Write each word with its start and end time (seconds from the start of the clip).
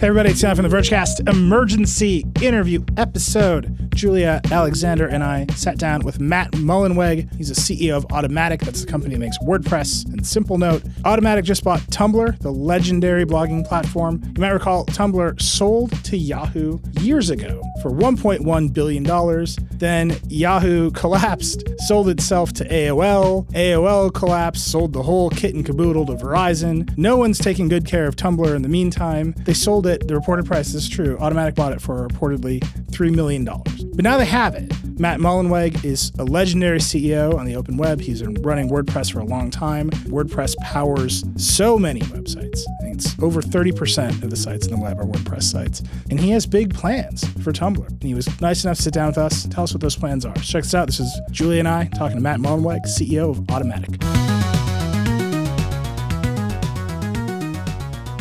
Hey 0.00 0.06
everybody, 0.06 0.30
it's 0.30 0.40
time 0.40 0.56
for 0.56 0.62
the 0.62 0.68
Vergecast 0.68 1.28
emergency 1.28 2.24
interview 2.40 2.82
episode. 2.96 3.90
Julia 3.94 4.40
Alexander 4.50 5.06
and 5.06 5.22
I 5.22 5.44
sat 5.54 5.76
down 5.76 6.00
with 6.06 6.18
Matt 6.18 6.52
Mullenweg. 6.52 7.30
He's 7.36 7.50
a 7.50 7.54
CEO 7.54 7.98
of 7.98 8.06
Automattic, 8.08 8.60
that's 8.60 8.82
the 8.82 8.90
company 8.90 9.14
that 9.14 9.20
makes 9.20 9.36
WordPress 9.40 10.06
and 10.06 10.22
Simplenote. 10.22 10.80
Automattic 11.02 11.44
just 11.44 11.64
bought 11.64 11.80
Tumblr, 11.90 12.38
the 12.38 12.50
legendary 12.50 13.26
blogging 13.26 13.62
platform. 13.62 14.22
You 14.34 14.40
might 14.40 14.52
recall 14.52 14.86
Tumblr 14.86 15.38
sold 15.38 15.92
to 16.04 16.16
Yahoo 16.16 16.78
years 17.00 17.28
ago 17.28 17.62
for 17.82 17.90
$1.1 17.90 18.72
billion. 18.72 19.46
Then 19.72 20.18
Yahoo 20.30 20.90
collapsed, 20.92 21.64
sold 21.80 22.08
itself 22.08 22.54
to 22.54 22.64
AOL. 22.68 23.50
AOL 23.52 24.14
collapsed, 24.14 24.70
sold 24.70 24.94
the 24.94 25.02
whole 25.02 25.28
kit 25.28 25.54
and 25.54 25.66
caboodle 25.66 26.06
to 26.06 26.14
Verizon. 26.14 26.96
No 26.96 27.18
one's 27.18 27.38
taking 27.38 27.68
good 27.68 27.84
care 27.84 28.06
of 28.06 28.16
Tumblr 28.16 28.54
in 28.54 28.62
the 28.62 28.68
meantime. 28.68 29.34
They 29.44 29.54
sold 29.54 29.86
it, 29.86 29.89
the 29.98 30.14
reported 30.14 30.46
price 30.46 30.74
is 30.74 30.88
true. 30.88 31.16
Automattic 31.18 31.54
bought 31.54 31.72
it 31.72 31.80
for 31.80 32.06
reportedly 32.06 32.60
$3 32.90 33.14
million. 33.14 33.44
But 33.44 34.04
now 34.04 34.16
they 34.16 34.26
have 34.26 34.54
it. 34.54 34.72
Matt 34.98 35.18
Mullenweg 35.18 35.84
is 35.84 36.12
a 36.18 36.24
legendary 36.24 36.78
CEO 36.78 37.34
on 37.38 37.46
the 37.46 37.56
open 37.56 37.76
web. 37.76 38.00
He's 38.00 38.20
been 38.20 38.34
running 38.42 38.68
WordPress 38.68 39.10
for 39.12 39.20
a 39.20 39.24
long 39.24 39.50
time. 39.50 39.90
WordPress 39.90 40.56
powers 40.58 41.24
so 41.36 41.78
many 41.78 42.00
websites. 42.00 42.62
I 42.80 42.84
think 42.84 42.96
it's 42.96 43.18
over 43.22 43.40
30% 43.40 44.22
of 44.22 44.30
the 44.30 44.36
sites 44.36 44.66
in 44.66 44.74
the 44.74 44.80
web 44.80 44.98
are 44.98 45.04
WordPress 45.04 45.44
sites. 45.44 45.82
And 46.10 46.20
he 46.20 46.30
has 46.30 46.46
big 46.46 46.74
plans 46.74 47.26
for 47.42 47.52
Tumblr. 47.52 47.88
And 47.88 48.02
he 48.02 48.14
was 48.14 48.40
nice 48.40 48.64
enough 48.64 48.76
to 48.76 48.82
sit 48.82 48.92
down 48.92 49.08
with 49.08 49.18
us, 49.18 49.46
tell 49.46 49.64
us 49.64 49.72
what 49.72 49.80
those 49.80 49.96
plans 49.96 50.26
are. 50.26 50.36
So 50.36 50.42
check 50.42 50.64
this 50.64 50.74
out. 50.74 50.86
This 50.86 51.00
is 51.00 51.20
Julie 51.30 51.58
and 51.58 51.68
I 51.68 51.86
talking 51.86 52.16
to 52.16 52.22
Matt 52.22 52.40
Mullenweg, 52.40 52.82
CEO 52.86 53.30
of 53.30 53.38
Automattic. 53.38 54.39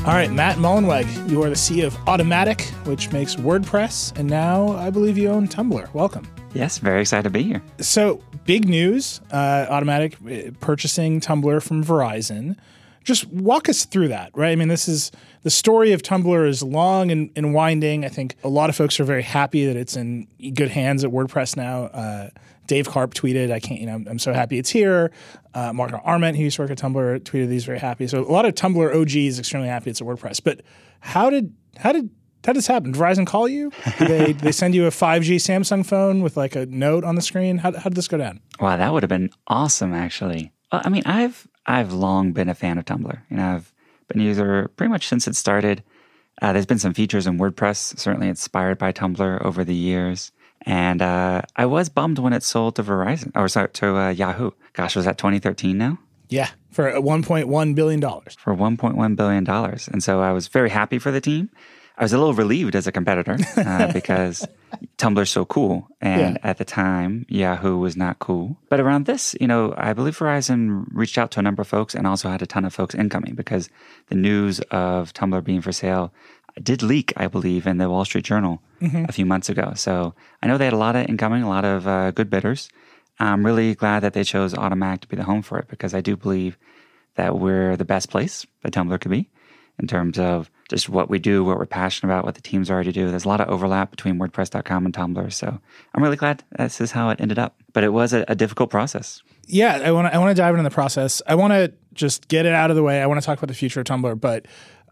All 0.06 0.16
right, 0.16 0.32
Matt 0.32 0.56
Mullenweg, 0.56 1.30
you 1.30 1.44
are 1.44 1.50
the 1.50 1.56
CEO 1.56 1.86
of 1.86 1.94
Automattic, 2.06 2.62
which 2.88 3.12
makes 3.12 3.36
WordPress, 3.36 4.18
and 4.18 4.30
now 4.30 4.70
I 4.78 4.90
believe 4.90 5.18
you 5.18 5.28
own 5.28 5.48
Tumblr. 5.48 5.94
Welcome. 5.94 6.26
Yes, 6.54 6.78
very 6.78 7.02
excited 7.02 7.24
to 7.24 7.30
be 7.30 7.44
here. 7.44 7.62
So, 7.80 8.24
big 8.46 8.68
news 8.70 9.20
uh, 9.32 9.68
Automattic 9.70 10.48
uh, 10.48 10.52
purchasing 10.62 11.20
Tumblr 11.20 11.62
from 11.62 11.84
Verizon. 11.84 12.56
Just 13.04 13.28
walk 13.28 13.68
us 13.68 13.84
through 13.84 14.08
that, 14.08 14.32
right? 14.36 14.52
I 14.52 14.56
mean, 14.56 14.70
this 14.70 14.88
is 14.88 15.12
the 15.44 15.50
story 15.50 15.92
of 15.92 16.02
Tumblr 16.02 16.48
is 16.48 16.64
long 16.64 17.12
and, 17.12 17.30
and 17.36 17.54
winding. 17.54 18.06
I 18.06 18.10
think 18.10 18.36
a 18.42 18.50
lot 18.50 18.70
of 18.70 18.78
folks 18.78 19.02
are 19.02 19.04
very 19.04 19.24
happy 19.24 19.66
that 19.66 19.76
it's 19.76 19.98
in 19.98 20.28
good 20.54 20.70
hands 20.70 21.04
at 21.04 21.12
WordPress 21.12 21.58
now. 21.58 21.84
Uh, 21.84 22.30
Dave 22.70 22.88
Karp 22.88 23.16
tweeted, 23.16 23.52
"I 23.52 23.60
can't, 23.60 23.82
you 23.82 23.88
know, 23.88 24.04
I'm 24.08 24.20
so 24.20 24.32
happy 24.32 24.60
it's 24.60 24.70
here." 24.70 25.12
Uh, 25.54 25.74
Arment, 26.06 26.38
who 26.38 26.44
used 26.44 26.56
to 26.58 26.62
work 26.62 26.72
at 26.72 26.78
Tumblr, 26.78 27.20
tweeted 27.22 27.52
he's 27.52 27.66
very 27.66 27.80
happy. 27.80 28.08
So 28.08 28.22
a 28.22 28.32
lot 28.32 28.46
of 28.46 28.54
Tumblr 28.54 28.96
OGs 28.96 29.40
extremely 29.40 29.68
happy 29.68 29.90
it's 29.90 30.00
at 30.00 30.08
WordPress. 30.08 30.42
But 30.42 30.62
how 31.02 31.30
did 31.30 31.54
how 31.78 31.92
did 31.92 32.12
how 32.46 32.54
did 32.54 32.60
this 32.60 32.68
happen? 32.68 32.92
Did 32.92 33.02
Verizon 33.02 33.28
call 33.28 33.50
you? 33.50 33.72
They, 34.00 34.32
they 34.32 34.52
send 34.52 34.74
you 34.74 34.86
a 34.86 34.92
5G 34.92 35.36
Samsung 35.36 35.86
phone 35.86 36.22
with 36.22 36.38
like 36.38 36.56
a 36.56 36.66
note 36.68 37.04
on 37.04 37.16
the 37.16 37.22
screen? 37.22 37.58
How, 37.58 37.74
how 37.74 37.90
did 37.90 37.96
this 37.96 38.08
go 38.08 38.18
down? 38.18 38.40
Wow, 38.62 38.78
that 38.78 38.94
would 38.94 39.04
have 39.04 39.10
been 39.10 39.32
awesome, 39.48 39.94
actually. 39.94 40.54
I 40.72 40.88
mean, 40.90 41.04
I've 41.06 41.48
I've 41.66 41.92
long 41.92 42.32
been 42.32 42.50
a 42.50 42.56
fan 42.56 42.78
of 42.78 42.86
Tumblr. 42.86 43.20
Know, 43.30 43.56
I've 43.56 43.74
been 44.08 44.22
a 44.22 44.24
user 44.24 44.70
pretty 44.76 44.92
much 44.92 45.08
since 45.08 45.28
it 45.28 45.36
started. 45.36 45.84
Uh, 46.42 46.54
there's 46.54 46.66
been 46.66 46.80
some 46.80 46.94
features 46.94 47.28
in 47.28 47.38
WordPress, 47.38 48.00
certainly 48.00 48.30
inspired 48.30 48.78
by 48.78 48.94
Tumblr 48.94 49.44
over 49.44 49.64
the 49.64 49.76
years. 49.76 50.32
And 50.66 51.02
uh, 51.02 51.44
I 51.56 51.66
was 51.66 51.90
bummed 51.90 52.20
when 52.20 52.34
it 52.34 52.44
sold 52.44 52.76
to 52.76 52.84
Verizon 52.84 53.32
or 53.36 53.48
sorry, 53.48 53.70
to 53.70 53.98
uh, 53.98 54.10
Yahoo. 54.10 54.52
Gosh, 54.74 54.96
was 54.96 55.06
that 55.06 55.18
2013 55.18 55.78
now? 55.78 56.00
Yeah, 56.30 56.50
for 56.70 56.92
1.1 56.92 57.76
billion 57.76 58.00
dollars. 58.00 58.36
For 58.40 58.56
1.1 58.56 59.16
billion 59.16 59.44
dollars, 59.44 59.88
and 59.88 60.04
so 60.04 60.22
I 60.22 60.32
was 60.32 60.48
very 60.48 60.70
happy 60.70 61.00
for 61.00 61.12
the 61.12 61.22
team. 61.22 61.50
I 61.98 62.04
was 62.04 62.14
a 62.14 62.18
little 62.18 62.34
relieved 62.34 62.76
as 62.76 62.88
a 62.88 62.94
competitor 62.94 63.38
uh, 63.58 63.92
because 63.94 64.48
Tumblr's 64.98 65.30
so 65.30 65.44
cool, 65.44 65.90
and 66.00 66.40
yeah. 66.42 66.50
at 66.50 66.58
the 66.58 66.64
time 66.64 67.26
Yahoo 67.28 67.78
was 67.78 67.98
not 67.98 68.20
cool. 68.20 68.58
But 68.70 68.80
around 68.80 69.06
this, 69.06 69.36
you 69.42 69.48
know, 69.48 69.74
I 69.76 69.92
believe 69.92 70.18
Verizon 70.18 70.86
reached 70.92 71.18
out 71.18 71.32
to 71.32 71.40
a 71.40 71.44
number 71.44 71.62
of 71.62 71.68
folks 71.68 71.96
and 71.96 72.08
also 72.08 72.30
had 72.30 72.42
a 72.42 72.46
ton 72.46 72.64
of 72.64 72.74
folks 72.74 72.96
incoming 72.96 73.36
because 73.36 73.70
the 74.08 74.16
news 74.16 74.62
of 74.72 75.14
Tumblr 75.14 75.44
being 75.44 75.62
for 75.62 75.74
sale 75.74 76.14
did 76.64 76.84
leak, 76.84 77.14
I 77.18 77.28
believe, 77.28 77.68
in 77.68 77.78
the 77.78 77.90
Wall 77.90 78.06
Street 78.06 78.26
Journal 78.26 78.62
mm-hmm. 78.82 79.06
a 79.08 79.12
few 79.12 79.26
months 79.26 79.50
ago. 79.50 79.74
So 79.76 80.14
I 80.42 80.48
know 80.48 80.58
they 80.58 80.66
had 80.66 80.74
a 80.74 80.78
lot 80.78 80.96
of 80.96 81.08
incoming, 81.08 81.44
a 81.44 81.50
lot 81.50 81.66
of 81.66 81.88
uh, 81.88 82.12
good 82.12 82.30
bidders. 82.30 82.70
I'm 83.20 83.46
really 83.46 83.76
glad 83.76 84.02
that 84.02 84.14
they 84.14 84.24
chose 84.24 84.54
Automattic 84.54 85.02
to 85.02 85.08
be 85.08 85.18
the 85.18 85.24
home 85.24 85.42
for 85.42 85.60
it 85.60 85.68
because 85.68 85.94
I 85.94 86.02
do 86.02 86.16
believe 86.16 86.58
that 87.16 87.38
we're 87.38 87.76
the 87.76 87.86
best 87.86 88.10
place 88.10 88.46
that 88.64 88.72
Tumblr 88.72 89.00
could 89.02 89.12
be 89.12 89.30
in 89.80 89.88
terms 89.88 90.20
of 90.20 90.50
just 90.70 90.90
what 90.90 91.10
we 91.10 91.20
do, 91.20 91.44
what 91.44 91.58
we're 91.58 91.66
passionate 91.66 92.12
about, 92.12 92.26
what 92.26 92.36
the 92.36 92.42
teams 92.42 92.70
already 92.70 92.92
do. 92.92 93.10
There's 93.10 93.26
a 93.26 93.28
lot 93.28 93.42
of 93.42 93.50
overlap 93.50 93.92
between 93.92 94.20
WordPress.com 94.20 94.86
and 94.86 94.94
Tumblr. 94.94 95.34
So 95.34 95.60
I'm 95.94 96.04
really 96.04 96.16
glad 96.16 96.44
this 96.58 96.80
is 96.80 96.92
how 96.92 97.10
it 97.10 97.20
ended 97.20 97.40
up. 97.40 97.56
But 97.74 97.84
it 97.84 97.90
was 97.90 98.14
a, 98.14 98.26
a 98.28 98.36
difficult 98.36 98.70
process. 98.70 99.22
Yeah, 99.48 99.82
I 99.84 99.92
want 99.92 100.08
to 100.08 100.14
I 100.14 100.20
want 100.20 100.36
to 100.36 100.40
dive 100.40 100.54
into 100.54 100.64
the 100.64 100.74
process. 100.74 101.22
I 101.26 101.36
want 101.36 101.54
to 101.54 101.74
just 101.94 102.28
get 102.28 102.46
it 102.46 102.54
out 102.54 102.70
of 102.70 102.76
the 102.76 102.84
way. 102.84 103.02
I 103.02 103.08
want 103.08 103.20
to 103.20 103.26
talk 103.26 103.38
about 103.40 103.48
the 103.48 103.56
future 103.56 103.80
of 103.80 103.86
Tumblr, 103.86 104.20
but 104.22 104.46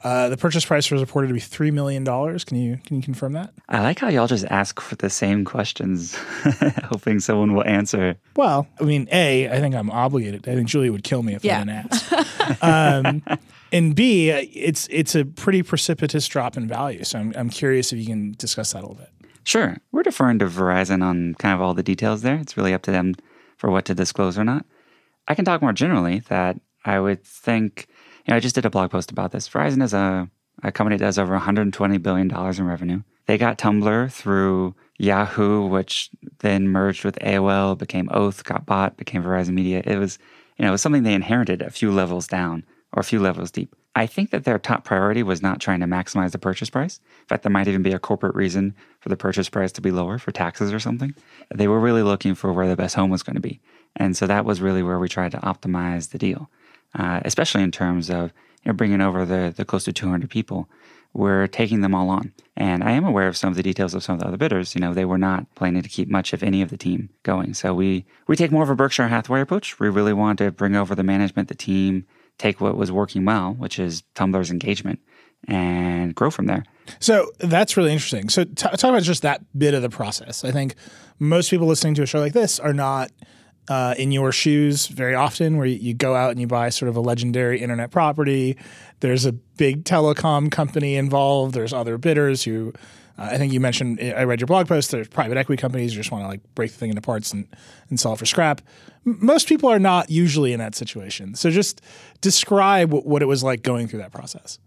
uh, 0.03 0.29
the 0.29 0.37
purchase 0.37 0.65
price 0.65 0.89
was 0.91 1.01
reported 1.01 1.27
to 1.27 1.33
be 1.33 1.39
three 1.39 1.71
million 1.71 2.03
dollars. 2.03 2.43
Can 2.43 2.57
you 2.57 2.79
can 2.85 2.97
you 2.97 3.03
confirm 3.03 3.33
that? 3.33 3.53
I 3.69 3.81
like 3.81 3.99
how 3.99 4.09
y'all 4.09 4.27
just 4.27 4.45
ask 4.45 4.79
for 4.79 4.95
the 4.95 5.09
same 5.09 5.45
questions, 5.45 6.15
hoping 6.83 7.19
someone 7.19 7.53
will 7.53 7.65
answer. 7.65 8.15
Well, 8.35 8.67
I 8.79 8.83
mean, 8.83 9.07
a, 9.11 9.49
I 9.49 9.59
think 9.59 9.75
I'm 9.75 9.89
obligated. 9.89 10.47
I 10.47 10.55
think 10.55 10.67
Julia 10.67 10.91
would 10.91 11.03
kill 11.03 11.23
me 11.23 11.35
if 11.35 11.43
yeah. 11.43 11.57
I 11.57 11.63
didn't 11.63 11.69
ask. 11.69 12.63
um, 12.63 13.23
and 13.71 13.95
B, 13.95 14.29
it's 14.29 14.87
it's 14.91 15.15
a 15.15 15.25
pretty 15.25 15.63
precipitous 15.63 16.27
drop 16.27 16.57
in 16.57 16.67
value. 16.67 17.03
So 17.03 17.19
I'm 17.19 17.33
I'm 17.35 17.49
curious 17.49 17.91
if 17.91 17.99
you 17.99 18.05
can 18.05 18.33
discuss 18.33 18.73
that 18.73 18.79
a 18.79 18.87
little 18.87 18.95
bit. 18.95 19.09
Sure, 19.43 19.77
we're 19.91 20.03
deferring 20.03 20.39
to 20.39 20.45
Verizon 20.45 21.01
on 21.01 21.33
kind 21.35 21.55
of 21.55 21.61
all 21.61 21.73
the 21.73 21.83
details 21.83 22.21
there. 22.21 22.35
It's 22.35 22.57
really 22.57 22.73
up 22.73 22.81
to 22.83 22.91
them 22.91 23.15
for 23.57 23.71
what 23.71 23.85
to 23.85 23.95
disclose 23.95 24.37
or 24.37 24.43
not. 24.43 24.65
I 25.27 25.35
can 25.35 25.45
talk 25.45 25.61
more 25.61 25.73
generally 25.73 26.19
that 26.29 26.59
I 26.85 26.99
would 26.99 27.23
think 27.23 27.87
you 28.27 28.33
know, 28.33 28.37
I 28.37 28.41
just 28.41 28.55
did 28.55 28.65
a 28.65 28.69
blog 28.69 28.91
post 28.91 29.11
about 29.11 29.31
this. 29.31 29.47
Verizon 29.47 29.81
is 29.81 29.93
a, 29.93 30.29
a 30.61 30.71
company 30.71 30.97
that 30.97 31.05
does 31.05 31.17
over 31.17 31.37
$120 31.37 32.01
billion 32.01 32.29
in 32.29 32.67
revenue. 32.67 33.01
They 33.25 33.37
got 33.37 33.57
Tumblr 33.57 34.11
through 34.11 34.75
Yahoo, 34.97 35.65
which 35.65 36.09
then 36.39 36.67
merged 36.67 37.05
with 37.05 37.17
AOL, 37.19 37.77
became 37.77 38.09
Oath, 38.11 38.43
got 38.43 38.65
bought, 38.65 38.97
became 38.97 39.23
Verizon 39.23 39.53
Media. 39.53 39.81
It 39.85 39.97
was, 39.97 40.19
you 40.57 40.63
know, 40.63 40.69
it 40.69 40.71
was 40.71 40.81
something 40.81 41.03
they 41.03 41.13
inherited 41.13 41.61
a 41.61 41.69
few 41.69 41.91
levels 41.91 42.27
down 42.27 42.65
or 42.93 42.99
a 42.99 43.05
few 43.05 43.19
levels 43.19 43.51
deep. 43.51 43.73
I 43.95 44.05
think 44.05 44.29
that 44.29 44.43
their 44.43 44.59
top 44.59 44.83
priority 44.83 45.23
was 45.23 45.41
not 45.41 45.59
trying 45.59 45.79
to 45.79 45.87
maximize 45.87 46.31
the 46.31 46.37
purchase 46.37 46.69
price. 46.69 46.99
In 47.21 47.25
fact, 47.27 47.43
there 47.43 47.51
might 47.51 47.67
even 47.67 47.81
be 47.81 47.93
a 47.93 47.99
corporate 47.99 48.35
reason 48.35 48.75
for 48.99 49.09
the 49.09 49.17
purchase 49.17 49.49
price 49.49 49.71
to 49.71 49.81
be 49.81 49.89
lower 49.89 50.19
for 50.19 50.31
taxes 50.31 50.71
or 50.71 50.79
something. 50.79 51.15
They 51.53 51.67
were 51.67 51.79
really 51.79 52.03
looking 52.03 52.35
for 52.35 52.53
where 52.53 52.67
the 52.67 52.75
best 52.75 52.95
home 52.95 53.09
was 53.09 53.23
going 53.23 53.35
to 53.35 53.41
be. 53.41 53.59
And 53.95 54.15
so 54.15 54.27
that 54.27 54.45
was 54.45 54.61
really 54.61 54.83
where 54.83 54.99
we 54.99 55.09
tried 55.09 55.31
to 55.31 55.39
optimize 55.39 56.11
the 56.11 56.19
deal 56.19 56.49
uh, 56.95 57.21
especially 57.25 57.63
in 57.63 57.71
terms 57.71 58.09
of 58.09 58.33
you 58.63 58.71
know, 58.71 58.73
bringing 58.73 59.01
over 59.01 59.25
the, 59.25 59.53
the 59.55 59.65
close 59.65 59.83
to 59.85 59.93
200 59.93 60.29
people. 60.29 60.69
We're 61.13 61.47
taking 61.47 61.81
them 61.81 61.95
all 61.95 62.09
on. 62.09 62.33
And 62.55 62.83
I 62.83 62.91
am 62.91 63.05
aware 63.05 63.27
of 63.27 63.37
some 63.37 63.49
of 63.49 63.55
the 63.55 63.63
details 63.63 63.93
of 63.93 64.03
some 64.03 64.15
of 64.15 64.19
the 64.19 64.27
other 64.27 64.37
bidders. 64.37 64.75
You 64.75 64.81
know, 64.81 64.93
they 64.93 65.05
were 65.05 65.17
not 65.17 65.53
planning 65.55 65.81
to 65.81 65.89
keep 65.89 66.09
much 66.09 66.33
of 66.33 66.43
any 66.43 66.61
of 66.61 66.69
the 66.69 66.77
team 66.77 67.09
going. 67.23 67.53
So 67.53 67.73
we, 67.73 68.05
we 68.27 68.35
take 68.35 68.51
more 68.51 68.63
of 68.63 68.69
a 68.69 68.75
Berkshire 68.75 69.07
Hathaway 69.07 69.41
approach. 69.41 69.79
We 69.79 69.89
really 69.89 70.13
want 70.13 70.37
to 70.39 70.51
bring 70.51 70.75
over 70.75 70.95
the 70.95 71.03
management, 71.03 71.47
the 71.47 71.55
team, 71.55 72.05
take 72.37 72.61
what 72.61 72.77
was 72.77 72.91
working 72.91 73.25
well, 73.25 73.53
which 73.53 73.79
is 73.79 74.03
Tumblr's 74.15 74.51
engagement, 74.51 74.99
and 75.47 76.13
grow 76.13 76.29
from 76.29 76.45
there. 76.45 76.63
So 76.99 77.31
that's 77.39 77.77
really 77.77 77.93
interesting. 77.93 78.29
So 78.29 78.43
t- 78.43 78.53
talk 78.53 78.83
about 78.83 79.03
just 79.03 79.23
that 79.23 79.41
bit 79.57 79.73
of 79.73 79.81
the 79.81 79.89
process. 79.89 80.43
I 80.43 80.51
think 80.51 80.75
most 81.19 81.49
people 81.49 81.67
listening 81.67 81.95
to 81.95 82.03
a 82.03 82.05
show 82.05 82.19
like 82.19 82.33
this 82.33 82.59
are 82.59 82.73
not– 82.73 83.11
uh, 83.67 83.95
in 83.97 84.11
your 84.11 84.31
shoes 84.31 84.87
very 84.87 85.15
often, 85.15 85.57
where 85.57 85.65
you, 85.65 85.93
go 85.93 86.15
out 86.15 86.31
and 86.31 86.39
you 86.39 86.47
buy 86.47 86.69
sort 86.69 86.89
of 86.89 86.95
a 86.95 87.01
legendary 87.01 87.59
internet 87.61 87.91
property. 87.91 88.57
There's 88.99 89.25
a 89.25 89.33
big 89.33 89.83
telecom 89.83 90.49
company 90.51 90.95
involved. 90.95 91.53
There's 91.53 91.73
other 91.73 91.97
bidders 91.97 92.43
who, 92.43 92.73
uh, 93.17 93.29
I 93.31 93.37
think 93.37 93.51
you 93.53 93.59
mentioned. 93.59 93.99
I 93.99 94.23
read 94.23 94.39
your 94.39 94.47
blog 94.47 94.67
post. 94.67 94.91
There's 94.91 95.07
private 95.07 95.37
equity 95.37 95.59
companies 95.59 95.91
who 95.91 95.97
just 95.97 96.11
want 96.11 96.23
to 96.23 96.27
like 96.27 96.41
break 96.55 96.71
the 96.71 96.77
thing 96.77 96.89
into 96.89 97.01
parts 97.01 97.33
and 97.33 97.47
and 97.89 97.99
sell 97.99 98.13
it 98.13 98.19
for 98.19 98.25
scrap. 98.25 98.61
M- 99.05 99.17
most 99.21 99.47
people 99.47 99.69
are 99.69 99.79
not 99.79 100.09
usually 100.09 100.53
in 100.53 100.59
that 100.59 100.75
situation. 100.75 101.35
So 101.35 101.49
just 101.49 101.81
describe 102.21 102.91
what, 102.93 103.05
what 103.05 103.21
it 103.21 103.25
was 103.25 103.43
like 103.43 103.63
going 103.63 103.87
through 103.87 103.99
that 103.99 104.11
process. 104.11 104.59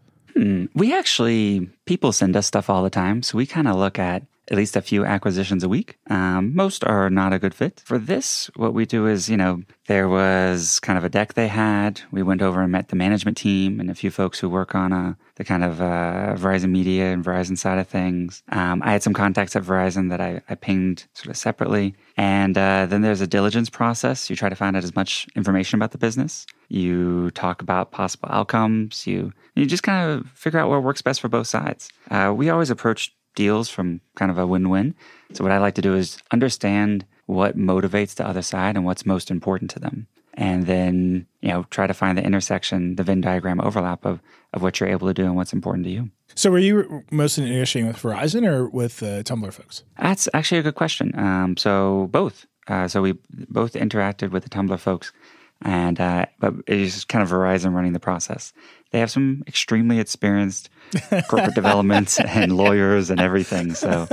We 0.75 0.97
actually, 0.97 1.69
people 1.87 2.13
send 2.13 2.37
us 2.37 2.47
stuff 2.47 2.71
all 2.71 2.83
the 2.83 2.91
time. 2.91 3.23
So 3.23 3.37
we 3.37 3.47
kind 3.47 3.69
of 3.69 3.77
look 3.77 3.99
at 3.99 4.23
at 4.51 4.57
least 4.57 4.77
a 4.77 4.83
few 4.83 5.05
acquisitions 5.05 5.63
a 5.63 5.69
week. 5.69 5.99
Um, 6.09 6.55
most 6.55 6.83
are 6.85 7.09
not 7.09 7.33
a 7.33 7.39
good 7.39 7.55
fit. 7.55 7.83
For 7.85 7.99
this, 7.99 8.51
what 8.57 8.75
we 8.75 8.85
do 8.85 9.07
is, 9.07 9.29
you 9.29 9.37
know, 9.37 9.63
there 9.87 10.09
was 10.09 10.81
kind 10.81 10.99
of 10.99 11.05
a 11.05 11.09
deck 11.09 11.35
they 11.35 11.49
had. 11.49 12.01
We 12.11 12.23
went 12.23 12.43
over 12.43 12.61
and 12.61 12.73
met 12.73 12.89
the 12.89 12.97
management 12.97 13.37
team 13.37 13.79
and 13.79 13.91
a 13.91 13.95
few 13.95 14.11
folks 14.11 14.41
who 14.41 14.49
work 14.49 14.75
on 14.75 14.93
uh, 14.93 15.15
the 15.37 15.45
kind 15.45 15.63
of 15.63 15.81
uh, 15.81 16.35
Verizon 16.37 16.71
media 16.71 17.13
and 17.13 17.25
Verizon 17.25 17.57
side 17.57 17.79
of 17.79 17.87
things. 17.87 18.43
Um, 18.49 18.83
I 18.85 18.93
had 18.93 19.03
some 19.03 19.15
contacts 19.15 19.55
at 19.55 19.63
Verizon 19.63 20.11
that 20.11 20.21
I, 20.21 20.41
I 20.49 20.57
pinged 20.57 21.07
sort 21.15 21.31
of 21.31 21.37
separately. 21.37 21.95
And 22.17 22.59
uh, 22.59 22.87
then 22.87 23.03
there's 23.03 23.21
a 23.21 23.27
diligence 23.27 23.71
process. 23.71 24.29
You 24.29 24.37
try 24.37 24.49
to 24.49 24.57
find 24.57 24.77
out 24.77 24.85
as 24.85 24.97
much 24.97 25.29
information 25.37 25.79
about 25.79 25.93
the 25.93 25.99
business. 25.99 26.47
You 26.69 27.31
talk 27.33 27.63
about 27.63 27.93
possible 27.93 28.29
outcomes. 28.31 29.07
You 29.07 29.33
you 29.55 29.67
just 29.67 29.83
kind 29.83 30.11
of 30.11 30.31
figure 30.31 30.61
out 30.61 30.71
what 30.71 30.83
works 30.83 31.03
best 31.03 31.21
for 31.21 31.29
both 31.29 31.47
sides. 31.47 31.91
Uh, 32.11 32.33
we 32.37 32.49
always 32.49 32.71
approach 32.71 33.13
deals 33.41 33.71
from 33.71 34.03
kind 34.17 34.31
of 34.31 34.37
a 34.37 34.47
win-win. 34.47 34.95
So 35.33 35.43
what 35.43 35.53
I 35.53 35.59
like 35.59 35.77
to 35.77 35.87
do 35.89 35.95
is 35.95 36.19
understand 36.31 37.07
what 37.25 37.57
motivates 37.57 38.15
the 38.15 38.27
other 38.27 38.43
side 38.43 38.77
and 38.77 38.85
what's 38.85 39.07
most 39.07 39.31
important 39.31 39.71
to 39.71 39.79
them. 39.79 40.07
And 40.35 40.67
then, 40.67 41.27
you 41.41 41.49
know, 41.49 41.65
try 41.71 41.87
to 41.87 41.95
find 41.95 42.19
the 42.19 42.23
intersection, 42.23 42.97
the 42.97 43.03
Venn 43.03 43.23
diagram 43.23 43.59
overlap 43.63 44.05
of, 44.05 44.21
of 44.53 44.63
what 44.63 44.79
you're 44.79 44.91
able 44.91 45.09
to 45.09 45.15
do 45.15 45.25
and 45.25 45.37
what's 45.37 45.55
important 45.55 45.85
to 45.87 45.91
you. 45.91 46.11
So, 46.35 46.51
were 46.51 46.59
you 46.59 47.03
mostly 47.11 47.49
negotiating 47.49 47.89
with 47.89 47.97
Verizon 47.97 48.47
or 48.47 48.69
with 48.69 49.03
uh, 49.03 49.23
Tumblr 49.23 49.53
folks? 49.53 49.85
That's 49.99 50.29
actually 50.35 50.59
a 50.59 50.63
good 50.63 50.77
question. 50.77 51.19
Um, 51.19 51.57
so 51.57 52.09
both. 52.11 52.47
Uh, 52.69 52.87
so 52.87 53.03
we 53.03 53.15
both 53.49 53.73
interacted 53.73 54.31
with 54.31 54.45
the 54.45 54.51
Tumblr 54.51 54.79
folks, 54.79 55.13
and 55.63 56.01
uh, 56.01 56.27
but 56.39 56.55
it's 56.67 57.05
kind 57.05 57.23
of 57.23 57.31
Verizon 57.31 57.75
running 57.75 57.93
the 57.93 58.01
process. 58.01 58.53
They 58.93 58.99
have 58.99 59.11
some 59.11 59.45
extremely 59.47 60.01
experienced 60.01 60.69
corporate 61.29 61.55
developments 61.55 62.19
and 62.19 62.57
lawyers 62.57 63.09
and 63.09 63.21
everything. 63.21 63.75
So 63.75 64.09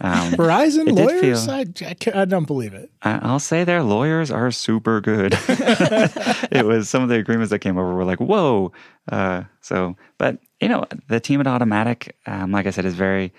um, 0.00 0.32
Verizon 0.32 0.90
lawyers? 0.98 1.44
feel- 1.46 1.50
I, 1.54 1.64
I, 2.16 2.22
I 2.22 2.24
don't 2.24 2.46
believe 2.46 2.74
it. 2.74 2.90
I- 3.02 3.20
I'll 3.22 3.38
say 3.38 3.62
their 3.62 3.84
lawyers 3.84 4.32
are 4.32 4.50
super 4.50 5.00
good. 5.00 5.32
it 5.48 6.66
was 6.66 6.88
some 6.88 7.02
of 7.04 7.08
the 7.08 7.16
agreements 7.18 7.50
that 7.50 7.60
came 7.60 7.78
over 7.78 7.94
were 7.94 8.04
like, 8.04 8.18
whoa. 8.18 8.72
Uh, 9.10 9.44
so, 9.60 9.96
but 10.18 10.38
you 10.60 10.68
know, 10.68 10.84
the 11.08 11.20
team 11.20 11.40
at 11.40 11.46
Automattic, 11.46 12.10
um, 12.26 12.50
like 12.50 12.66
I 12.66 12.70
said, 12.70 12.84
is 12.84 12.94
very 12.94 13.32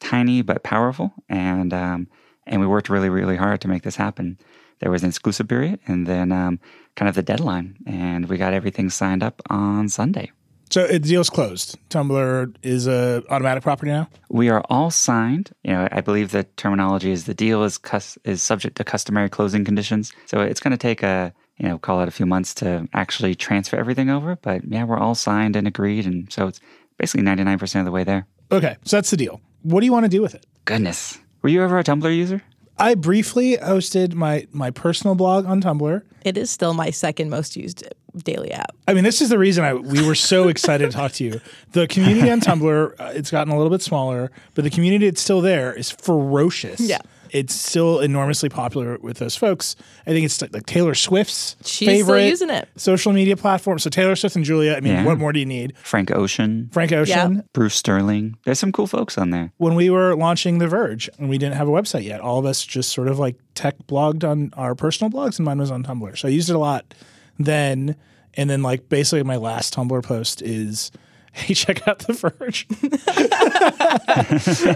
tiny 0.00 0.42
but 0.42 0.64
powerful, 0.64 1.12
and 1.28 1.72
um, 1.72 2.08
and 2.46 2.60
we 2.60 2.66
worked 2.66 2.88
really, 2.88 3.10
really 3.10 3.36
hard 3.36 3.60
to 3.60 3.68
make 3.68 3.82
this 3.82 3.94
happen. 3.96 4.38
There 4.80 4.90
was 4.90 5.04
an 5.04 5.08
exclusive 5.10 5.46
period, 5.46 5.78
and 5.86 6.06
then 6.08 6.32
um, 6.32 6.58
kind 6.96 7.08
of 7.08 7.14
the 7.14 7.22
deadline, 7.22 7.76
and 7.86 8.28
we 8.28 8.36
got 8.36 8.52
everything 8.52 8.90
signed 8.90 9.22
up 9.22 9.40
on 9.48 9.88
Sunday. 9.88 10.30
So, 10.70 10.84
uh, 10.84 10.92
the 10.92 10.98
deal's 11.00 11.28
closed. 11.28 11.76
Tumblr 11.90 12.56
is 12.62 12.86
a 12.86 13.22
Automattic 13.28 13.60
property 13.60 13.90
now? 13.90 14.08
We 14.30 14.48
are 14.48 14.62
all 14.70 14.90
signed. 14.90 15.52
You 15.64 15.72
know, 15.72 15.88
I 15.92 16.00
believe 16.00 16.30
the 16.30 16.44
terminology 16.44 17.10
is 17.10 17.24
the 17.24 17.34
deal 17.34 17.62
is 17.62 17.76
cus- 17.76 18.16
is 18.24 18.42
subject 18.42 18.76
to 18.78 18.84
customary 18.84 19.28
closing 19.28 19.66
conditions. 19.66 20.12
So 20.24 20.40
it's 20.40 20.60
going 20.60 20.70
to 20.70 20.78
take 20.78 21.02
a 21.02 21.34
you 21.58 21.68
know 21.68 21.78
call 21.78 22.00
it 22.00 22.08
a 22.08 22.12
few 22.12 22.24
months 22.24 22.54
to 22.54 22.88
actually 22.94 23.34
transfer 23.34 23.76
everything 23.76 24.08
over. 24.08 24.36
But 24.36 24.62
yeah, 24.66 24.84
we're 24.84 24.98
all 24.98 25.14
signed 25.14 25.56
and 25.56 25.68
agreed, 25.68 26.06
and 26.06 26.32
so 26.32 26.46
it's 26.46 26.60
basically 26.96 27.22
ninety 27.22 27.44
nine 27.44 27.58
percent 27.58 27.80
of 27.80 27.86
the 27.86 27.92
way 27.92 28.04
there. 28.04 28.26
Okay, 28.50 28.76
so 28.84 28.96
that's 28.96 29.10
the 29.10 29.16
deal. 29.18 29.42
What 29.62 29.80
do 29.80 29.86
you 29.86 29.92
want 29.92 30.04
to 30.04 30.10
do 30.10 30.22
with 30.22 30.34
it? 30.34 30.46
Goodness, 30.64 31.18
were 31.42 31.50
you 31.50 31.62
ever 31.62 31.78
a 31.78 31.84
Tumblr 31.84 32.16
user? 32.16 32.42
I 32.78 32.94
briefly 32.94 33.56
hosted 33.56 34.14
my 34.14 34.46
my 34.52 34.70
personal 34.70 35.14
blog 35.14 35.46
on 35.46 35.60
Tumblr. 35.62 36.02
It 36.24 36.38
is 36.38 36.50
still 36.50 36.74
my 36.74 36.90
second 36.90 37.30
most 37.30 37.56
used 37.56 37.84
daily 38.24 38.52
app. 38.52 38.74
I 38.86 38.94
mean, 38.94 39.04
this 39.04 39.20
is 39.20 39.28
the 39.28 39.38
reason 39.38 39.64
I 39.64 39.74
we 39.74 40.04
were 40.06 40.14
so 40.14 40.48
excited 40.48 40.90
to 40.90 40.96
talk 40.96 41.12
to 41.12 41.24
you. 41.24 41.40
The 41.72 41.86
community 41.86 42.30
on 42.30 42.40
Tumblr, 42.42 42.94
uh, 42.98 43.12
it's 43.14 43.30
gotten 43.30 43.52
a 43.52 43.56
little 43.56 43.70
bit 43.70 43.82
smaller, 43.82 44.30
but 44.54 44.64
the 44.64 44.70
community 44.70 45.08
that's 45.08 45.20
still 45.22 45.40
there 45.40 45.72
is 45.72 45.90
ferocious. 45.90 46.80
Yeah. 46.80 46.98
It's 47.32 47.54
still 47.54 48.00
enormously 48.00 48.48
popular 48.50 48.98
with 49.00 49.16
those 49.16 49.34
folks. 49.36 49.74
I 50.06 50.10
think 50.10 50.26
it's 50.26 50.40
like, 50.42 50.52
like 50.52 50.66
Taylor 50.66 50.94
Swift's 50.94 51.56
She's 51.64 51.88
still 51.88 51.88
favorite 51.88 52.28
using 52.28 52.50
it. 52.50 52.68
social 52.76 53.12
media 53.12 53.36
platform. 53.38 53.78
So 53.78 53.88
Taylor 53.88 54.14
Swift 54.16 54.36
and 54.36 54.44
Julia. 54.44 54.74
I 54.74 54.80
mean, 54.80 54.92
Yeah. 54.92 55.04
what 55.06 55.18
more 55.18 55.32
do 55.32 55.40
you 55.40 55.46
need? 55.46 55.72
Frank 55.78 56.10
Ocean, 56.10 56.68
Frank 56.72 56.92
Ocean. 56.92 57.34
Yeah. 57.36 57.40
Bruce 57.54 57.74
Sterling. 57.74 58.36
There's 58.44 58.58
some 58.58 58.70
cool 58.70 58.86
folks 58.86 59.16
on 59.16 59.30
there. 59.30 59.50
When 59.56 59.74
we 59.74 59.88
were 59.88 60.14
launching 60.14 60.58
The 60.58 60.68
Verge 60.68 61.08
and 61.18 61.30
we 61.30 61.38
didn't 61.38 61.56
have 61.56 61.68
a 61.68 61.72
website 61.72 62.04
yet, 62.04 62.20
all 62.20 62.38
of 62.38 62.44
us 62.44 62.64
just 62.64 62.92
sort 62.92 63.08
of 63.08 63.18
like 63.18 63.36
tech 63.54 63.76
blogged 63.86 64.22
on 64.28 64.50
our 64.56 64.74
personal 64.74 65.10
blogs, 65.10 65.38
and 65.38 65.46
mine 65.46 65.58
was 65.58 65.70
on 65.70 65.82
Tumblr. 65.82 66.18
So 66.18 66.28
I 66.28 66.30
used 66.30 66.50
it 66.50 66.54
a 66.56 66.58
lot 66.58 66.92
then. 67.38 67.96
And 68.34 68.48
then, 68.48 68.62
like, 68.62 68.88
basically, 68.88 69.22
my 69.24 69.36
last 69.36 69.74
Tumblr 69.74 70.02
post 70.04 70.40
is, 70.40 70.90
"Hey, 71.46 71.54
check 71.54 71.86
out 71.88 72.00
The 72.00 72.12
Verge," 72.12 72.66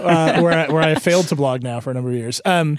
uh, 0.00 0.40
where 0.40 0.52
I, 0.52 0.72
where 0.72 0.82
I 0.82 0.94
failed 0.94 1.28
to 1.28 1.36
blog 1.36 1.62
now 1.62 1.80
for 1.80 1.90
a 1.90 1.94
number 1.94 2.10
of 2.10 2.16
years. 2.16 2.40
Um, 2.44 2.78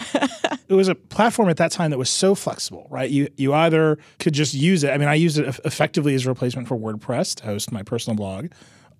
it 0.67 0.73
was 0.73 0.87
a 0.87 0.95
platform 0.95 1.49
at 1.49 1.57
that 1.57 1.71
time 1.71 1.91
that 1.91 1.97
was 1.97 2.09
so 2.09 2.35
flexible, 2.35 2.87
right? 2.89 3.09
You 3.09 3.27
you 3.37 3.53
either 3.53 3.97
could 4.19 4.33
just 4.33 4.53
use 4.53 4.83
it. 4.83 4.91
I 4.91 4.97
mean, 4.97 5.07
I 5.07 5.13
used 5.15 5.37
it 5.37 5.47
effectively 5.65 6.15
as 6.15 6.25
a 6.25 6.29
replacement 6.29 6.67
for 6.67 6.77
WordPress 6.77 7.35
to 7.35 7.45
host 7.45 7.71
my 7.71 7.83
personal 7.83 8.15
blog. 8.17 8.47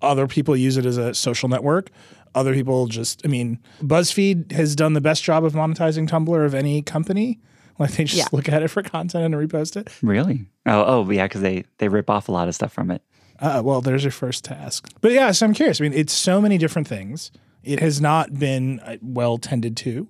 Other 0.00 0.26
people 0.28 0.56
use 0.56 0.76
it 0.76 0.86
as 0.86 0.96
a 0.96 1.12
social 1.14 1.48
network. 1.48 1.90
Other 2.34 2.54
people 2.54 2.86
just, 2.86 3.22
I 3.24 3.28
mean, 3.28 3.58
BuzzFeed 3.82 4.52
has 4.52 4.76
done 4.76 4.92
the 4.92 5.00
best 5.00 5.24
job 5.24 5.44
of 5.44 5.54
monetizing 5.54 6.08
Tumblr 6.08 6.44
of 6.46 6.54
any 6.54 6.82
company. 6.82 7.40
Like 7.80 7.92
they 7.92 8.04
just 8.04 8.16
Yeah. 8.18 8.24
look 8.30 8.48
at 8.48 8.62
it 8.62 8.68
for 8.68 8.82
content 8.82 9.24
and 9.24 9.34
repost 9.34 9.76
it. 9.76 9.88
Really? 10.02 10.46
Oh, 10.66 10.84
oh 11.06 11.10
yeah, 11.10 11.24
because 11.26 11.40
they 11.40 11.64
they 11.78 11.88
rip 11.88 12.10
off 12.10 12.28
a 12.28 12.32
lot 12.32 12.46
of 12.48 12.54
stuff 12.54 12.72
from 12.72 12.90
it. 12.90 13.02
Uh, 13.40 13.62
well, 13.64 13.80
there's 13.80 14.04
your 14.04 14.10
first 14.10 14.44
task. 14.44 14.88
But 15.00 15.12
yeah, 15.12 15.30
so 15.30 15.46
I'm 15.46 15.54
curious. 15.54 15.80
I 15.80 15.84
mean, 15.84 15.92
it's 15.92 16.12
so 16.12 16.40
many 16.40 16.58
different 16.58 16.88
things. 16.88 17.30
It 17.62 17.80
has 17.80 18.00
not 18.00 18.38
been 18.38 18.80
uh, 18.80 18.96
well 19.02 19.38
tended 19.38 19.76
to 19.78 20.08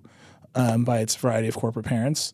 um, 0.55 0.85
by 0.85 1.01
its 1.01 1.15
variety 1.17 1.49
of 1.49 1.57
corporate 1.57 1.87
parents. 1.87 2.33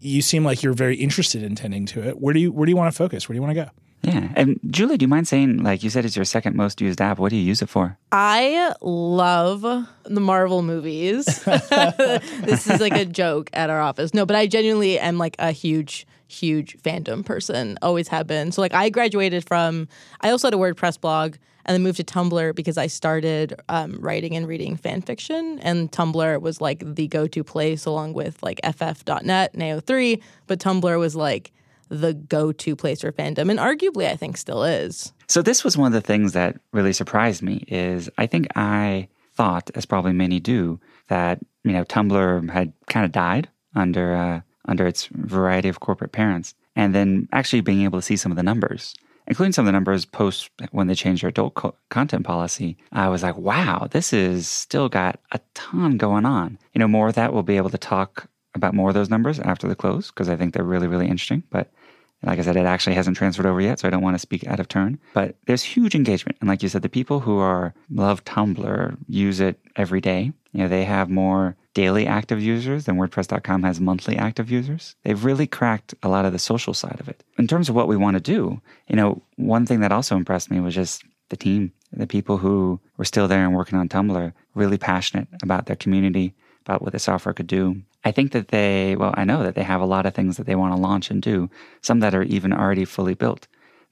You 0.00 0.22
seem 0.22 0.44
like 0.44 0.62
you're 0.62 0.72
very 0.72 0.96
interested 0.96 1.42
in 1.42 1.54
tending 1.54 1.86
to 1.86 2.06
it. 2.06 2.20
Where 2.20 2.32
do 2.32 2.40
you 2.40 2.50
Where 2.50 2.66
do 2.66 2.70
you 2.70 2.76
want 2.76 2.92
to 2.92 2.96
focus? 2.96 3.28
Where 3.28 3.34
do 3.34 3.36
you 3.36 3.42
want 3.42 3.56
to 3.56 3.64
go? 3.64 3.70
Yeah. 4.02 4.32
And 4.34 4.58
Julie, 4.68 4.98
do 4.98 5.04
you 5.04 5.08
mind 5.08 5.28
saying, 5.28 5.62
like 5.62 5.84
you 5.84 5.90
said, 5.90 6.04
it's 6.04 6.16
your 6.16 6.24
second 6.24 6.56
most 6.56 6.80
used 6.80 7.00
app? 7.00 7.18
What 7.20 7.30
do 7.30 7.36
you 7.36 7.42
use 7.42 7.62
it 7.62 7.68
for? 7.68 7.96
I 8.10 8.74
love 8.80 9.62
the 9.62 10.20
Marvel 10.20 10.62
movies. 10.62 11.24
this 11.44 12.66
is 12.66 12.80
like 12.80 12.94
a 12.94 13.04
joke 13.04 13.48
at 13.52 13.70
our 13.70 13.80
office. 13.80 14.12
No, 14.12 14.26
but 14.26 14.34
I 14.34 14.48
genuinely 14.48 14.98
am 14.98 15.18
like 15.18 15.36
a 15.38 15.52
huge, 15.52 16.04
huge 16.32 16.78
fandom 16.78 17.24
person. 17.24 17.78
Always 17.82 18.08
have 18.08 18.26
been. 18.26 18.52
So 18.52 18.60
like 18.60 18.74
I 18.74 18.88
graduated 18.88 19.46
from. 19.46 19.88
I 20.20 20.30
also 20.30 20.48
had 20.48 20.54
a 20.54 20.56
WordPress 20.56 21.00
blog 21.00 21.36
and 21.64 21.74
then 21.74 21.82
moved 21.82 21.98
to 21.98 22.04
Tumblr 22.04 22.54
because 22.54 22.76
I 22.76 22.86
started 22.88 23.54
um, 23.68 23.96
writing 24.00 24.34
and 24.34 24.48
reading 24.48 24.76
fan 24.76 25.02
fiction, 25.02 25.58
and 25.60 25.90
Tumblr 25.92 26.40
was 26.40 26.60
like 26.60 26.82
the 26.84 27.06
go-to 27.06 27.44
place 27.44 27.86
along 27.86 28.14
with 28.14 28.42
like 28.42 28.60
FF.net 28.64 29.54
and 29.54 29.62
AO3. 29.62 30.20
But 30.46 30.58
Tumblr 30.58 30.98
was 30.98 31.14
like 31.14 31.52
the 31.88 32.14
go-to 32.14 32.74
place 32.74 33.02
for 33.02 33.12
fandom, 33.12 33.50
and 33.50 33.58
arguably 33.58 34.08
I 34.08 34.16
think 34.16 34.36
still 34.36 34.64
is. 34.64 35.12
So 35.28 35.42
this 35.42 35.62
was 35.64 35.76
one 35.76 35.88
of 35.88 35.92
the 35.92 36.06
things 36.06 36.32
that 36.32 36.58
really 36.72 36.92
surprised 36.92 37.42
me 37.42 37.64
is 37.68 38.10
I 38.18 38.26
think 38.26 38.48
I 38.56 39.08
thought, 39.34 39.70
as 39.74 39.86
probably 39.86 40.12
many 40.12 40.40
do, 40.40 40.80
that 41.08 41.38
you 41.64 41.72
know 41.72 41.84
Tumblr 41.84 42.50
had 42.50 42.72
kind 42.86 43.04
of 43.04 43.12
died 43.12 43.48
under 43.74 44.14
uh, 44.14 44.40
under 44.66 44.86
its 44.86 45.06
variety 45.12 45.68
of 45.68 45.80
corporate 45.80 46.12
parents, 46.12 46.54
and 46.76 46.94
then 46.94 47.28
actually 47.32 47.60
being 47.60 47.82
able 47.82 47.98
to 47.98 48.04
see 48.04 48.16
some 48.16 48.32
of 48.32 48.36
the 48.36 48.42
numbers, 48.42 48.94
including 49.26 49.52
some 49.52 49.64
of 49.64 49.66
the 49.66 49.72
numbers 49.72 50.04
post 50.04 50.50
when 50.70 50.86
they 50.86 50.94
changed 50.94 51.22
their 51.22 51.30
adult 51.30 51.54
co- 51.54 51.74
content 51.90 52.24
policy, 52.24 52.76
I 52.92 53.08
was 53.08 53.22
like, 53.22 53.36
wow, 53.36 53.88
this 53.90 54.12
is 54.12 54.48
still 54.48 54.88
got 54.88 55.20
a 55.32 55.40
ton 55.54 55.96
going 55.96 56.26
on. 56.26 56.58
You 56.72 56.78
know, 56.78 56.88
more 56.88 57.08
of 57.08 57.14
that 57.14 57.32
we'll 57.32 57.42
be 57.42 57.56
able 57.56 57.70
to 57.70 57.78
talk 57.78 58.28
about 58.54 58.74
more 58.74 58.90
of 58.90 58.94
those 58.94 59.10
numbers 59.10 59.40
after 59.40 59.66
the 59.66 59.74
close 59.74 60.10
because 60.10 60.28
I 60.28 60.36
think 60.36 60.54
they're 60.54 60.64
really 60.64 60.88
really 60.88 61.08
interesting, 61.08 61.42
but. 61.50 61.70
Like 62.24 62.38
I 62.38 62.42
said, 62.42 62.54
it 62.54 62.66
actually 62.66 62.94
hasn't 62.94 63.16
transferred 63.16 63.46
over 63.46 63.60
yet, 63.60 63.80
so 63.80 63.88
I 63.88 63.90
don't 63.90 64.00
want 64.00 64.14
to 64.14 64.20
speak 64.20 64.46
out 64.46 64.60
of 64.60 64.68
turn. 64.68 65.00
But 65.12 65.34
there's 65.46 65.64
huge 65.64 65.96
engagement. 65.96 66.38
And 66.38 66.48
like 66.48 66.62
you 66.62 66.68
said, 66.68 66.82
the 66.82 66.88
people 66.88 67.18
who 67.18 67.38
are 67.38 67.74
love 67.90 68.24
Tumblr 68.24 68.96
use 69.08 69.40
it 69.40 69.58
every 69.74 70.00
day. 70.00 70.30
You 70.52 70.60
know, 70.60 70.68
they 70.68 70.84
have 70.84 71.10
more 71.10 71.56
daily 71.74 72.06
active 72.06 72.40
users 72.42 72.84
than 72.84 72.96
WordPress.com 72.96 73.62
has 73.62 73.80
monthly 73.80 74.16
active 74.16 74.50
users. 74.50 74.94
They've 75.04 75.24
really 75.24 75.46
cracked 75.46 75.94
a 76.02 76.08
lot 76.08 76.24
of 76.24 76.32
the 76.32 76.38
social 76.38 76.74
side 76.74 77.00
of 77.00 77.08
it. 77.08 77.24
In 77.38 77.46
terms 77.46 77.68
of 77.68 77.74
what 77.74 77.88
we 77.88 77.96
want 77.96 78.16
to 78.16 78.20
do, 78.20 78.60
you 78.88 78.96
know, 78.96 79.22
one 79.36 79.66
thing 79.66 79.80
that 79.80 79.92
also 79.92 80.16
impressed 80.16 80.50
me 80.50 80.60
was 80.60 80.74
just 80.74 81.02
the 81.30 81.36
team, 81.36 81.72
the 81.92 82.06
people 82.06 82.38
who 82.38 82.78
were 82.96 83.04
still 83.04 83.26
there 83.26 83.44
and 83.44 83.54
working 83.54 83.78
on 83.78 83.88
Tumblr, 83.88 84.32
really 84.54 84.78
passionate 84.78 85.28
about 85.42 85.66
their 85.66 85.76
community, 85.76 86.34
about 86.60 86.82
what 86.82 86.92
the 86.92 86.98
software 86.98 87.32
could 87.32 87.46
do. 87.46 87.82
I 88.04 88.12
think 88.12 88.32
that 88.32 88.48
they, 88.48 88.96
well, 88.96 89.14
I 89.16 89.24
know 89.24 89.42
that 89.42 89.54
they 89.54 89.62
have 89.62 89.80
a 89.80 89.86
lot 89.86 90.06
of 90.06 90.14
things 90.14 90.36
that 90.36 90.46
they 90.46 90.54
want 90.54 90.74
to 90.74 90.80
launch 90.80 91.10
and 91.10 91.22
do, 91.22 91.48
some 91.80 92.00
that 92.00 92.14
are 92.14 92.22
even 92.24 92.52
already 92.52 92.84
fully 92.84 93.14
built. 93.14 93.46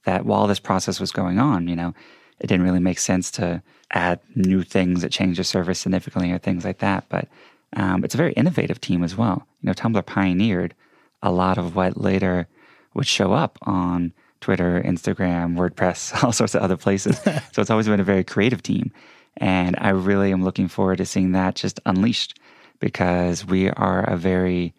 That 0.04 0.24
while 0.24 0.46
this 0.46 0.60
process 0.60 0.98
was 1.00 1.12
going 1.12 1.38
on, 1.38 1.68
you 1.68 1.76
know, 1.76 1.94
it 2.40 2.46
didn't 2.46 2.64
really 2.64 2.80
make 2.80 2.98
sense 2.98 3.30
to 3.32 3.62
add 3.92 4.20
new 4.34 4.62
things 4.62 5.02
that 5.02 5.12
change 5.12 5.36
the 5.36 5.44
service 5.44 5.78
significantly 5.78 6.32
or 6.32 6.38
things 6.38 6.64
like 6.64 6.78
that. 6.78 7.04
But 7.08 7.28
um, 7.74 8.04
it's 8.04 8.14
a 8.14 8.18
very 8.18 8.32
innovative 8.32 8.80
team 8.80 9.02
as 9.02 9.16
well. 9.16 9.46
You 9.62 9.68
know, 9.68 9.72
Tumblr 9.72 10.04
pioneered 10.06 10.74
a 11.22 11.30
lot 11.30 11.58
of 11.58 11.76
what 11.76 11.96
later 11.96 12.48
would 12.94 13.06
show 13.06 13.32
up 13.32 13.58
on 13.62 14.12
Twitter, 14.40 14.82
Instagram, 14.84 15.56
WordPress, 15.56 16.24
all 16.24 16.32
sorts 16.32 16.54
of 16.54 16.62
other 16.62 16.76
places. 16.76 17.18
so 17.52 17.60
it's 17.60 17.70
always 17.70 17.86
been 17.86 18.00
a 18.00 18.04
very 18.04 18.24
creative 18.24 18.62
team. 18.62 18.90
And 19.36 19.76
I 19.78 19.90
really 19.90 20.32
am 20.32 20.44
looking 20.44 20.68
forward 20.68 20.98
to 20.98 21.06
seeing 21.06 21.32
that 21.32 21.54
just 21.54 21.78
unleashed 21.86 22.38
because 22.80 23.44
we 23.44 23.70
are 23.70 24.02
a 24.04 24.16
very, 24.16 24.74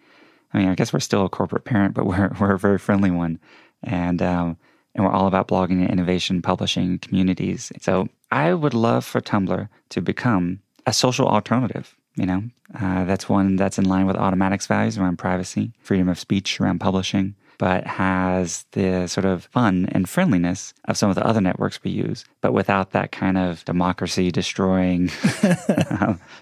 I 0.54 0.58
mean, 0.58 0.68
I 0.68 0.76
guess 0.76 0.92
we're 0.92 1.00
still 1.00 1.26
a 1.26 1.30
corporate 1.30 1.64
parent, 1.64 1.94
but 1.94 2.06
we're, 2.08 2.32
we're 2.40 2.56
a 2.56 2.60
very 2.60 2.78
friendly 2.78 3.12
one. 3.12 3.40
And, 3.84 4.22
um, 4.22 4.58
and 4.94 5.06
we're 5.06 5.12
all 5.12 5.28
about 5.28 5.48
blogging 5.48 5.82
and 5.82 5.90
innovation, 5.90 6.42
publishing 6.42 7.00
communities. 7.00 7.72
So 7.80 8.10
I 8.30 8.54
would 8.54 8.74
love 8.74 9.06
for 9.06 9.22
Tumblr 9.22 9.70
to 9.90 10.02
become 10.02 10.60
a 10.86 10.92
social 10.92 11.28
alternative. 11.28 11.96
You 12.16 12.26
know, 12.26 12.44
uh, 12.80 13.06
that's 13.06 13.30
one 13.30 13.56
that's 13.56 13.78
in 13.78 13.86
line 13.86 14.06
with 14.06 14.18
Automattic's 14.18 14.68
values 14.68 14.98
around 14.98 15.18
privacy, 15.18 15.72
freedom 15.82 16.10
of 16.10 16.20
speech 16.20 16.60
around 16.60 16.80
publishing, 16.80 17.36
but 17.62 17.86
has 17.86 18.66
the 18.72 19.06
sort 19.06 19.24
of 19.24 19.46
fun 19.46 19.88
and 19.92 20.10
friendliness 20.10 20.74
of 20.86 20.98
some 20.98 21.12
of 21.12 21.16
the 21.16 21.24
other 21.24 21.40
networks 21.40 21.80
we 21.84 21.92
use, 21.92 22.26
but 22.42 22.54
without 22.54 22.90
that 22.90 23.12
kind 23.12 23.38
of 23.38 23.64
democracy 23.66 24.32
destroying. 24.32 25.12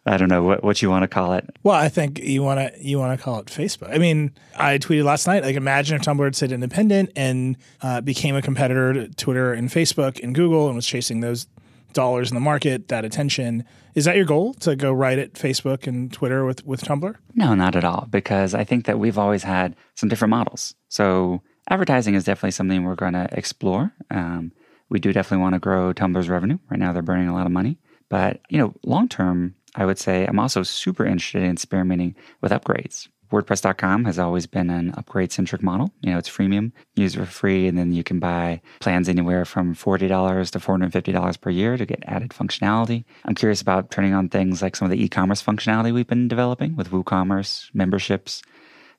I 0.06 0.16
don't 0.16 0.30
know 0.30 0.44
what, 0.44 0.64
what 0.64 0.82
you 0.82 0.90
want 0.90 1.04
to 1.04 1.10
call 1.10 1.34
it. 1.34 1.46
Well, 1.62 1.76
I 1.76 1.90
think 1.90 2.20
you 2.20 2.42
want 2.42 2.62
to 2.62 2.82
you 2.82 2.98
want 3.00 3.20
to 3.20 3.22
call 3.22 3.40
it 3.40 3.48
Facebook. 3.48 3.94
I 3.94 3.98
mean, 3.98 4.32
I 4.58 4.78
tweeted 4.78 5.04
last 5.04 5.28
night. 5.28 5.44
Like, 5.44 5.58
imagine 5.58 5.98
if 5.98 6.04
Tumblr 6.04 6.24
had 6.24 6.38
stayed 6.38 6.54
independent 6.54 7.12
and 7.18 7.58
uh, 7.82 8.00
became 8.00 8.38
a 8.38 8.42
competitor 8.42 8.94
to 8.94 9.08
Twitter 9.10 9.52
and 9.52 9.68
Facebook 9.68 10.24
and 10.24 10.34
Google 10.34 10.68
and 10.68 10.76
was 10.78 10.88
chasing 10.88 11.20
those 11.20 11.48
dollars 11.94 12.32
in 12.32 12.36
the 12.36 12.42
market, 12.42 12.88
that 12.90 13.06
attention. 13.06 13.64
Is 13.96 14.06
that 14.06 14.16
your 14.16 14.26
goal 14.26 14.54
to 14.56 14.76
go 14.76 14.92
right 14.92 15.18
at 15.18 15.34
Facebook 15.34 15.88
and 15.88 16.12
Twitter 16.12 16.46
with, 16.46 16.66
with 16.66 16.82
Tumblr? 16.82 17.16
No, 17.36 17.56
not 17.56 17.76
at 17.76 17.84
all, 17.84 18.08
because 18.10 18.54
I 18.54 18.64
think 18.64 18.86
that 18.86 19.00
we've 19.00 19.18
always 19.18 19.44
had 19.44 19.76
some 19.96 20.10
different 20.10 20.30
models. 20.30 20.76
So 20.88 21.42
advertising 21.70 22.16
is 22.16 22.24
definitely 22.24 22.52
something 22.52 22.84
we're 22.84 22.96
going 22.96 23.14
to 23.14 23.28
explore. 23.32 23.94
Um, 24.12 24.52
we 24.90 25.00
do 25.00 25.14
definitely 25.14 25.42
want 25.42 25.54
to 25.54 25.60
grow 25.60 25.94
Tumblr's 25.94 26.30
revenue. 26.30 26.58
Right 26.70 26.80
now, 26.80 26.94
they're 26.94 27.02
burning 27.02 27.28
a 27.28 27.34
lot 27.34 27.46
of 27.46 27.52
money. 27.52 27.78
But, 28.10 28.42
you 28.50 28.58
know, 28.58 28.74
long 28.84 29.08
term, 29.08 29.56
I 29.76 29.86
would 29.86 30.00
say 30.00 30.26
I'm 30.26 30.40
also 30.40 30.64
super 30.64 31.06
interested 31.06 31.44
in 31.44 31.52
experimenting 31.52 32.16
with 32.42 32.52
upgrades. 32.52 33.08
WordPress.com 33.32 34.06
has 34.06 34.18
always 34.18 34.48
been 34.48 34.70
an 34.70 34.92
upgrade 34.98 35.32
centric 35.32 35.62
model. 35.62 35.92
You 36.02 36.12
know, 36.12 36.18
it's 36.18 36.30
freemium, 36.30 36.72
use 36.96 37.14
for 37.14 37.26
free, 37.26 37.68
and 37.68 37.78
then 37.78 37.94
you 37.94 38.04
can 38.04 38.20
buy 38.20 38.62
plans 38.80 39.08
anywhere 39.08 39.46
from 39.46 39.76
$40 39.76 40.52
to 40.52 40.60
$450 40.60 41.42
per 41.42 41.50
year 41.52 41.78
to 41.78 41.86
get 41.86 42.04
added 42.08 42.32
functionality. 42.32 43.06
I'm 43.26 43.36
curious 43.36 43.62
about 43.62 43.92
turning 43.92 44.14
on 44.14 44.30
things 44.30 44.62
like 44.62 44.76
some 44.76 44.88
of 44.88 44.92
the 44.92 45.04
e 45.04 45.08
commerce 45.08 45.44
functionality 45.44 45.94
we've 45.94 46.08
been 46.08 46.28
developing 46.28 46.76
with 46.76 46.90
WooCommerce, 46.90 47.70
memberships. 47.74 48.42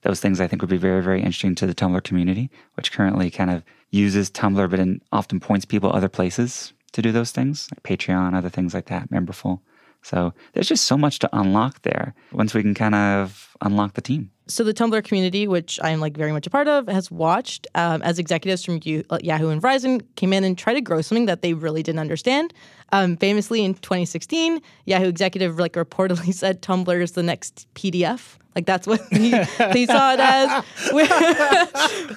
Those 0.03 0.21
things 0.21 0.41
I 0.41 0.47
think 0.47 0.63
would 0.63 0.71
be 0.71 0.77
very, 0.77 1.03
very 1.03 1.19
interesting 1.19 1.57
to 1.57 1.67
the 1.67 1.75
Tumblr 1.75 2.03
community, 2.05 2.51
which 2.75 2.93
currently 2.93 3.31
kind 3.31 3.51
of 3.51 3.65
uses 3.91 4.31
Tumblr, 4.31 4.71
but 4.71 5.07
often 5.13 5.41
points 5.41 5.65
people 5.65 5.93
other 5.93 6.09
places 6.09 6.73
to 6.93 7.03
do 7.03 7.13
those 7.13 7.33
things, 7.33 7.69
like 7.73 7.83
Patreon, 7.83 8.35
other 8.35 8.49
things 8.49 8.75
like 8.75 8.87
that, 8.87 9.11
Memberful. 9.11 9.61
So 10.02 10.33
there's 10.52 10.69
just 10.69 10.85
so 10.85 10.97
much 10.97 11.19
to 11.21 11.28
unlock 11.33 11.83
there 11.83 12.14
once 12.33 12.54
we 12.54 12.62
can 12.62 12.75
kind 12.75 12.95
of 12.95 13.57
unlock 13.61 13.95
the 13.95 14.00
team. 14.00 14.30
So 14.50 14.64
the 14.64 14.75
Tumblr 14.75 15.02
community, 15.04 15.47
which 15.47 15.78
I'm 15.83 16.00
like 16.00 16.16
very 16.16 16.33
much 16.33 16.47
a 16.47 16.50
part 16.50 16.66
of, 16.66 16.88
has 16.88 17.11
watched 17.11 17.66
um, 17.76 18.02
as 18.02 18.19
executives 18.19 18.64
from 18.64 18.80
U- 18.83 19.04
uh, 19.09 19.19
Yahoo 19.23 19.49
and 19.49 19.62
Verizon 19.62 20.02
came 20.16 20.33
in 20.33 20.42
and 20.42 20.59
tried 20.59 20.75
to 20.75 20.80
grow 20.80 21.00
something 21.00 21.26
that 21.26 21.42
they 21.42 21.54
really 21.54 21.83
didn't 21.83 22.00
understand. 22.00 22.52
Um, 22.92 23.16
famously, 23.16 23.64
in 23.64 23.75
2016, 23.75 24.61
Yahoo 24.87 25.07
executive 25.07 25.59
like 25.59 25.75
reportedly 25.75 26.35
said 26.42 26.62
Tumblr 26.62 27.00
is 27.00 27.12
the 27.12 27.23
next 27.23 27.66
PDF. 27.75 28.37
Like 28.57 28.66
that's 28.66 28.87
what 28.87 29.00
he, 29.12 29.30
he 29.73 29.87
saw 29.87 30.14
it 30.14 30.21
as, 30.21 30.64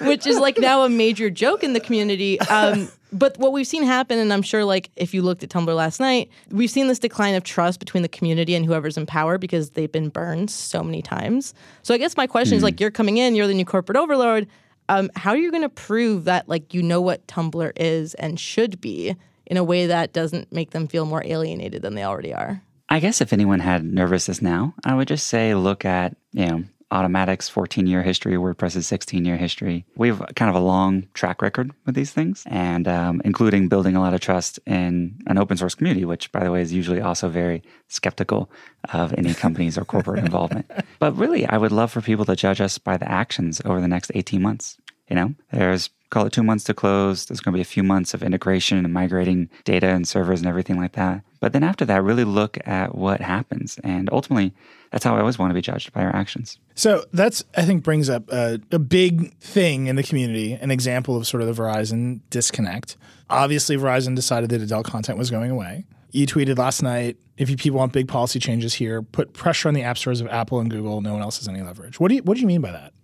which 0.00 0.26
is 0.26 0.38
like 0.38 0.58
now 0.58 0.82
a 0.82 0.88
major 0.88 1.30
joke 1.30 1.62
in 1.62 1.72
the 1.72 1.80
community. 1.80 2.40
Um, 2.40 2.88
but 3.14 3.38
what 3.38 3.52
we've 3.52 3.66
seen 3.66 3.84
happen, 3.84 4.18
and 4.18 4.32
I'm 4.32 4.42
sure 4.42 4.64
like 4.64 4.90
if 4.96 5.14
you 5.14 5.22
looked 5.22 5.44
at 5.44 5.48
Tumblr 5.48 5.74
last 5.74 6.00
night, 6.00 6.28
we've 6.50 6.70
seen 6.70 6.88
this 6.88 6.98
decline 6.98 7.36
of 7.36 7.44
trust 7.44 7.78
between 7.78 8.02
the 8.02 8.08
community 8.08 8.56
and 8.56 8.66
whoever's 8.66 8.96
in 8.96 9.06
power 9.06 9.38
because 9.38 9.70
they've 9.70 9.90
been 9.90 10.08
burned 10.08 10.50
so 10.50 10.82
many 10.82 11.00
times. 11.00 11.54
So 11.82 11.94
I 11.94 11.98
guess 11.98 12.16
my 12.16 12.23
question 12.26 12.54
mm. 12.54 12.58
is 12.58 12.62
like, 12.62 12.80
you're 12.80 12.90
coming 12.90 13.16
in, 13.16 13.34
you're 13.34 13.46
the 13.46 13.54
new 13.54 13.64
corporate 13.64 13.96
overlord. 13.96 14.46
Um, 14.88 15.10
how 15.16 15.30
are 15.30 15.36
you 15.36 15.50
going 15.50 15.62
to 15.62 15.68
prove 15.68 16.24
that 16.24 16.48
like 16.48 16.74
you 16.74 16.82
know 16.82 17.00
what 17.00 17.26
Tumblr 17.26 17.72
is 17.76 18.14
and 18.14 18.38
should 18.38 18.80
be 18.80 19.16
in 19.46 19.56
a 19.56 19.64
way 19.64 19.86
that 19.86 20.12
doesn't 20.12 20.52
make 20.52 20.70
them 20.70 20.88
feel 20.88 21.06
more 21.06 21.22
alienated 21.24 21.82
than 21.82 21.94
they 21.94 22.04
already 22.04 22.34
are? 22.34 22.62
I 22.88 23.00
guess 23.00 23.20
if 23.20 23.32
anyone 23.32 23.60
had 23.60 23.84
nervousness 23.84 24.42
now, 24.42 24.74
I 24.84 24.94
would 24.94 25.08
just 25.08 25.26
say 25.26 25.54
look 25.54 25.84
at, 25.84 26.16
you 26.32 26.46
know, 26.46 26.64
Automattic's 26.94 27.48
14 27.48 27.88
year 27.88 28.02
history, 28.02 28.34
WordPress's 28.34 28.86
16 28.86 29.24
year 29.24 29.36
history. 29.36 29.84
We 29.96 30.08
have 30.08 30.22
kind 30.36 30.48
of 30.48 30.54
a 30.54 30.64
long 30.64 31.08
track 31.12 31.42
record 31.42 31.72
with 31.86 31.96
these 31.96 32.12
things, 32.12 32.44
and 32.46 32.86
um, 32.86 33.20
including 33.24 33.68
building 33.68 33.96
a 33.96 34.00
lot 34.00 34.14
of 34.14 34.20
trust 34.20 34.60
in 34.64 35.18
an 35.26 35.36
open 35.36 35.56
source 35.56 35.74
community, 35.74 36.04
which, 36.04 36.30
by 36.30 36.44
the 36.44 36.52
way, 36.52 36.62
is 36.62 36.72
usually 36.72 37.00
also 37.00 37.28
very 37.28 37.64
skeptical 37.88 38.48
of 38.92 39.12
any 39.14 39.34
companies 39.44 39.76
or 39.76 39.84
corporate 39.84 40.20
involvement. 40.20 40.70
But 41.00 41.16
really, 41.16 41.44
I 41.46 41.58
would 41.58 41.72
love 41.72 41.90
for 41.90 42.00
people 42.00 42.24
to 42.26 42.36
judge 42.36 42.60
us 42.60 42.78
by 42.78 42.96
the 42.96 43.10
actions 43.10 43.60
over 43.64 43.80
the 43.80 43.88
next 43.88 44.12
18 44.14 44.40
months. 44.40 44.78
You 45.08 45.16
know, 45.16 45.34
there's 45.50 45.90
call 46.10 46.26
it 46.26 46.32
two 46.32 46.44
months 46.44 46.62
to 46.64 46.74
close. 46.74 47.26
There's 47.26 47.40
going 47.40 47.52
to 47.52 47.56
be 47.56 47.62
a 47.62 47.64
few 47.64 47.82
months 47.82 48.14
of 48.14 48.22
integration 48.22 48.78
and 48.78 48.94
migrating 48.94 49.50
data 49.64 49.88
and 49.88 50.06
servers 50.06 50.40
and 50.40 50.48
everything 50.48 50.78
like 50.78 50.92
that. 50.92 51.22
But 51.44 51.52
then 51.52 51.62
after 51.62 51.84
that, 51.84 52.02
really 52.02 52.24
look 52.24 52.56
at 52.66 52.94
what 52.94 53.20
happens. 53.20 53.78
And 53.84 54.08
ultimately, 54.10 54.54
that's 54.90 55.04
how 55.04 55.14
I 55.14 55.20
always 55.20 55.38
want 55.38 55.50
to 55.50 55.54
be 55.54 55.60
judged 55.60 55.92
by 55.92 56.02
our 56.02 56.16
actions. 56.16 56.58
So 56.74 57.04
that's, 57.12 57.44
I 57.54 57.66
think, 57.66 57.84
brings 57.84 58.08
up 58.08 58.32
a, 58.32 58.60
a 58.72 58.78
big 58.78 59.36
thing 59.40 59.88
in 59.88 59.96
the 59.96 60.02
community, 60.02 60.54
an 60.54 60.70
example 60.70 61.18
of 61.18 61.26
sort 61.26 61.42
of 61.42 61.54
the 61.54 61.62
Verizon 61.62 62.20
disconnect. 62.30 62.96
Obviously, 63.28 63.76
Verizon 63.76 64.16
decided 64.16 64.48
that 64.52 64.62
adult 64.62 64.86
content 64.86 65.18
was 65.18 65.30
going 65.30 65.50
away. 65.50 65.84
You 66.12 66.26
tweeted 66.26 66.56
last 66.56 66.82
night 66.82 67.18
if 67.36 67.50
you 67.50 67.58
people 67.58 67.78
want 67.78 67.92
big 67.92 68.08
policy 68.08 68.38
changes 68.38 68.72
here, 68.72 69.02
put 69.02 69.34
pressure 69.34 69.68
on 69.68 69.74
the 69.74 69.82
app 69.82 69.98
stores 69.98 70.22
of 70.22 70.28
Apple 70.28 70.60
and 70.60 70.70
Google. 70.70 71.02
No 71.02 71.12
one 71.12 71.20
else 71.20 71.36
has 71.40 71.46
any 71.46 71.60
leverage. 71.60 72.00
What 72.00 72.08
do 72.08 72.14
you 72.14 72.22
What 72.22 72.36
do 72.36 72.40
you 72.40 72.46
mean 72.46 72.62
by 72.62 72.72
that? 72.72 72.94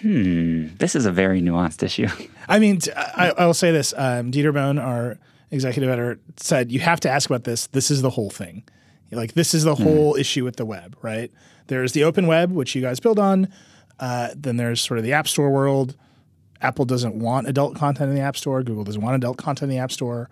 Hmm, 0.00 0.68
this 0.76 0.94
is 0.94 1.06
a 1.06 1.10
very 1.10 1.42
nuanced 1.42 1.82
issue. 1.82 2.06
I 2.48 2.60
mean, 2.60 2.78
I, 2.96 3.32
I 3.36 3.46
will 3.46 3.52
say 3.52 3.72
this: 3.72 3.92
um, 3.96 4.30
Dieter 4.30 4.54
Bohn, 4.54 4.78
our 4.78 5.18
executive 5.50 5.90
editor, 5.90 6.20
said 6.36 6.70
you 6.72 6.80
have 6.80 7.00
to 7.00 7.10
ask 7.10 7.28
about 7.28 7.44
this. 7.44 7.66
This 7.68 7.90
is 7.90 8.02
the 8.02 8.10
whole 8.10 8.30
thing. 8.30 8.64
Like 9.10 9.34
this 9.34 9.54
is 9.54 9.64
the 9.64 9.74
hmm. 9.74 9.82
whole 9.82 10.16
issue 10.16 10.44
with 10.44 10.56
the 10.56 10.64
web, 10.64 10.96
right? 11.02 11.30
There's 11.66 11.92
the 11.92 12.04
open 12.04 12.26
web, 12.26 12.52
which 12.52 12.74
you 12.74 12.82
guys 12.82 13.00
build 13.00 13.18
on. 13.18 13.48
Uh, 13.98 14.28
then 14.36 14.56
there's 14.56 14.80
sort 14.80 14.98
of 14.98 15.04
the 15.04 15.12
app 15.12 15.28
store 15.28 15.50
world. 15.50 15.96
Apple 16.60 16.84
doesn't 16.84 17.14
want 17.14 17.48
adult 17.48 17.74
content 17.74 18.10
in 18.10 18.16
the 18.16 18.22
app 18.22 18.36
store. 18.36 18.62
Google 18.62 18.84
doesn't 18.84 19.00
want 19.02 19.16
adult 19.16 19.36
content 19.36 19.70
in 19.70 19.76
the 19.76 19.82
app 19.82 19.92
store. 19.92 20.28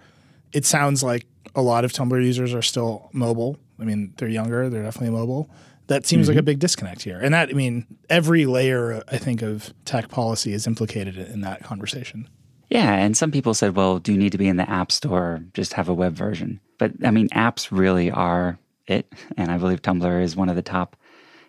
It 0.53 0.65
sounds 0.65 1.03
like 1.03 1.27
a 1.55 1.63
lot 1.63 1.85
of 1.85 1.93
Tumblr 1.93 2.23
users 2.23 2.55
are 2.55 2.63
still 2.63 3.11
mobile. 3.13 3.59
I 3.81 3.85
mean, 3.85 4.15
they're 4.17 4.29
younger. 4.29 4.69
They're 4.69 4.83
definitely 4.83 5.17
mobile 5.17 5.51
that 5.89 6.07
seems 6.07 6.27
mm-hmm. 6.27 6.37
like 6.37 6.39
a 6.39 6.43
big 6.43 6.59
disconnect 6.61 7.03
here. 7.03 7.19
And 7.19 7.35
that, 7.35 7.49
I 7.49 7.53
mean, 7.53 7.87
every 8.09 8.47
layer, 8.47 9.03
I 9.09 9.17
think, 9.19 9.43
of 9.43 9.75
tech 9.85 10.09
policy 10.09 10.53
is 10.53 10.67
implicated 10.67 11.19
in 11.19 11.41
that 11.41 11.65
conversation. 11.65 12.29
Yeah. 12.69 12.95
And 12.95 13.17
some 13.17 13.31
people 13.31 13.55
said, 13.55 13.77
well, 13.77 13.99
do 13.99 14.13
you 14.13 14.19
need 14.19 14.33
to 14.33 14.39
be 14.39 14.49
in 14.49 14.57
the 14.57 14.69
App 14.69 14.93
Store? 14.93 15.43
Just 15.55 15.73
have 15.75 15.89
a 15.89 15.95
web 15.95 16.15
version. 16.15 16.61
But 16.79 16.93
I 17.05 17.11
mean, 17.11 17.29
apps 17.31 17.69
really 17.71 18.11
are 18.11 18.59
it. 18.87 19.11
And 19.37 19.51
I 19.51 19.59
believe 19.59 19.83
Tumblr 19.83 20.23
is 20.23 20.37
one 20.37 20.49
of 20.49 20.57
the 20.57 20.63
top, 20.63 20.97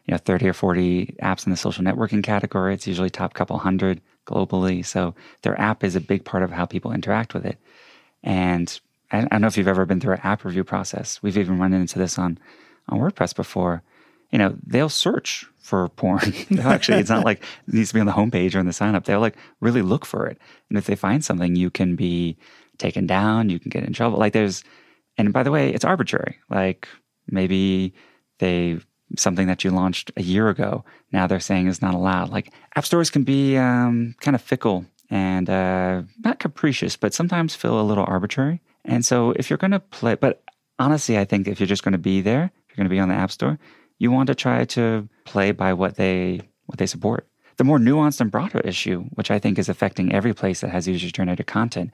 you 0.06 0.14
know, 0.14 0.18
30 0.18 0.50
or 0.50 0.54
40 0.54 1.18
apps 1.22 1.46
in 1.46 1.52
the 1.52 1.58
social 1.58 1.84
networking 1.84 2.24
category. 2.24 2.74
It's 2.74 2.88
usually 2.88 3.10
top 3.10 3.34
couple 3.34 3.58
hundred 3.58 4.02
globally. 4.26 4.86
So 4.86 5.14
their 5.42 5.60
app 5.60 5.84
is 5.84 5.96
a 5.96 6.02
big 6.02 6.24
part 6.24 6.44
of 6.44 6.52
how 6.52 6.66
people 6.66 6.92
interact 6.92 7.34
with 7.34 7.46
it. 7.46 7.58
And 8.24 8.80
I 9.12 9.22
don't 9.22 9.42
know 9.42 9.48
if 9.48 9.58
you've 9.58 9.68
ever 9.68 9.86
been 9.86 10.00
through 10.00 10.14
an 10.14 10.22
app 10.24 10.46
review 10.46 10.64
process. 10.64 11.22
We've 11.22 11.38
even 11.38 11.60
run 11.60 11.74
into 11.74 12.00
this 12.00 12.18
on, 12.18 12.38
on 12.88 13.00
WordPress 13.00 13.36
before 13.36 13.84
you 14.32 14.38
know, 14.38 14.56
they'll 14.66 14.90
search 14.90 15.46
for 15.70 15.88
porn. 15.90 16.34
Actually, 16.60 16.98
it's 16.98 17.12
not 17.12 17.24
like 17.24 17.44
it 17.68 17.74
needs 17.74 17.90
to 17.90 17.94
be 17.94 18.00
on 18.00 18.08
the 18.08 18.12
homepage 18.12 18.56
or 18.56 18.60
in 18.60 18.66
the 18.66 18.74
sign 18.74 18.96
up. 18.96 19.06
They'll 19.06 19.20
like 19.20 19.38
really 19.62 19.84
look 19.84 20.04
for 20.04 20.26
it. 20.26 20.40
And 20.68 20.78
if 20.78 20.86
they 20.86 20.96
find 20.96 21.24
something, 21.24 21.56
you 21.56 21.70
can 21.70 21.96
be 21.96 22.38
taken 22.80 23.06
down, 23.06 23.50
you 23.50 23.60
can 23.60 23.70
get 23.70 23.84
in 23.84 23.94
trouble. 23.94 24.18
Like 24.18 24.34
there's, 24.34 24.64
and 25.18 25.32
by 25.32 25.44
the 25.44 25.52
way, 25.52 25.72
it's 25.72 25.86
arbitrary. 25.86 26.40
Like 26.50 26.88
maybe 27.28 27.94
they, 28.40 28.80
something 29.16 29.48
that 29.48 29.64
you 29.64 29.70
launched 29.70 30.12
a 30.18 30.24
year 30.24 30.50
ago, 30.50 30.84
now 31.12 31.28
they're 31.28 31.40
saying 31.40 31.68
is 31.68 31.82
not 31.82 31.94
allowed. 31.94 32.30
Like 32.30 32.52
app 32.76 32.86
stores 32.86 33.12
can 33.12 33.24
be 33.24 33.56
um, 33.56 34.16
kind 34.22 34.34
of 34.34 34.42
fickle 34.42 34.86
and 35.12 35.50
uh, 35.50 36.02
not 36.24 36.40
capricious, 36.40 36.96
but 36.96 37.14
sometimes 37.14 37.54
feel 37.54 37.80
a 37.80 37.84
little 37.84 38.06
arbitrary. 38.08 38.62
And 38.86 39.06
so 39.06 39.32
if 39.32 39.50
you're 39.50 39.58
going 39.58 39.72
to 39.72 39.80
play, 39.80 40.16
but 40.16 40.42
honestly, 40.80 41.18
I 41.18 41.26
think 41.26 41.48
if 41.48 41.60
you're 41.60 41.68
just 41.68 41.84
going 41.84 41.94
to 41.94 42.00
be 42.00 42.22
there, 42.22 42.46
if 42.46 42.70
you're 42.70 42.84
going 42.84 42.90
to 42.90 42.96
be 42.96 43.00
on 43.00 43.10
the 43.10 43.16
app 43.16 43.32
store, 43.32 43.60
you 44.00 44.12
want 44.12 44.28
to 44.28 44.36
try 44.36 44.66
to 44.66 45.08
play 45.26 45.52
by 45.52 45.74
what 45.74 45.96
they 45.96 46.42
what 46.66 46.80
they 46.80 46.88
support. 46.88 47.28
The 47.58 47.64
more 47.64 47.78
nuanced 47.78 48.22
and 48.22 48.32
broader 48.32 48.60
issue, 48.62 49.04
which 49.14 49.30
I 49.30 49.38
think 49.38 49.60
is 49.60 49.70
affecting 49.70 50.14
every 50.14 50.34
place 50.34 50.62
that 50.62 50.70
has 50.70 50.88
user 50.88 51.12
generated 51.12 51.48
content, 51.48 51.92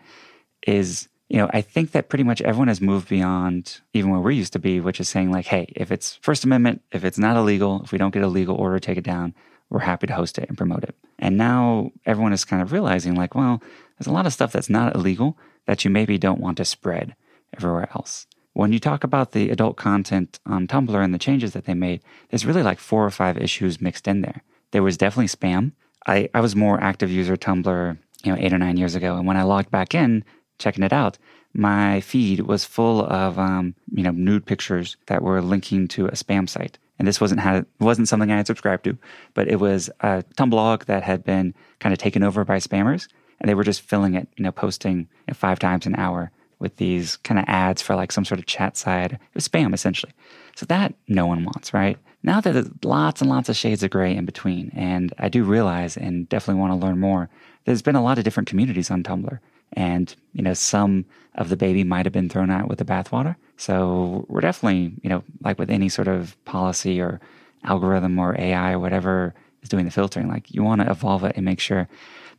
is 0.65 1.09
you 1.27 1.37
know, 1.37 1.49
I 1.51 1.61
think 1.61 1.91
that 1.91 2.07
pretty 2.07 2.23
much 2.23 2.41
everyone 2.41 2.67
has 2.67 2.81
moved 2.81 3.09
beyond 3.09 3.81
even 3.93 4.11
where 4.11 4.19
we 4.19 4.35
used 4.35 4.53
to 4.53 4.59
be, 4.59 4.79
which 4.79 4.99
is 4.99 5.09
saying 5.09 5.31
like, 5.31 5.47
hey, 5.47 5.65
if 5.75 5.91
it's 5.91 6.17
First 6.21 6.43
Amendment, 6.43 6.83
if 6.91 7.03
it's 7.03 7.17
not 7.17 7.35
illegal, 7.35 7.81
if 7.83 7.91
we 7.91 7.97
don't 7.97 8.13
get 8.13 8.21
a 8.21 8.27
legal 8.27 8.55
order, 8.55 8.77
take 8.77 8.99
it 8.99 9.03
down, 9.03 9.33
we're 9.71 9.79
happy 9.79 10.05
to 10.05 10.13
host 10.13 10.37
it 10.37 10.47
and 10.47 10.57
promote 10.57 10.83
it. 10.83 10.95
And 11.17 11.35
now 11.35 11.91
everyone 12.05 12.33
is 12.33 12.45
kind 12.45 12.61
of 12.61 12.71
realizing 12.71 13.15
like, 13.15 13.33
well, 13.33 13.61
there's 13.97 14.07
a 14.07 14.13
lot 14.13 14.27
of 14.27 14.33
stuff 14.33 14.51
that's 14.51 14.69
not 14.69 14.95
illegal 14.95 15.37
that 15.65 15.83
you 15.83 15.89
maybe 15.89 16.19
don't 16.19 16.39
want 16.39 16.57
to 16.57 16.65
spread 16.65 17.15
everywhere 17.57 17.89
else. 17.95 18.27
When 18.55 18.71
you 18.71 18.79
talk 18.79 19.03
about 19.03 19.33
the 19.33 19.49
adult 19.49 19.75
content 19.75 20.39
on 20.45 20.65
Tumblr 20.65 21.03
and 21.03 21.13
the 21.13 21.19
changes 21.19 21.51
that 21.51 21.65
they 21.65 21.73
made, 21.73 22.01
there's 22.29 22.45
really 22.45 22.63
like 22.63 22.79
four 22.79 23.05
or 23.05 23.11
five 23.11 23.37
issues 23.37 23.81
mixed 23.81 24.07
in 24.07 24.21
there. 24.21 24.43
There 24.71 24.81
was 24.81 24.95
definitely 24.95 25.27
spam. 25.27 25.73
I, 26.07 26.29
I 26.33 26.39
was 26.39 26.55
more 26.55 26.81
active 26.81 27.11
user 27.11 27.35
Tumblr, 27.35 27.97
you 28.23 28.31
know, 28.31 28.37
eight 28.39 28.53
or 28.53 28.57
nine 28.57 28.77
years 28.77 28.95
ago, 28.95 29.17
and 29.17 29.27
when 29.27 29.35
I 29.35 29.43
logged 29.43 29.71
back 29.71 29.93
in, 29.93 30.23
checking 30.57 30.85
it 30.85 30.93
out, 30.93 31.17
my 31.53 31.99
feed 31.99 32.39
was 32.41 32.63
full 32.63 33.03
of 33.03 33.37
um, 33.37 33.75
you 33.91 34.03
know 34.03 34.11
nude 34.11 34.45
pictures 34.45 34.95
that 35.07 35.21
were 35.21 35.41
linking 35.41 35.89
to 35.89 36.05
a 36.05 36.11
spam 36.11 36.47
site. 36.47 36.77
And 36.97 37.05
this 37.05 37.19
wasn't 37.19 37.41
had 37.41 37.65
wasn't 37.81 38.07
something 38.07 38.31
I 38.31 38.37
had 38.37 38.47
subscribed 38.47 38.85
to, 38.85 38.97
but 39.33 39.49
it 39.49 39.59
was 39.59 39.89
a 39.99 40.23
Tumblr 40.37 40.51
blog 40.51 40.85
that 40.85 41.03
had 41.03 41.25
been 41.25 41.53
kind 41.79 41.91
of 41.91 41.99
taken 41.99 42.23
over 42.23 42.45
by 42.45 42.59
spammers, 42.59 43.09
and 43.41 43.49
they 43.49 43.53
were 43.53 43.65
just 43.65 43.81
filling 43.81 44.13
it, 44.13 44.29
you 44.37 44.45
know, 44.45 44.53
posting 44.53 44.99
you 44.99 45.07
know, 45.27 45.33
five 45.33 45.59
times 45.59 45.85
an 45.85 45.97
hour 45.97 46.31
with 46.59 46.77
these 46.77 47.17
kind 47.17 47.39
of 47.39 47.45
ads 47.47 47.81
for 47.81 47.95
like 47.95 48.11
some 48.11 48.25
sort 48.25 48.39
of 48.39 48.45
chat 48.45 48.77
side. 48.77 49.13
It 49.13 49.19
was 49.33 49.47
spam 49.47 49.73
essentially. 49.73 50.13
So 50.55 50.65
that 50.67 50.93
no 51.07 51.25
one 51.25 51.43
wants, 51.43 51.73
right? 51.73 51.97
Now 52.23 52.41
that 52.41 52.53
there's 52.53 52.69
lots 52.83 53.21
and 53.21 53.29
lots 53.29 53.49
of 53.49 53.55
shades 53.55 53.83
of 53.83 53.91
gray 53.91 54.15
in 54.15 54.25
between, 54.25 54.71
and 54.73 55.13
I 55.19 55.29
do 55.29 55.43
realize 55.43 55.97
and 55.97 56.27
definitely 56.29 56.59
want 56.59 56.79
to 56.79 56.85
learn 56.85 56.99
more. 56.99 57.29
There's 57.65 57.81
been 57.81 57.95
a 57.95 58.03
lot 58.03 58.17
of 58.17 58.23
different 58.23 58.49
communities 58.49 58.89
on 58.89 59.03
Tumblr. 59.03 59.39
And, 59.73 60.15
you 60.33 60.41
know, 60.41 60.53
some 60.53 61.05
of 61.35 61.49
the 61.49 61.57
baby 61.57 61.83
might 61.83 62.05
have 62.05 62.13
been 62.13 62.29
thrown 62.29 62.49
out 62.49 62.69
with 62.69 62.79
the 62.79 62.85
bathwater. 62.85 63.35
So 63.57 64.25
we're 64.29 64.41
definitely, 64.41 64.93
you 65.01 65.09
know, 65.09 65.23
like 65.41 65.59
with 65.59 65.69
any 65.69 65.89
sort 65.89 66.07
of 66.07 66.41
policy 66.45 67.01
or 67.01 67.19
algorithm 67.63 68.17
or 68.19 68.39
AI 68.39 68.73
or 68.73 68.79
whatever 68.79 69.33
is 69.61 69.69
doing 69.69 69.85
the 69.85 69.91
filtering, 69.91 70.27
like 70.27 70.53
you 70.53 70.63
want 70.63 70.81
to 70.81 70.89
evolve 70.89 71.23
it 71.23 71.35
and 71.35 71.45
make 71.45 71.59
sure 71.59 71.87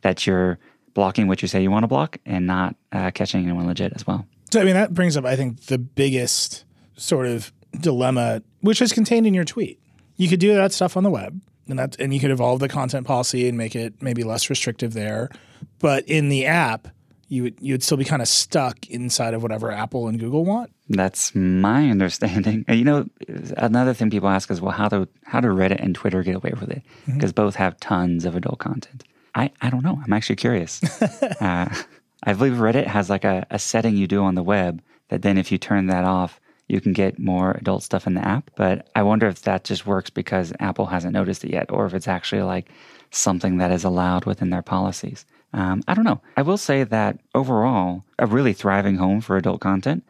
that 0.01 0.25
you're 0.25 0.57
blocking 0.97 1.27
what 1.27 1.43
you 1.43 1.47
say 1.47 1.61
you 1.61 1.69
want 1.69 1.83
to 1.83 1.87
block 1.87 2.17
and 2.25 2.47
not 2.47 2.75
uh, 2.91 3.11
catching 3.11 3.43
anyone 3.43 3.67
legit 3.67 3.93
as 3.95 4.07
well. 4.07 4.25
So, 4.51 4.59
I 4.59 4.63
mean, 4.63 4.73
that 4.73 4.95
brings 4.95 5.15
up, 5.15 5.25
I 5.25 5.35
think, 5.35 5.67
the 5.67 5.77
biggest 5.77 6.65
sort 6.95 7.27
of 7.27 7.53
dilemma, 7.79 8.41
which 8.61 8.81
is 8.81 8.91
contained 8.91 9.27
in 9.27 9.35
your 9.35 9.43
tweet. 9.45 9.79
You 10.15 10.27
could 10.27 10.39
do 10.39 10.55
that 10.55 10.71
stuff 10.73 10.97
on 10.97 11.03
the 11.03 11.11
web, 11.11 11.39
and 11.67 11.77
that, 11.77 11.99
and 11.99 12.15
you 12.15 12.19
could 12.19 12.31
evolve 12.31 12.61
the 12.61 12.67
content 12.67 13.05
policy 13.05 13.47
and 13.47 13.55
make 13.55 13.75
it 13.75 14.01
maybe 14.01 14.23
less 14.23 14.49
restrictive 14.49 14.93
there. 14.93 15.29
But 15.77 16.03
in 16.07 16.29
the 16.29 16.47
app, 16.47 16.87
you 17.27 17.43
would 17.43 17.57
you 17.59 17.75
would 17.75 17.83
still 17.83 17.97
be 17.97 18.05
kind 18.05 18.23
of 18.23 18.27
stuck 18.27 18.87
inside 18.87 19.35
of 19.35 19.43
whatever 19.43 19.69
Apple 19.71 20.07
and 20.07 20.19
Google 20.19 20.45
want. 20.45 20.71
That's 20.89 21.35
my 21.35 21.89
understanding. 21.91 22.65
You 22.67 22.83
know, 22.83 23.05
another 23.55 23.93
thing 23.93 24.09
people 24.09 24.29
ask 24.29 24.49
is, 24.49 24.61
well, 24.61 24.71
how 24.71 24.89
do 24.89 25.07
how 25.25 25.41
do 25.41 25.49
Reddit 25.49 25.83
and 25.83 25.93
Twitter 25.93 26.23
get 26.23 26.33
away 26.33 26.53
with 26.59 26.71
it? 26.71 26.81
Because 27.05 27.33
mm-hmm. 27.33 27.43
both 27.43 27.55
have 27.57 27.79
tons 27.79 28.25
of 28.25 28.35
adult 28.35 28.57
content. 28.57 29.03
I, 29.37 29.51
I 29.61 29.69
don't 29.69 29.83
know. 29.83 30.01
I'm 30.03 30.13
actually 30.13 30.37
curious. 30.37 30.81
uh, 31.41 31.73
I 32.23 32.33
believe 32.33 32.53
Reddit 32.53 32.87
has 32.87 33.07
like 33.07 33.23
a, 33.23 33.45
a 33.51 33.59
setting 33.59 33.95
you 33.95 34.07
do 34.07 34.23
on 34.23 34.33
the 34.33 34.41
web 34.41 34.81
that 35.09 35.21
then 35.21 35.37
if 35.37 35.51
you 35.51 35.59
turn 35.59 35.85
that 35.87 36.05
off, 36.05 36.41
you 36.67 36.81
can 36.81 36.91
get 36.91 37.19
more 37.19 37.51
adult 37.51 37.83
stuff 37.83 38.07
in 38.07 38.15
the 38.15 38.27
app. 38.27 38.49
But 38.55 38.89
I 38.95 39.03
wonder 39.03 39.27
if 39.27 39.43
that 39.43 39.63
just 39.63 39.85
works 39.85 40.09
because 40.09 40.51
Apple 40.59 40.87
hasn't 40.87 41.13
noticed 41.13 41.45
it 41.45 41.51
yet, 41.51 41.71
or 41.71 41.85
if 41.85 41.93
it's 41.93 42.07
actually 42.07 42.41
like 42.41 42.69
something 43.11 43.57
that 43.57 43.71
is 43.71 43.83
allowed 43.83 44.25
within 44.25 44.49
their 44.49 44.63
policies. 44.63 45.23
Um, 45.53 45.83
I 45.87 45.93
don't 45.93 46.03
know. 46.03 46.19
I 46.35 46.41
will 46.41 46.57
say 46.57 46.83
that 46.83 47.19
overall, 47.35 48.03
a 48.17 48.25
really 48.25 48.53
thriving 48.53 48.97
home 48.97 49.21
for 49.21 49.37
adult 49.37 49.61
content 49.61 50.03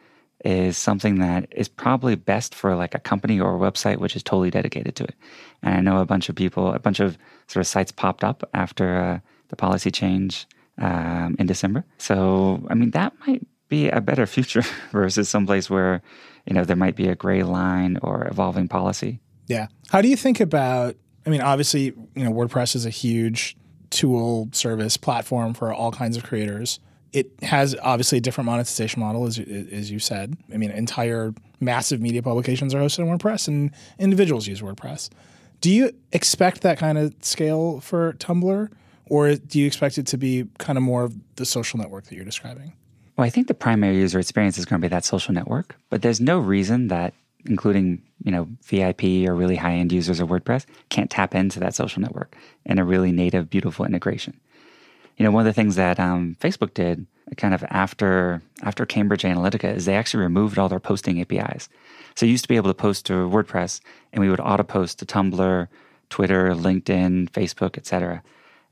is 0.44 0.78
something 0.78 1.18
that 1.18 1.48
is 1.50 1.68
probably 1.68 2.14
best 2.14 2.54
for 2.54 2.76
like 2.76 2.94
a 2.94 2.98
company 2.98 3.40
or 3.40 3.56
a 3.56 3.58
website 3.58 3.98
which 3.98 4.14
is 4.14 4.22
totally 4.22 4.50
dedicated 4.50 4.94
to 4.96 5.04
it. 5.04 5.14
And 5.62 5.74
I 5.74 5.80
know 5.80 6.00
a 6.00 6.06
bunch 6.06 6.28
of 6.28 6.36
people, 6.36 6.72
a 6.72 6.78
bunch 6.78 7.00
of 7.00 7.18
sort 7.48 7.60
of 7.60 7.66
sites 7.66 7.90
popped 7.90 8.22
up 8.22 8.48
after 8.54 8.98
uh, 8.98 9.18
the 9.48 9.56
policy 9.56 9.90
change 9.90 10.46
um, 10.78 11.34
in 11.38 11.46
December. 11.46 11.84
So, 11.98 12.64
I 12.70 12.74
mean, 12.74 12.92
that 12.92 13.12
might 13.26 13.44
be 13.68 13.88
a 13.88 14.00
better 14.00 14.26
future 14.26 14.62
versus 14.92 15.28
someplace 15.28 15.68
where, 15.68 16.02
you 16.46 16.54
know, 16.54 16.64
there 16.64 16.76
might 16.76 16.96
be 16.96 17.08
a 17.08 17.16
gray 17.16 17.42
line 17.42 17.98
or 18.02 18.26
evolving 18.28 18.68
policy. 18.68 19.20
Yeah. 19.46 19.68
How 19.88 20.00
do 20.02 20.08
you 20.08 20.16
think 20.16 20.40
about, 20.40 20.96
I 21.26 21.30
mean, 21.30 21.40
obviously, 21.40 21.84
you 22.14 22.24
know, 22.24 22.30
WordPress 22.30 22.76
is 22.76 22.86
a 22.86 22.90
huge 22.90 23.56
tool, 23.90 24.48
service, 24.52 24.96
platform 24.96 25.54
for 25.54 25.72
all 25.72 25.90
kinds 25.90 26.16
of 26.16 26.22
creators. 26.22 26.78
It 27.12 27.30
has 27.42 27.74
obviously 27.82 28.18
a 28.18 28.20
different 28.20 28.46
monetization 28.46 29.00
model, 29.00 29.26
as, 29.26 29.38
as 29.38 29.90
you 29.90 29.98
said. 29.98 30.36
I 30.52 30.56
mean, 30.56 30.70
entire 30.70 31.32
massive 31.60 32.00
media 32.00 32.22
publications 32.22 32.74
are 32.74 32.78
hosted 32.78 33.08
on 33.08 33.18
WordPress, 33.18 33.48
and 33.48 33.70
individuals 33.98 34.46
use 34.46 34.60
WordPress. 34.60 35.10
Do 35.60 35.70
you 35.70 35.92
expect 36.12 36.60
that 36.62 36.78
kind 36.78 36.98
of 36.98 37.14
scale 37.20 37.80
for 37.80 38.12
Tumblr, 38.14 38.70
or 39.06 39.34
do 39.34 39.58
you 39.58 39.66
expect 39.66 39.98
it 39.98 40.06
to 40.08 40.18
be 40.18 40.46
kind 40.58 40.76
of 40.76 40.82
more 40.82 41.04
of 41.04 41.16
the 41.36 41.46
social 41.46 41.78
network 41.78 42.04
that 42.04 42.14
you're 42.14 42.24
describing? 42.24 42.74
Well, 43.16 43.26
I 43.26 43.30
think 43.30 43.48
the 43.48 43.54
primary 43.54 43.96
user 43.96 44.20
experience 44.20 44.58
is 44.58 44.64
going 44.64 44.80
to 44.80 44.84
be 44.84 44.90
that 44.90 45.04
social 45.04 45.34
network, 45.34 45.76
but 45.90 46.02
there's 46.02 46.20
no 46.20 46.38
reason 46.38 46.88
that 46.88 47.14
including 47.46 48.02
you 48.22 48.30
know 48.30 48.48
VIP 48.64 49.28
or 49.28 49.34
really 49.34 49.56
high 49.56 49.74
end 49.74 49.92
users 49.92 50.20
of 50.20 50.28
WordPress 50.28 50.66
can't 50.88 51.10
tap 51.10 51.34
into 51.34 51.60
that 51.60 51.74
social 51.74 52.00
network 52.02 52.36
in 52.64 52.78
a 52.78 52.84
really 52.84 53.12
native, 53.12 53.50
beautiful 53.50 53.84
integration. 53.84 54.38
You 55.18 55.24
know, 55.24 55.30
one 55.30 55.46
of 55.46 55.46
the 55.46 55.52
things 55.52 55.76
that 55.76 56.00
um, 56.00 56.36
Facebook 56.40 56.74
did 56.74 57.06
kind 57.36 57.52
of 57.52 57.62
after 57.68 58.40
after 58.62 58.86
Cambridge 58.86 59.22
Analytica 59.22 59.74
is 59.74 59.84
they 59.84 59.96
actually 59.96 60.22
removed 60.22 60.58
all 60.58 60.68
their 60.68 60.80
posting 60.80 61.20
APIs. 61.20 61.68
So 62.14 62.24
you 62.24 62.32
used 62.32 62.44
to 62.44 62.48
be 62.48 62.56
able 62.56 62.70
to 62.70 62.74
post 62.74 63.04
to 63.06 63.12
WordPress, 63.12 63.80
and 64.12 64.22
we 64.22 64.30
would 64.30 64.40
auto 64.40 64.62
post 64.62 64.98
to 65.00 65.06
Tumblr, 65.06 65.68
Twitter, 66.08 66.54
LinkedIn, 66.54 67.30
Facebook, 67.30 67.76
etc. 67.76 68.22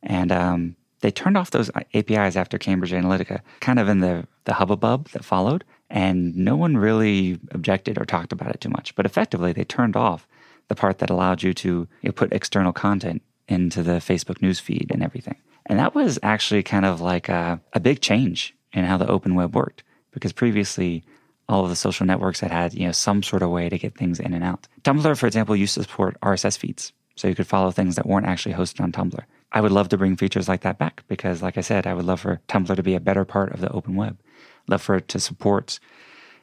And 0.02 0.32
um, 0.32 0.76
they 1.00 1.10
turned 1.10 1.36
off 1.36 1.50
those 1.50 1.70
APIs 1.94 2.36
after 2.36 2.56
Cambridge 2.56 2.92
Analytica, 2.92 3.40
kind 3.60 3.78
of 3.78 3.88
in 3.88 4.00
the 4.00 4.26
the 4.44 4.54
hubbub 4.54 5.10
that 5.10 5.24
followed 5.24 5.64
and 5.88 6.36
no 6.36 6.56
one 6.56 6.76
really 6.76 7.38
objected 7.52 7.98
or 7.98 8.04
talked 8.04 8.32
about 8.32 8.54
it 8.54 8.60
too 8.60 8.68
much. 8.68 8.94
But 8.94 9.06
effectively, 9.06 9.52
they 9.52 9.64
turned 9.64 9.96
off 9.96 10.26
the 10.68 10.74
part 10.74 10.98
that 10.98 11.10
allowed 11.10 11.42
you 11.42 11.54
to 11.54 11.68
you 11.68 11.88
know, 12.08 12.12
put 12.12 12.32
external 12.32 12.72
content 12.72 13.22
into 13.48 13.82
the 13.82 13.92
Facebook 13.92 14.38
newsfeed 14.38 14.90
and 14.90 15.02
everything. 15.02 15.36
And 15.66 15.78
that 15.78 15.94
was 15.94 16.18
actually 16.22 16.62
kind 16.62 16.84
of 16.84 17.00
like 17.00 17.28
a, 17.28 17.60
a 17.72 17.80
big 17.80 18.00
change 18.00 18.54
in 18.72 18.84
how 18.84 18.96
the 18.96 19.08
open 19.08 19.34
web 19.34 19.54
worked 19.54 19.82
because 20.12 20.32
previously 20.32 21.04
all 21.48 21.64
of 21.64 21.70
the 21.70 21.76
social 21.76 22.06
networks 22.06 22.40
had 22.40 22.50
had 22.50 22.74
you 22.74 22.86
know 22.86 22.92
some 22.92 23.22
sort 23.22 23.42
of 23.42 23.50
way 23.50 23.68
to 23.68 23.78
get 23.78 23.96
things 23.96 24.18
in 24.20 24.32
and 24.32 24.44
out. 24.44 24.66
Tumblr, 24.82 25.18
for 25.18 25.26
example, 25.26 25.54
used 25.54 25.74
to 25.74 25.82
support 25.82 26.20
RSS 26.20 26.58
feeds, 26.58 26.92
so 27.14 27.28
you 27.28 27.34
could 27.34 27.46
follow 27.46 27.70
things 27.70 27.96
that 27.96 28.06
weren't 28.06 28.26
actually 28.26 28.54
hosted 28.54 28.80
on 28.80 28.92
Tumblr. 28.92 29.24
I 29.52 29.60
would 29.60 29.72
love 29.72 29.88
to 29.90 29.96
bring 29.96 30.16
features 30.16 30.48
like 30.48 30.62
that 30.62 30.78
back 30.78 31.04
because, 31.08 31.42
like 31.42 31.56
I 31.56 31.60
said, 31.60 31.86
I 31.86 31.94
would 31.94 32.04
love 32.04 32.20
for 32.20 32.40
Tumblr 32.48 32.74
to 32.74 32.82
be 32.82 32.94
a 32.94 33.00
better 33.00 33.24
part 33.24 33.52
of 33.52 33.60
the 33.60 33.70
open 33.70 33.94
web 33.94 34.18
love 34.68 34.82
for 34.82 34.96
it 34.96 35.08
to 35.08 35.20
support, 35.20 35.78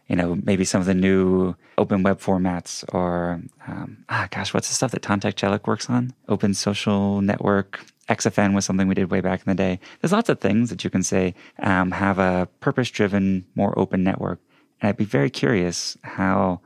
you 0.07 0.15
know, 0.15 0.35
maybe 0.43 0.65
some 0.65 0.81
of 0.81 0.87
the 0.87 0.93
new 0.93 1.55
open 1.77 2.03
web 2.03 2.19
formats 2.19 2.83
or, 2.93 3.41
um, 3.67 4.05
ah, 4.09 4.27
gosh, 4.31 4.53
what's 4.53 4.67
the 4.67 4.75
stuff 4.75 4.91
that 4.91 5.01
Tantek 5.01 5.33
Çelik 5.33 5.67
works 5.67 5.89
on? 5.89 6.13
Open 6.27 6.53
social 6.53 7.21
network. 7.21 7.85
XFN 8.09 8.53
was 8.53 8.65
something 8.65 8.87
we 8.87 8.95
did 8.95 9.11
way 9.11 9.21
back 9.21 9.41
in 9.45 9.49
the 9.49 9.55
day. 9.55 9.79
There's 10.01 10.11
lots 10.11 10.29
of 10.29 10.39
things 10.39 10.69
that 10.69 10.83
you 10.83 10.89
can 10.89 11.03
say 11.03 11.33
um, 11.59 11.91
have 11.91 12.19
a 12.19 12.47
purpose 12.59 12.89
driven, 12.91 13.45
more 13.55 13.77
open 13.77 14.03
network. 14.03 14.39
And 14.81 14.89
I'd 14.89 14.97
be 14.97 15.05
very 15.05 15.29
curious 15.29 15.97
how, 16.03 16.59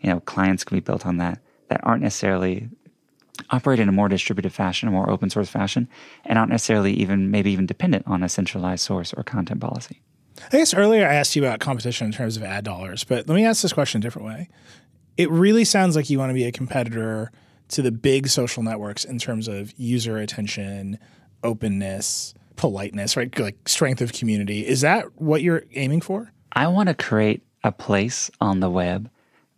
you 0.00 0.10
know, 0.10 0.20
clients 0.20 0.64
can 0.64 0.76
be 0.76 0.80
built 0.80 1.06
on 1.06 1.18
that 1.18 1.40
that 1.68 1.80
aren't 1.84 2.02
necessarily 2.02 2.68
operate 3.50 3.78
in 3.78 3.88
a 3.88 3.92
more 3.92 4.08
distributed 4.08 4.52
fashion, 4.52 4.88
a 4.88 4.92
more 4.92 5.08
open 5.08 5.30
source 5.30 5.48
fashion, 5.48 5.88
and 6.24 6.38
aren't 6.38 6.50
necessarily 6.50 6.92
even 6.92 7.30
maybe 7.30 7.50
even 7.52 7.66
dependent 7.66 8.06
on 8.06 8.22
a 8.22 8.28
centralized 8.28 8.84
source 8.84 9.14
or 9.14 9.22
content 9.22 9.60
policy. 9.60 10.02
I 10.52 10.58
guess 10.58 10.74
earlier 10.74 11.06
I 11.06 11.14
asked 11.14 11.36
you 11.36 11.44
about 11.44 11.60
competition 11.60 12.06
in 12.06 12.12
terms 12.12 12.36
of 12.36 12.42
ad 12.42 12.64
dollars, 12.64 13.04
but 13.04 13.28
let 13.28 13.34
me 13.34 13.44
ask 13.44 13.62
this 13.62 13.72
question 13.72 14.00
a 14.00 14.02
different 14.02 14.26
way. 14.26 14.48
It 15.16 15.30
really 15.30 15.64
sounds 15.64 15.96
like 15.96 16.10
you 16.10 16.18
want 16.18 16.30
to 16.30 16.34
be 16.34 16.44
a 16.44 16.52
competitor 16.52 17.30
to 17.70 17.82
the 17.82 17.92
big 17.92 18.28
social 18.28 18.62
networks 18.62 19.04
in 19.04 19.18
terms 19.18 19.48
of 19.48 19.72
user 19.76 20.18
attention, 20.18 20.98
openness, 21.42 22.34
politeness, 22.56 23.16
right? 23.16 23.36
Like 23.38 23.68
strength 23.68 24.00
of 24.00 24.12
community. 24.12 24.66
Is 24.66 24.80
that 24.82 25.20
what 25.20 25.42
you're 25.42 25.64
aiming 25.74 26.00
for? 26.00 26.32
I 26.52 26.66
want 26.68 26.88
to 26.88 26.94
create 26.94 27.42
a 27.62 27.72
place 27.72 28.30
on 28.40 28.60
the 28.60 28.70
web 28.70 29.10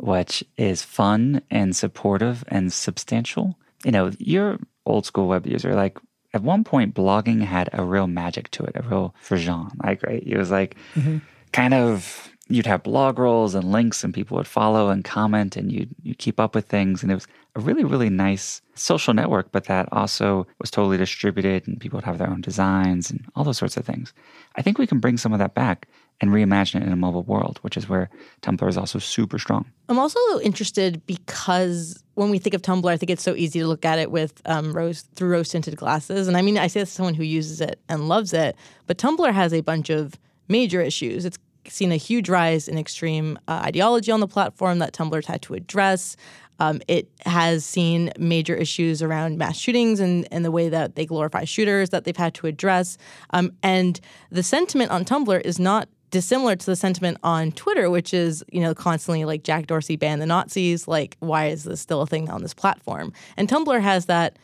which 0.03 0.43
is 0.57 0.83
fun 0.83 1.41
and 1.49 1.77
supportive 1.77 2.43
and 2.49 2.73
substantial. 2.73 3.57
You 3.85 3.93
know, 3.93 4.11
you're 4.19 4.59
old 4.85 5.07
school 5.07 5.29
web 5.29 5.47
user. 5.47 5.77
Like 5.77 5.97
at 6.35 6.43
one 6.43 6.65
point 6.65 6.93
blogging 6.93 7.41
had 7.43 7.71
a 7.73 7.85
real 7.85 8.09
magic 8.09 8.51
to 8.51 8.65
it, 8.65 8.73
a 8.75 8.83
real 8.83 9.15
frisson. 9.21 9.71
Like 9.81 10.03
right, 10.03 10.21
it 10.27 10.37
was 10.37 10.51
like 10.51 10.75
mm-hmm. 10.97 11.19
kind 11.53 11.73
of 11.73 12.32
you'd 12.55 12.67
have 12.67 12.83
blog 12.83 13.19
rolls 13.19 13.55
and 13.55 13.71
links, 13.71 14.05
and 14.05 14.13
people 14.13 14.37
would 14.37 14.47
follow 14.47 14.89
and 14.91 15.05
comment, 15.05 15.57
and 15.57 15.73
you 15.73 15.87
you 16.03 16.15
keep 16.15 16.39
up 16.39 16.55
with 16.55 16.67
things, 16.67 17.03
and 17.03 17.11
it 17.11 17.15
was 17.15 17.27
a 17.55 17.61
really 17.61 17.85
really 17.85 18.11
nice 18.11 18.63
social 18.75 19.15
network. 19.15 19.53
But 19.53 19.65
that 19.65 19.89
also 19.93 20.47
was 20.61 20.71
totally 20.71 20.97
distributed, 20.97 21.67
and 21.67 21.81
people 21.81 21.97
would 21.97 22.05
have 22.05 22.19
their 22.19 22.31
own 22.31 22.41
designs 22.41 23.11
and 23.11 23.25
all 23.35 23.45
those 23.45 23.59
sorts 23.59 23.77
of 23.77 23.85
things. 23.85 24.13
I 24.57 24.63
think 24.63 24.79
we 24.79 24.87
can 24.87 25.01
bring 25.01 25.17
some 25.17 25.33
of 25.33 25.39
that 25.39 25.55
back 25.55 25.89
and 26.21 26.31
reimagine 26.31 26.77
it 26.77 26.85
in 26.85 26.93
a 26.93 26.97
mobile 26.97 27.25
world, 27.25 27.59
which 27.63 27.77
is 27.77 27.89
where 27.89 28.09
Tumblr 28.43 28.69
is 28.69 28.79
also 28.79 29.01
super 29.01 29.39
strong. 29.41 29.65
I'm 29.89 29.99
also 29.99 30.21
interested 30.41 31.05
because 31.05 32.05
when 32.15 32.31
we 32.31 32.39
think 32.39 32.55
of 32.55 32.63
Tumblr, 32.63 32.89
I 32.89 32.97
think 32.97 33.11
it's 33.11 33.25
so 33.25 33.35
easy 33.35 33.59
to 33.59 33.67
look 33.67 33.85
at 33.85 33.99
it 33.99 34.11
with 34.11 34.41
um, 34.45 34.73
rose 34.73 35.03
through 35.17 35.31
rose 35.31 35.49
tinted 35.49 35.77
glasses. 35.77 36.29
And 36.29 36.37
I 36.37 36.43
mean, 36.43 36.59
I 36.59 36.69
say 36.69 36.81
this 36.81 36.91
as 36.91 36.93
someone 36.93 37.15
who 37.15 37.25
uses 37.25 37.61
it 37.61 37.81
and 37.89 38.09
loves 38.09 38.33
it, 38.33 38.57
but 38.87 38.99
Tumblr 38.99 39.33
has 39.33 39.53
a 39.53 39.63
bunch 39.63 39.91
of 39.91 40.19
major 40.49 40.81
issues. 40.81 41.25
It's 41.25 41.39
seen 41.69 41.93
a 41.93 41.97
huge 41.97 42.29
rise 42.29 42.69
in 42.69 42.79
extreme 42.79 43.39
uh, 43.49 43.63
ideology 43.65 44.11
on 44.11 44.21
the 44.21 44.29
platform 44.29 44.79
that 44.79 44.93
Tumblr's 44.93 45.27
had 45.27 45.43
to 45.43 45.55
address. 45.55 46.17
Um, 46.59 46.81
it 46.87 47.09
has 47.27 47.65
seen 47.65 48.13
major 48.19 48.55
issues 48.55 49.03
around 49.03 49.39
mass 49.39 49.57
shootings 49.57 49.99
and, 50.01 50.29
and 50.31 50.45
the 50.45 50.51
way 50.51 50.69
that 50.69 50.95
they 50.95 51.07
glorify 51.07 51.45
shooters 51.45 51.91
that 51.91 52.05
they've 52.05 52.17
had 52.17 52.35
to 52.35 52.47
address. 52.47 52.99
Um, 53.31 53.53
and 53.63 54.01
the 54.31 54.43
sentiment 54.43 54.91
on 54.91 55.05
Tumblr 55.05 55.41
is 55.43 55.59
not 55.59 55.89
dissimilar 56.11 56.55
to 56.55 56.67
the 56.67 56.77
sentiment 56.77 57.19
on 57.25 57.51
Twitter, 57.53 57.91
which 57.91 58.15
is, 58.15 58.45
you 58.53 58.61
know, 58.61 58.75
constantly 58.75 59.25
like 59.25 59.43
Jack 59.43 59.67
Dorsey 59.67 59.97
banned 59.97 60.23
the 60.23 60.27
Nazis. 60.27 60.87
Like, 60.87 61.17
why 61.21 61.47
is 61.47 61.65
this 61.65 61.81
still 61.81 62.03
a 62.03 62.07
thing 62.07 62.31
on 62.31 62.43
this 62.43 62.55
platform? 62.55 63.13
And 63.37 63.49
Tumblr 63.49 63.81
has 63.81 64.07
that 64.07 64.39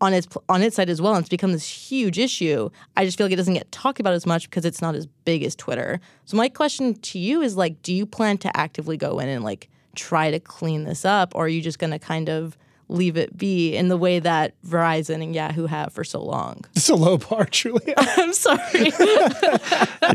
on 0.00 0.14
its 0.14 0.26
on 0.48 0.62
its 0.62 0.76
side 0.76 0.88
as 0.88 1.00
well, 1.00 1.14
and 1.14 1.20
it's 1.20 1.28
become 1.28 1.52
this 1.52 1.68
huge 1.68 2.18
issue. 2.18 2.70
I 2.96 3.04
just 3.04 3.18
feel 3.18 3.26
like 3.26 3.32
it 3.32 3.36
doesn't 3.36 3.54
get 3.54 3.70
talked 3.70 4.00
about 4.00 4.14
as 4.14 4.26
much 4.26 4.48
because 4.48 4.64
it's 4.64 4.80
not 4.80 4.94
as 4.94 5.06
big 5.06 5.42
as 5.44 5.54
Twitter. 5.54 6.00
So 6.24 6.36
my 6.36 6.48
question 6.48 6.94
to 6.94 7.18
you 7.18 7.42
is 7.42 7.56
like, 7.56 7.82
do 7.82 7.92
you 7.92 8.06
plan 8.06 8.38
to 8.38 8.56
actively 8.56 8.96
go 8.96 9.18
in 9.18 9.28
and 9.28 9.44
like 9.44 9.68
try 9.94 10.30
to 10.30 10.40
clean 10.40 10.84
this 10.84 11.04
up, 11.04 11.34
or 11.34 11.44
are 11.44 11.48
you 11.48 11.60
just 11.60 11.78
going 11.78 11.90
to 11.90 11.98
kind 11.98 12.28
of 12.28 12.56
leave 12.88 13.16
it 13.16 13.36
be 13.38 13.76
in 13.76 13.86
the 13.86 13.96
way 13.96 14.18
that 14.18 14.52
Verizon 14.66 15.22
and 15.22 15.34
Yahoo 15.34 15.66
have 15.66 15.92
for 15.92 16.02
so 16.02 16.22
long? 16.22 16.64
It's 16.74 16.88
a 16.88 16.94
low 16.94 17.18
bar, 17.18 17.44
Julia. 17.44 17.94
I'm 17.96 18.32
sorry. 18.32 18.58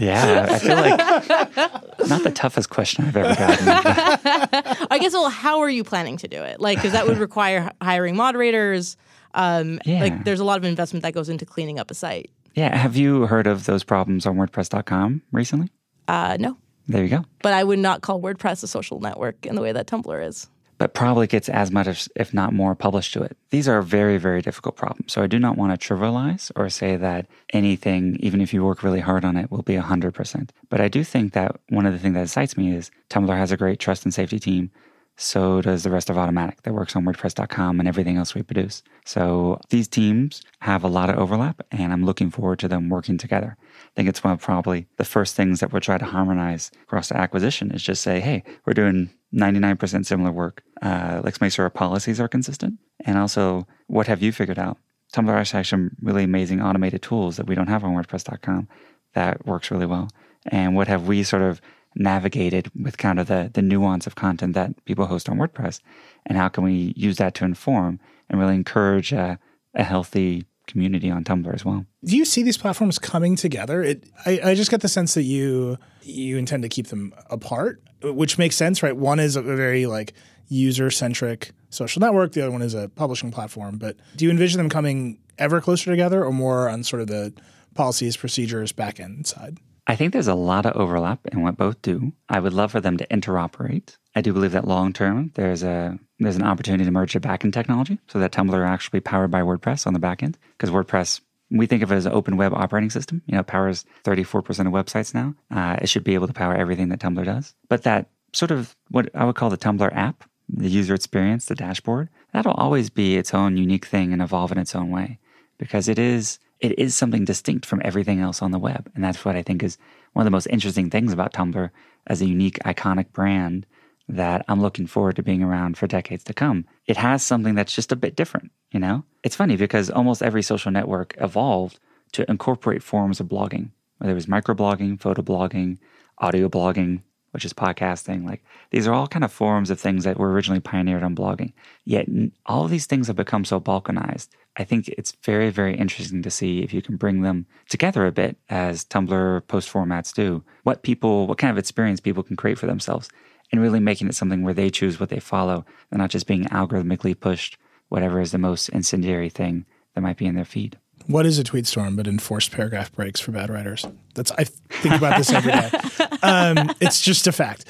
yeah, 0.02 0.48
I 0.50 0.60
feel 0.60 0.76
like 0.76 2.08
not 2.10 2.24
the 2.24 2.32
toughest 2.34 2.70
question 2.70 3.06
I've 3.06 3.16
ever 3.16 3.36
gotten. 3.36 3.68
I 4.92 4.98
guess. 5.00 5.14
Well, 5.14 5.30
how 5.30 5.60
are 5.60 5.70
you 5.70 5.84
planning 5.84 6.18
to 6.18 6.28
do 6.28 6.42
it? 6.42 6.60
Like, 6.60 6.78
because 6.78 6.92
that 6.92 7.08
would 7.08 7.18
require 7.18 7.72
hiring 7.82 8.16
moderators. 8.16 8.98
Um, 9.36 9.80
Yeah. 9.86 10.00
Like, 10.02 10.24
there's 10.26 10.40
a 10.40 10.46
lot 10.46 10.58
of 10.58 10.64
investment 10.66 11.04
that 11.04 11.14
goes 11.14 11.30
into 11.30 11.46
cleaning 11.46 11.78
up 11.80 11.92
a 11.92 11.94
site. 11.94 12.32
yeah, 12.56 12.76
have 12.76 12.96
you 12.96 13.26
heard 13.28 13.48
of 13.48 13.66
those 13.66 13.84
problems 13.84 14.26
on 14.26 14.36
WordPress.com 14.38 15.22
recently? 15.32 15.70
Uh, 16.08 16.38
no, 16.40 16.58
There 16.88 17.04
you 17.04 17.10
go. 17.10 17.26
but 17.44 17.54
I 17.54 17.64
would 17.64 17.80
not 17.80 18.02
call 18.02 18.22
WordPress 18.22 18.64
a 18.64 18.68
social 18.68 19.00
network 19.00 19.46
in 19.46 19.56
the 19.56 19.62
way 19.62 19.72
that 19.74 19.88
Tumblr 19.88 20.28
is. 20.28 20.48
but 20.78 20.94
probably 20.94 21.26
gets 21.26 21.48
as 21.50 21.72
much, 21.72 21.88
as, 21.88 22.10
if 22.18 22.34
not 22.34 22.52
more, 22.54 22.76
published 22.76 23.14
to 23.14 23.24
it. 23.24 23.36
These 23.50 23.68
are 23.68 23.82
very, 23.82 24.18
very 24.18 24.42
difficult 24.42 24.76
problems. 24.76 25.14
So 25.14 25.22
I 25.24 25.28
do 25.28 25.40
not 25.40 25.58
want 25.58 25.78
to 25.80 25.88
trivialize 25.88 26.52
or 26.56 26.70
say 26.70 26.96
that 26.98 27.28
anything, 27.54 28.18
even 28.20 28.42
if 28.42 28.54
you 28.54 28.64
work 28.64 28.84
really 28.84 29.00
hard 29.00 29.24
on 29.26 29.38
it, 29.38 29.50
will 29.52 29.62
be 29.64 29.76
100%. 29.76 30.50
But 30.70 30.82
I 30.82 30.88
do 30.90 31.04
think 31.06 31.32
that 31.34 31.56
one 31.70 31.86
of 31.86 31.94
the 31.94 32.00
things 32.00 32.14
that 32.16 32.24
excites 32.24 32.58
me 32.58 32.76
is 32.76 32.92
Tumblr 33.10 33.36
has 33.36 33.52
a 33.54 33.58
great 33.58 33.80
trust 33.80 34.04
and 34.06 34.14
safety 34.14 34.38
team. 34.40 34.70
So 35.18 35.62
does 35.62 35.84
the 35.84 35.90
rest 35.90 36.10
of 36.10 36.18
Automattic 36.18 36.62
that 36.64 36.74
works 36.74 36.96
on 36.96 37.06
WordPress.com 37.06 37.80
and 37.80 37.88
everything 37.88 38.18
else 38.18 38.36
we 38.36 38.44
produce. 38.44 38.84
So 39.06 39.62
these 39.70 39.88
teams 39.88 40.42
have 40.60 40.84
a 40.84 40.90
lot 40.90 41.10
of 41.10 41.18
overlap, 41.18 41.66
and 41.72 41.94
I'm 41.94 42.04
looking 42.04 42.30
forward 42.30 42.60
to 42.60 42.68
them 42.68 42.90
working 42.90 43.18
together. 43.18 43.56
I 43.62 43.92
think 43.96 44.10
it's 44.10 44.24
one 44.24 44.34
of 44.34 44.42
probably 44.42 44.88
the 44.98 45.06
first 45.06 45.36
things 45.36 45.62
that 45.62 45.72
we'll 45.72 45.82
try 45.82 45.98
to 45.98 46.06
harmonize 46.06 46.70
across 46.84 47.10
the 47.10 47.18
acquisition 47.18 47.72
is 47.72 47.82
just 47.82 48.02
say, 48.02 48.20
hey, 48.20 48.44
we're 48.66 48.74
doing 48.74 49.10
99% 49.34 50.06
similar 50.06 50.32
work. 50.32 50.64
Uh, 50.82 51.22
let's 51.24 51.40
make 51.40 51.54
sure 51.54 51.64
our 51.64 51.70
policies 51.70 52.20
are 52.20 52.28
consistent. 52.28 52.80
And 53.06 53.18
also, 53.18 53.68
what 53.88 54.08
have 54.08 54.22
you 54.22 54.32
figured 54.32 54.60
out? 54.60 54.78
Tumblr 55.14 55.52
has 55.52 55.68
some 55.70 55.92
really 56.02 56.24
amazing 56.24 56.62
automated 56.62 57.02
tools 57.02 57.38
that 57.38 57.48
we 57.48 57.56
don't 57.56 57.68
have 57.68 57.84
on 57.84 57.96
WordPress.com 57.96 58.68
that 59.16 59.46
works 59.46 59.72
really 59.72 59.88
well. 59.88 60.10
And 60.46 60.76
what 60.76 60.88
have 60.88 61.08
we 61.08 61.24
sort 61.24 61.42
of 61.42 61.60
navigated 61.96 62.70
with 62.76 62.98
kind 62.98 63.20
of 63.20 63.28
the, 63.28 63.50
the 63.54 63.62
nuance 63.62 64.06
of 64.06 64.16
content 64.16 64.54
that 64.54 64.84
people 64.86 65.06
host 65.06 65.30
on 65.30 65.38
WordPress? 65.38 65.80
And 66.26 66.38
how 66.38 66.50
can 66.50 66.64
we 66.64 66.94
use 66.96 67.18
that 67.18 67.34
to 67.36 67.46
inform 67.46 68.00
and 68.30 68.40
really 68.40 68.56
encourage 68.56 69.14
a, 69.14 69.40
a 69.74 69.84
healthy 69.84 70.46
community 70.68 71.10
on 71.10 71.24
Tumblr 71.24 71.54
as 71.54 71.64
well? 71.64 71.86
Do 72.04 72.18
you 72.18 72.26
see 72.26 72.44
these 72.44 72.58
platforms 72.58 73.00
coming 73.00 73.36
together? 73.36 73.84
It, 73.84 74.04
I, 74.26 74.40
I 74.44 74.56
just 74.56 74.72
get 74.72 74.82
the 74.82 74.90
sense 74.90 75.14
that 75.14 75.24
you 75.24 75.78
you 76.02 76.38
intend 76.38 76.64
to 76.64 76.70
keep 76.70 76.88
them 76.88 77.14
apart, 77.30 77.82
which 78.04 78.38
makes 78.38 78.56
sense, 78.56 78.84
right? 78.84 78.96
One 78.96 79.20
is 79.20 79.36
a 79.36 79.42
very 79.42 79.86
like 79.86 80.14
user 80.48 80.92
centric 80.92 81.52
social 81.70 82.00
network. 82.00 82.34
The 82.34 82.42
other 82.42 82.52
one 82.52 82.62
is 82.62 82.74
a 82.74 82.90
publishing 82.90 83.32
platform. 83.32 83.78
But 83.78 83.98
do 84.16 84.26
you 84.26 84.32
envision 84.32 84.58
them 84.58 84.70
coming 84.70 85.20
ever 85.38 85.62
closer 85.62 85.92
together, 85.92 86.24
or 86.24 86.32
more 86.32 86.70
on 86.70 86.84
sort 86.84 87.02
of 87.02 87.08
the 87.08 87.34
policies, 87.74 88.16
procedures, 88.18 88.72
back 88.72 89.00
end 89.00 89.28
side? 89.28 89.58
I 89.88 89.96
think 89.96 90.14
there's 90.14 90.28
a 90.28 90.36
lot 90.36 90.66
of 90.66 90.76
overlap 90.76 91.28
in 91.28 91.44
what 91.44 91.58
both 91.58 91.82
do. 91.82 92.14
I 92.28 92.40
would 92.40 92.54
love 92.54 92.72
for 92.72 92.82
them 92.82 92.98
to 92.98 93.08
interoperate. 93.08 93.98
I 94.16 94.22
do 94.22 94.34
believe 94.34 94.54
that 94.54 94.68
long 94.68 94.94
term 94.94 95.32
there's 95.36 95.64
a 95.64 96.00
there's 96.20 96.38
an 96.38 96.44
opportunity 96.44 96.86
to 96.86 96.92
merge 96.92 97.14
the 97.14 97.20
backend 97.20 97.54
technology 97.54 98.00
so 98.08 98.20
that 98.20 98.32
Tumblr 98.32 98.54
are 98.54 98.66
actually 98.66 99.02
powered 99.02 99.32
by 99.32 99.42
WordPress 99.42 99.86
on 99.86 99.94
the 99.94 100.00
backend 100.00 100.36
because 100.58 100.70
WordPress 100.70 101.22
we 101.52 101.68
think 101.68 101.84
of 101.84 101.92
it 101.92 101.96
as 101.96 102.06
an 102.06 102.14
open 102.14 102.38
web 102.38 102.54
operating 102.54 102.90
system. 102.90 103.22
You 103.28 103.36
know, 103.36 103.44
powers 103.44 103.86
34% 104.04 104.38
of 104.62 104.74
websites 104.74 105.14
now. 105.14 105.36
Uh, 105.52 105.78
it 105.82 105.90
should 105.90 106.04
be 106.04 106.16
able 106.16 106.28
to 106.28 106.34
power 106.34 106.56
everything 106.56 106.90
that 106.90 107.00
Tumblr 107.00 107.24
does. 107.24 107.54
But 107.70 107.84
that 107.84 108.10
sort 108.34 108.52
of 108.52 108.76
what 108.90 109.10
I 109.14 109.26
would 109.26 109.36
call 109.36 109.50
the 109.50 109.58
Tumblr 109.58 109.96
app, 109.96 110.24
the 110.50 110.70
user 110.70 110.96
experience, 110.96 111.46
the 111.46 111.56
dashboard, 111.56 112.10
that'll 112.34 112.54
always 112.54 112.90
be 112.90 113.16
its 113.16 113.34
own 113.34 113.58
unique 113.58 113.86
thing 113.86 114.12
and 114.12 114.22
evolve 114.22 114.52
in 114.52 114.58
its 114.58 114.76
own 114.76 114.90
way 114.90 115.20
because 115.58 115.88
it 115.88 116.00
is 116.00 116.40
it 116.60 116.78
is 116.80 116.96
something 116.96 117.26
distinct 117.26 117.66
from 117.66 117.82
everything 117.84 118.20
else 118.20 118.42
on 118.42 118.52
the 118.52 118.60
web. 118.60 118.92
And 118.96 119.04
that's 119.04 119.26
what 119.26 119.36
I 119.36 119.44
think 119.44 119.64
is 119.64 119.78
one 120.14 120.22
of 120.24 120.26
the 120.26 120.36
most 120.36 120.48
interesting 120.48 120.90
things 120.90 121.12
about 121.12 121.34
Tumblr 121.34 121.70
as 122.08 122.22
a 122.22 122.26
unique, 122.26 122.60
iconic 122.60 123.12
brand 123.12 123.66
that 124.08 124.46
I'm 124.48 124.62
looking 124.62 124.88
forward 124.88 125.16
to 125.16 125.24
being 125.24 125.44
around 125.44 125.78
for 125.78 125.88
decades 125.88 126.24
to 126.26 126.34
come. 126.34 126.66
It 126.86 126.98
has 126.98 127.24
something 127.24 127.56
that's 127.56 127.74
just 127.74 127.92
a 127.92 127.96
bit 127.96 128.16
different, 128.16 128.52
you 128.72 128.80
know? 128.80 129.04
It's 129.24 129.36
funny 129.36 129.58
because 129.58 129.90
almost 129.90 130.22
every 130.22 130.44
social 130.44 130.72
network 130.72 131.16
evolved 131.20 131.80
to 132.14 132.30
incorporate 132.30 132.84
forms 132.84 133.20
of 133.20 133.28
blogging, 133.28 133.72
whether 133.98 134.12
it 134.12 134.16
was 134.16 134.28
microblogging, 134.28 135.02
photo 135.02 135.22
blogging, 135.22 135.80
audio 136.20 136.48
blogging, 136.48 137.02
which 137.32 137.44
is 137.44 137.52
podcasting. 137.52 138.26
Like 138.26 138.46
these 138.70 138.88
are 138.88 138.94
all 138.94 139.08
kind 139.08 139.26
of 139.26 139.32
forms 139.32 139.70
of 139.70 139.80
things 139.80 140.06
that 140.06 140.18
were 140.18 140.32
originally 140.32 140.62
pioneered 140.62 141.04
on 141.04 141.16
blogging. 141.16 141.52
Yet 141.84 142.08
all 142.46 142.64
of 142.64 142.72
these 142.72 142.86
things 142.86 143.08
have 143.08 143.18
become 143.18 143.44
so 143.44 143.60
balkanized. 143.60 144.30
I 144.58 144.64
think 144.64 144.88
it's 144.90 145.14
very, 145.24 145.50
very 145.50 145.76
interesting 145.76 146.22
to 146.22 146.32
see 146.32 146.60
if 146.60 146.74
you 146.74 146.82
can 146.82 146.96
bring 146.96 147.22
them 147.22 147.46
together 147.70 148.06
a 148.06 148.12
bit 148.12 148.38
as 148.50 148.86
Tumblr 148.86 149.48
post 149.48 149.72
formats 149.72 150.14
do. 150.14 150.44
What 150.64 150.84
people, 150.84 151.28
what 151.28 151.38
kind 151.38 151.52
of 151.52 151.58
experience 151.58 152.00
people 152.00 152.24
can 152.24 152.36
create 152.36 152.58
for 152.58 152.66
themselves 152.66 153.10
and 153.52 153.62
really 153.62 153.80
making 153.80 154.08
it 154.08 154.16
something 154.16 154.44
where 154.44 154.54
they 154.54 154.70
choose 154.70 155.00
what 155.00 155.10
they 155.10 155.20
follow 155.20 155.66
and 155.92 156.00
not 156.00 156.10
just 156.10 156.28
being 156.28 156.46
algorithmically 156.46 157.20
pushed 157.20 157.58
whatever 157.90 158.20
is 158.20 158.32
the 158.32 158.38
most 158.38 158.70
incendiary 158.70 159.30
thing 159.30 159.66
that 159.94 160.02
might 160.02 160.18
be 160.18 160.26
in 160.26 160.36
their 160.36 160.46
feed. 160.46 160.78
What 161.08 161.26
is 161.26 161.38
a 161.38 161.44
tweet 161.44 161.68
storm 161.68 161.96
but 161.96 162.08
enforced 162.08 162.52
paragraph 162.52 162.92
breaks 162.92 163.20
for 163.20 163.32
bad 163.32 163.50
writers? 163.50 163.86
That's 164.16 164.32
I 164.32 164.46
think 164.46 164.96
about 164.96 165.18
this 165.18 165.32
every 165.32 165.52
day. 165.52 165.70
Um, 166.24 166.72
it's 166.82 167.02
just 167.02 167.28
a 167.28 167.32
fact. 167.32 167.66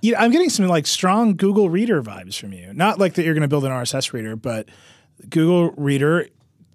You 0.00 0.12
know, 0.12 0.18
I'm 0.20 0.30
getting 0.30 0.48
some 0.48 0.66
like 0.68 0.86
strong 0.86 1.36
Google 1.36 1.68
Reader 1.68 2.02
vibes 2.02 2.38
from 2.38 2.54
you. 2.54 2.72
Not 2.72 2.98
like 2.98 3.14
that 3.14 3.24
you're 3.24 3.34
going 3.34 3.42
to 3.42 3.48
build 3.48 3.66
an 3.66 3.72
RSS 3.72 4.14
reader, 4.14 4.36
but 4.36 4.66
Google 5.28 5.72
Reader. 5.72 6.28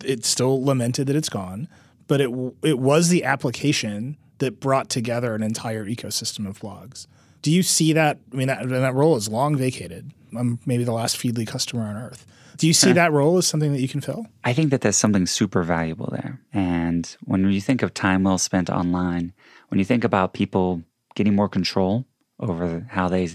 It's 0.04 0.28
still 0.28 0.64
lamented 0.64 1.08
that 1.08 1.16
it's 1.16 1.30
gone, 1.30 1.68
but 2.08 2.22
it 2.22 2.30
it 2.62 2.80
was 2.80 3.10
the 3.10 3.24
application 3.24 4.18
that 4.40 4.60
brought 4.60 4.90
together 4.90 5.34
an 5.34 5.42
entire 5.44 5.86
ecosystem 5.86 6.48
of 6.48 6.60
blogs. 6.60 7.08
Do 7.42 7.52
you 7.52 7.64
see 7.64 7.94
that? 7.94 8.20
I 8.34 8.36
mean, 8.36 8.48
that, 8.48 8.68
that 8.68 8.94
role 8.94 9.16
is 9.16 9.30
long 9.30 9.56
vacated. 9.56 10.12
I'm 10.38 10.60
maybe 10.66 10.84
the 10.84 10.92
last 10.92 11.18
Feedly 11.18 11.48
customer 11.48 11.84
on 11.84 11.96
earth. 11.96 12.26
Do 12.58 12.68
you 12.68 12.74
see 12.74 12.94
that 12.94 13.12
role 13.12 13.38
as 13.38 13.46
something 13.46 13.74
that 13.74 13.82
you 13.82 13.88
can 13.88 14.02
fill? 14.02 14.28
I 14.44 14.54
think 14.54 14.72
that 14.72 14.82
there's 14.82 14.96
something 14.96 15.26
super 15.26 15.64
valuable 15.64 16.10
there. 16.12 16.40
And 16.54 17.16
when 17.26 17.50
you 17.52 17.60
think 17.60 17.82
of 17.82 17.94
time 17.94 18.24
well 18.24 18.38
spent 18.38 18.70
online, 18.70 19.34
when 19.68 19.80
you 19.80 19.86
think 19.86 20.04
about 20.04 20.34
people 20.34 20.82
getting 21.16 21.36
more 21.36 21.50
control 21.50 22.06
over 22.40 22.88
how 22.90 23.10
they 23.10 23.30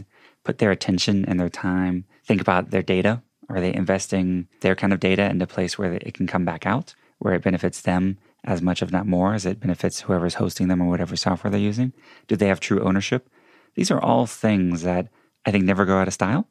put 0.45 0.59
their 0.59 0.71
attention 0.71 1.25
and 1.27 1.39
their 1.39 1.51
time, 1.51 2.07
think 2.25 2.41
about 2.41 2.71
their 2.71 2.83
data. 2.83 3.23
Are 3.51 3.61
they 3.61 3.75
investing 3.75 4.47
their 4.61 4.77
kind 4.77 4.93
of 4.93 5.01
data 5.01 5.29
into 5.29 5.45
a 5.45 5.49
place 5.49 5.77
where 5.77 5.93
it 5.93 6.15
can 6.15 6.27
come 6.27 6.45
back 6.45 6.67
out, 6.67 6.95
where 7.19 7.35
it 7.35 7.43
benefits 7.43 7.83
them 7.83 8.17
as 8.45 8.63
much, 8.63 8.81
if 8.81 8.93
not 8.93 9.07
more, 9.07 9.35
as 9.35 9.45
it 9.45 9.61
benefits 9.61 10.01
whoever's 10.01 10.35
hosting 10.35 10.69
them 10.69 10.81
or 10.81 10.89
whatever 10.89 11.17
software 11.17 11.51
they're 11.51 11.61
using? 11.61 11.93
Do 12.29 12.37
they 12.37 12.47
have 12.47 12.61
true 12.61 12.83
ownership? 12.83 13.29
These 13.75 13.91
are 13.91 14.01
all 14.01 14.27
things 14.27 14.83
that 14.83 15.09
I 15.45 15.51
think 15.51 15.65
never 15.65 15.85
go 15.85 15.99
out 15.99 16.07
of 16.07 16.15
style. 16.15 16.47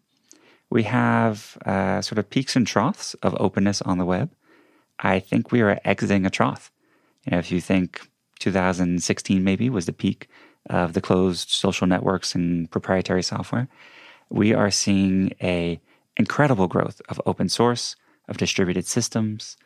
We 0.70 0.84
have 0.84 1.58
uh, 1.66 2.02
sort 2.02 2.20
of 2.20 2.30
peaks 2.30 2.56
and 2.56 2.68
troughs 2.68 3.14
of 3.16 3.36
openness 3.40 3.82
on 3.82 3.98
the 3.98 4.06
web. 4.06 4.30
I 5.00 5.20
think 5.20 5.52
we 5.52 5.62
are 5.62 5.80
exiting 5.86 6.26
a 6.26 6.30
trough. 6.30 6.72
You 7.26 7.32
know, 7.32 7.40
if 7.40 7.52
you 7.52 7.62
think 7.62 8.08
2016 8.40 9.44
maybe 9.44 9.70
was 9.70 9.86
the 9.86 9.94
peak 9.94 10.28
of 10.70 10.94
the 10.94 11.02
closed 11.02 11.50
social 11.50 11.88
networks 11.88 12.36
and 12.36 12.70
proprietary 12.70 13.24
software, 13.24 13.70
we 14.30 14.54
are 14.54 14.70
seeing 14.70 15.34
a 15.42 15.80
incredible 16.20 16.68
growth 16.68 17.02
of 17.10 17.20
open 17.26 17.50
source, 17.50 17.96
of 18.28 18.38
distributed 18.38 18.86
systems, 18.86 19.58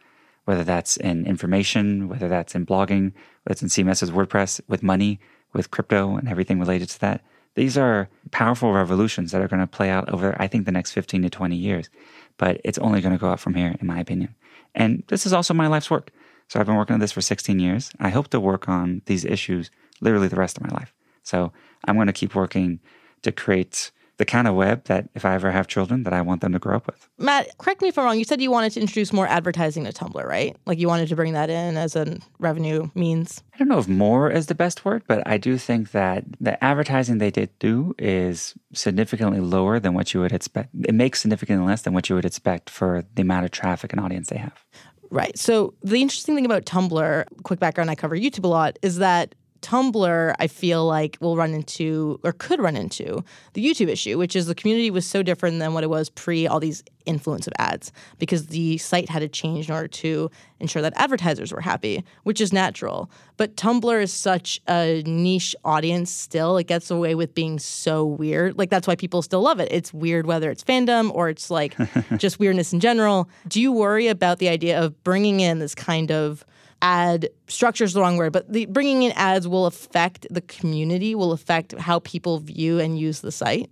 whether 0.45 0.63
that's 0.63 0.95
in 0.95 1.25
information, 1.25 2.07
whether 2.07 2.29
that's 2.29 2.55
in 2.55 2.65
blogging, 2.65 3.11
whether 3.43 3.51
it's 3.51 3.61
in 3.61 3.67
CMS's 3.67 4.11
WordPress, 4.11 4.61
with 4.67 4.83
money, 4.83 5.19
with 5.51 5.71
crypto, 5.71 6.15
and 6.15 6.29
everything 6.29 6.59
related 6.59 6.89
to 6.89 6.99
that. 7.01 7.21
These 7.55 7.77
are 7.77 8.09
powerful 8.31 8.71
revolutions 8.71 9.31
that 9.31 9.41
are 9.41 9.47
going 9.47 9.59
to 9.59 9.67
play 9.67 9.89
out 9.89 10.09
over, 10.09 10.35
I 10.39 10.47
think, 10.47 10.65
the 10.65 10.71
next 10.71 10.91
15 10.91 11.23
to 11.23 11.29
20 11.29 11.55
years. 11.55 11.89
but 12.37 12.59
it's 12.63 12.79
only 12.79 12.99
going 12.99 13.13
to 13.13 13.19
go 13.19 13.29
up 13.29 13.39
from 13.39 13.53
here, 13.53 13.75
in 13.79 13.85
my 13.85 13.99
opinion. 13.99 14.33
And 14.73 15.03
this 15.07 15.27
is 15.27 15.33
also 15.33 15.53
my 15.53 15.67
life's 15.67 15.91
work. 15.91 16.09
So 16.47 16.59
I've 16.59 16.65
been 16.65 16.75
working 16.75 16.95
on 16.95 16.99
this 16.99 17.11
for 17.11 17.21
16 17.21 17.59
years. 17.59 17.91
I 17.99 18.09
hope 18.09 18.29
to 18.29 18.39
work 18.39 18.67
on 18.67 19.03
these 19.05 19.23
issues 19.23 19.69
literally 20.01 20.27
the 20.27 20.35
rest 20.35 20.57
of 20.57 20.63
my 20.63 20.69
life. 20.69 20.93
So 21.21 21.53
I'm 21.85 21.95
going 21.95 22.07
to 22.07 22.13
keep 22.13 22.33
working 22.33 22.79
to 23.21 23.31
create 23.31 23.91
the 24.17 24.25
kind 24.25 24.47
of 24.47 24.55
web 24.55 24.83
that 24.85 25.09
if 25.15 25.25
I 25.25 25.33
ever 25.33 25.51
have 25.51 25.67
children 25.67 26.03
that 26.03 26.13
I 26.13 26.21
want 26.21 26.41
them 26.41 26.53
to 26.53 26.59
grow 26.59 26.75
up 26.75 26.87
with. 26.87 27.09
Matt, 27.17 27.57
correct 27.57 27.81
me 27.81 27.87
if 27.87 27.97
I'm 27.97 28.05
wrong. 28.05 28.17
You 28.17 28.25
said 28.25 28.41
you 28.41 28.51
wanted 28.51 28.71
to 28.73 28.81
introduce 28.81 29.11
more 29.11 29.27
advertising 29.27 29.85
to 29.85 29.91
Tumblr, 29.91 30.23
right? 30.23 30.55
Like 30.65 30.79
you 30.79 30.87
wanted 30.87 31.09
to 31.09 31.15
bring 31.15 31.33
that 31.33 31.49
in 31.49 31.77
as 31.77 31.95
a 31.95 32.17
revenue 32.39 32.89
means. 32.95 33.43
I 33.53 33.57
don't 33.57 33.67
know 33.67 33.79
if 33.79 33.87
more 33.87 34.29
is 34.29 34.47
the 34.47 34.55
best 34.55 34.85
word, 34.85 35.03
but 35.07 35.25
I 35.27 35.37
do 35.37 35.57
think 35.57 35.91
that 35.91 36.25
the 36.39 36.63
advertising 36.63 37.17
they 37.17 37.31
did 37.31 37.57
do 37.59 37.95
is 37.97 38.53
significantly 38.73 39.39
lower 39.39 39.79
than 39.79 39.93
what 39.93 40.13
you 40.13 40.19
would 40.19 40.31
expect. 40.31 40.69
It 40.85 40.93
makes 40.93 41.21
significantly 41.21 41.65
less 41.65 41.81
than 41.81 41.93
what 41.93 42.09
you 42.09 42.15
would 42.15 42.25
expect 42.25 42.69
for 42.69 43.03
the 43.15 43.21
amount 43.23 43.45
of 43.45 43.51
traffic 43.51 43.93
and 43.93 43.99
audience 43.99 44.29
they 44.29 44.37
have. 44.37 44.63
Right. 45.09 45.37
So 45.37 45.75
the 45.83 46.01
interesting 46.01 46.33
thing 46.33 46.45
about 46.45 46.65
Tumblr, 46.65 47.25
quick 47.43 47.59
background, 47.59 47.91
I 47.91 47.95
cover 47.95 48.17
YouTube 48.17 48.45
a 48.45 48.47
lot, 48.47 48.79
is 48.81 48.97
that 48.97 49.35
Tumblr, 49.63 50.35
I 50.37 50.47
feel 50.47 50.85
like, 50.85 51.17
will 51.21 51.37
run 51.37 51.53
into 51.53 52.19
or 52.23 52.33
could 52.33 52.59
run 52.59 52.75
into 52.75 53.23
the 53.53 53.65
YouTube 53.65 53.87
issue, 53.87 54.17
which 54.17 54.35
is 54.35 54.45
the 54.45 54.53
community 54.53 54.91
was 54.91 55.07
so 55.07 55.23
different 55.23 55.57
than 55.59 55.73
what 55.73 55.83
it 55.83 55.89
was 55.89 56.09
pre 56.09 56.45
all 56.45 56.59
these 56.59 56.83
influence 57.05 57.47
of 57.47 57.53
ads 57.57 57.91
because 58.19 58.47
the 58.47 58.77
site 58.77 59.09
had 59.09 59.19
to 59.19 59.27
change 59.27 59.69
in 59.69 59.75
order 59.75 59.87
to 59.87 60.29
ensure 60.59 60.81
that 60.81 60.93
advertisers 60.95 61.51
were 61.51 61.61
happy, 61.61 62.03
which 62.23 62.39
is 62.39 62.53
natural. 62.53 63.09
But 63.37 63.55
Tumblr 63.55 64.01
is 64.01 64.13
such 64.13 64.61
a 64.67 65.01
niche 65.05 65.55
audience 65.65 66.11
still. 66.11 66.57
It 66.57 66.67
gets 66.67 66.91
away 66.91 67.15
with 67.15 67.33
being 67.33 67.57
so 67.57 68.05
weird. 68.05 68.57
Like, 68.57 68.69
that's 68.69 68.87
why 68.87 68.95
people 68.95 69.21
still 69.21 69.41
love 69.41 69.59
it. 69.59 69.69
It's 69.71 69.93
weird 69.93 70.27
whether 70.27 70.51
it's 70.51 70.63
fandom 70.63 71.09
or 71.13 71.29
it's 71.29 71.49
like 71.49 71.75
just 72.17 72.39
weirdness 72.39 72.73
in 72.73 72.79
general. 72.79 73.29
Do 73.47 73.61
you 73.61 73.71
worry 73.71 74.07
about 74.07 74.39
the 74.39 74.49
idea 74.49 74.81
of 74.81 75.03
bringing 75.03 75.39
in 75.39 75.59
this 75.59 75.73
kind 75.73 76.11
of 76.11 76.45
ad 76.83 77.29
structure 77.47 77.85
is 77.85 77.93
the 77.93 78.01
wrong 78.01 78.17
word, 78.17 78.33
but 78.33 78.51
the 78.51 78.65
bringing 78.65 79.03
in 79.03 79.13
ads 79.13 79.47
will 79.47 79.65
affect 79.65 80.27
the 80.29 80.41
community, 80.41 81.15
will 81.15 81.31
affect 81.31 81.71
how 81.79 81.99
people 81.99 82.39
view 82.39 82.79
and 82.79 82.99
use 82.99 83.21
the 83.21 83.31
site? 83.31 83.71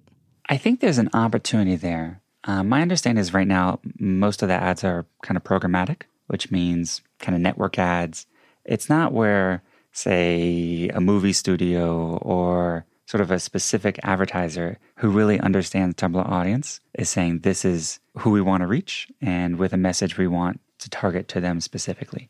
I 0.50 0.58
think 0.58 0.80
there's 0.80 0.98
an 0.98 1.10
opportunity 1.14 1.76
there. 1.76 2.22
Uh, 2.46 2.64
my 2.64 2.82
understanding 2.82 3.22
is 3.22 3.34
right 3.34 3.48
now, 3.48 3.80
most 4.00 4.42
of 4.42 4.48
the 4.48 4.56
ads 4.56 4.84
are 4.84 5.06
kind 5.22 5.38
of 5.38 5.44
programmatic, 5.44 6.04
which 6.28 6.50
means 6.50 7.02
kind 7.20 7.36
of 7.36 7.42
network 7.42 7.78
ads. 7.78 8.26
It's 8.66 8.90
not 8.90 9.14
where, 9.14 9.62
say, 9.92 10.90
a 10.94 11.02
movie 11.02 11.34
studio 11.34 12.18
or 12.22 12.86
sort 13.06 13.22
of 13.22 13.30
a 13.30 13.40
specific 13.40 14.00
advertiser 14.04 14.80
who 14.96 15.10
really 15.10 15.40
understands 15.40 15.96
Tumblr 15.96 16.30
audience 16.30 16.80
is 16.94 17.10
saying 17.10 17.40
this 17.40 17.66
is 17.66 18.00
who 18.20 18.30
we 18.30 18.42
want 18.42 18.62
to 18.62 18.68
reach 18.68 19.10
and 19.22 19.58
with 19.58 19.74
a 19.74 19.78
message 19.78 20.18
we 20.18 20.28
want 20.28 20.62
to 20.80 20.90
target 20.90 21.28
to 21.28 21.42
them 21.42 21.60
specifically. 21.60 22.30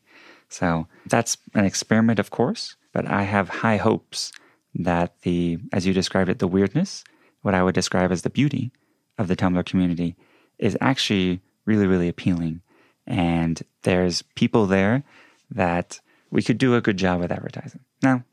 So 0.52 0.86
that's 1.06 1.38
an 1.54 1.64
experiment, 1.64 2.18
of 2.18 2.30
course, 2.30 2.76
but 2.92 3.06
I 3.06 3.22
have 3.22 3.48
high 3.48 3.78
hopes 3.78 4.32
that 4.74 5.20
the, 5.22 5.58
as 5.72 5.86
you 5.86 5.94
described 5.94 6.28
it, 6.28 6.40
the 6.40 6.46
weirdness, 6.46 7.04
what 7.40 7.54
I 7.54 7.62
would 7.62 7.74
describe 7.74 8.12
as 8.12 8.20
the 8.20 8.30
beauty 8.30 8.70
of 9.16 9.28
the 9.28 9.36
Tumblr 9.36 9.64
community, 9.64 10.14
is 10.58 10.76
actually 10.80 11.40
really, 11.64 11.86
really 11.86 12.08
appealing. 12.08 12.60
And 13.06 13.62
there's 13.82 14.20
people 14.34 14.66
there 14.66 15.04
that 15.50 16.00
we 16.30 16.42
could 16.42 16.58
do 16.58 16.74
a 16.74 16.82
good 16.82 16.98
job 16.98 17.20
with 17.20 17.32
advertising. 17.32 17.80
Now, 18.02 18.24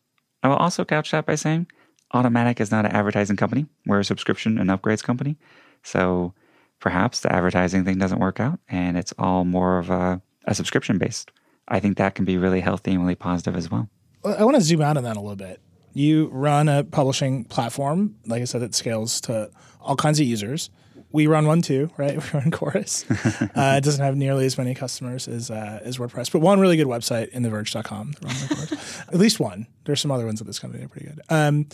I 0.43 0.49
will 0.49 0.57
also 0.57 0.83
couch 0.83 1.11
that 1.11 1.25
by 1.25 1.35
saying 1.35 1.67
Automattic 2.13 2.59
is 2.59 2.71
not 2.71 2.85
an 2.85 2.91
advertising 2.91 3.37
company. 3.37 3.65
We're 3.85 3.99
a 3.99 4.05
subscription 4.05 4.57
and 4.57 4.69
upgrades 4.69 5.03
company. 5.03 5.37
So 5.83 6.33
perhaps 6.79 7.21
the 7.21 7.31
advertising 7.31 7.85
thing 7.85 7.97
doesn't 7.97 8.19
work 8.19 8.41
out 8.41 8.59
and 8.67 8.97
it's 8.97 9.13
all 9.17 9.45
more 9.45 9.79
of 9.79 9.89
a, 9.89 10.21
a 10.45 10.55
subscription 10.55 10.97
based 10.97 11.31
I 11.69 11.79
think 11.79 11.97
that 11.97 12.15
can 12.15 12.25
be 12.25 12.37
really 12.37 12.61
healthy 12.61 12.91
and 12.91 13.01
really 13.01 13.15
positive 13.15 13.55
as 13.55 13.69
well. 13.69 13.89
I 14.25 14.43
want 14.43 14.55
to 14.55 14.61
zoom 14.61 14.81
out 14.81 14.97
on 14.97 15.03
that 15.03 15.15
a 15.15 15.21
little 15.21 15.35
bit. 15.35 15.61
You 15.93 16.27
run 16.27 16.67
a 16.67 16.83
publishing 16.83 17.45
platform, 17.45 18.15
like 18.25 18.41
I 18.41 18.45
said, 18.45 18.61
it 18.61 18.75
scales 18.75 19.21
to 19.21 19.49
all 19.79 19.95
kinds 19.95 20.19
of 20.19 20.25
users. 20.25 20.69
We 21.11 21.25
run 21.25 21.47
one 21.47 21.61
too, 21.61 21.89
right? 21.97 22.17
We 22.33 22.39
run 22.39 22.51
Chorus. 22.51 23.05
uh, 23.11 23.75
it 23.77 23.83
doesn't 23.83 24.03
have 24.03 24.15
nearly 24.15 24.45
as 24.45 24.57
many 24.57 24.75
customers 24.75 25.27
as 25.27 25.49
uh, 25.49 25.79
as 25.83 25.97
WordPress, 25.97 26.31
but 26.31 26.39
one 26.39 26.59
really 26.59 26.77
good 26.77 26.87
website 26.87 27.29
in 27.29 27.43
TheVerge.com. 27.43 28.13
at 29.07 29.17
least 29.17 29.39
one. 29.39 29.67
There's 29.85 30.01
some 30.01 30.11
other 30.11 30.25
ones 30.25 30.41
at 30.41 30.47
this 30.47 30.59
company 30.59 30.83
that 30.83 30.85
are 30.85 30.89
pretty 30.89 31.07
good. 31.07 31.21
Um, 31.29 31.67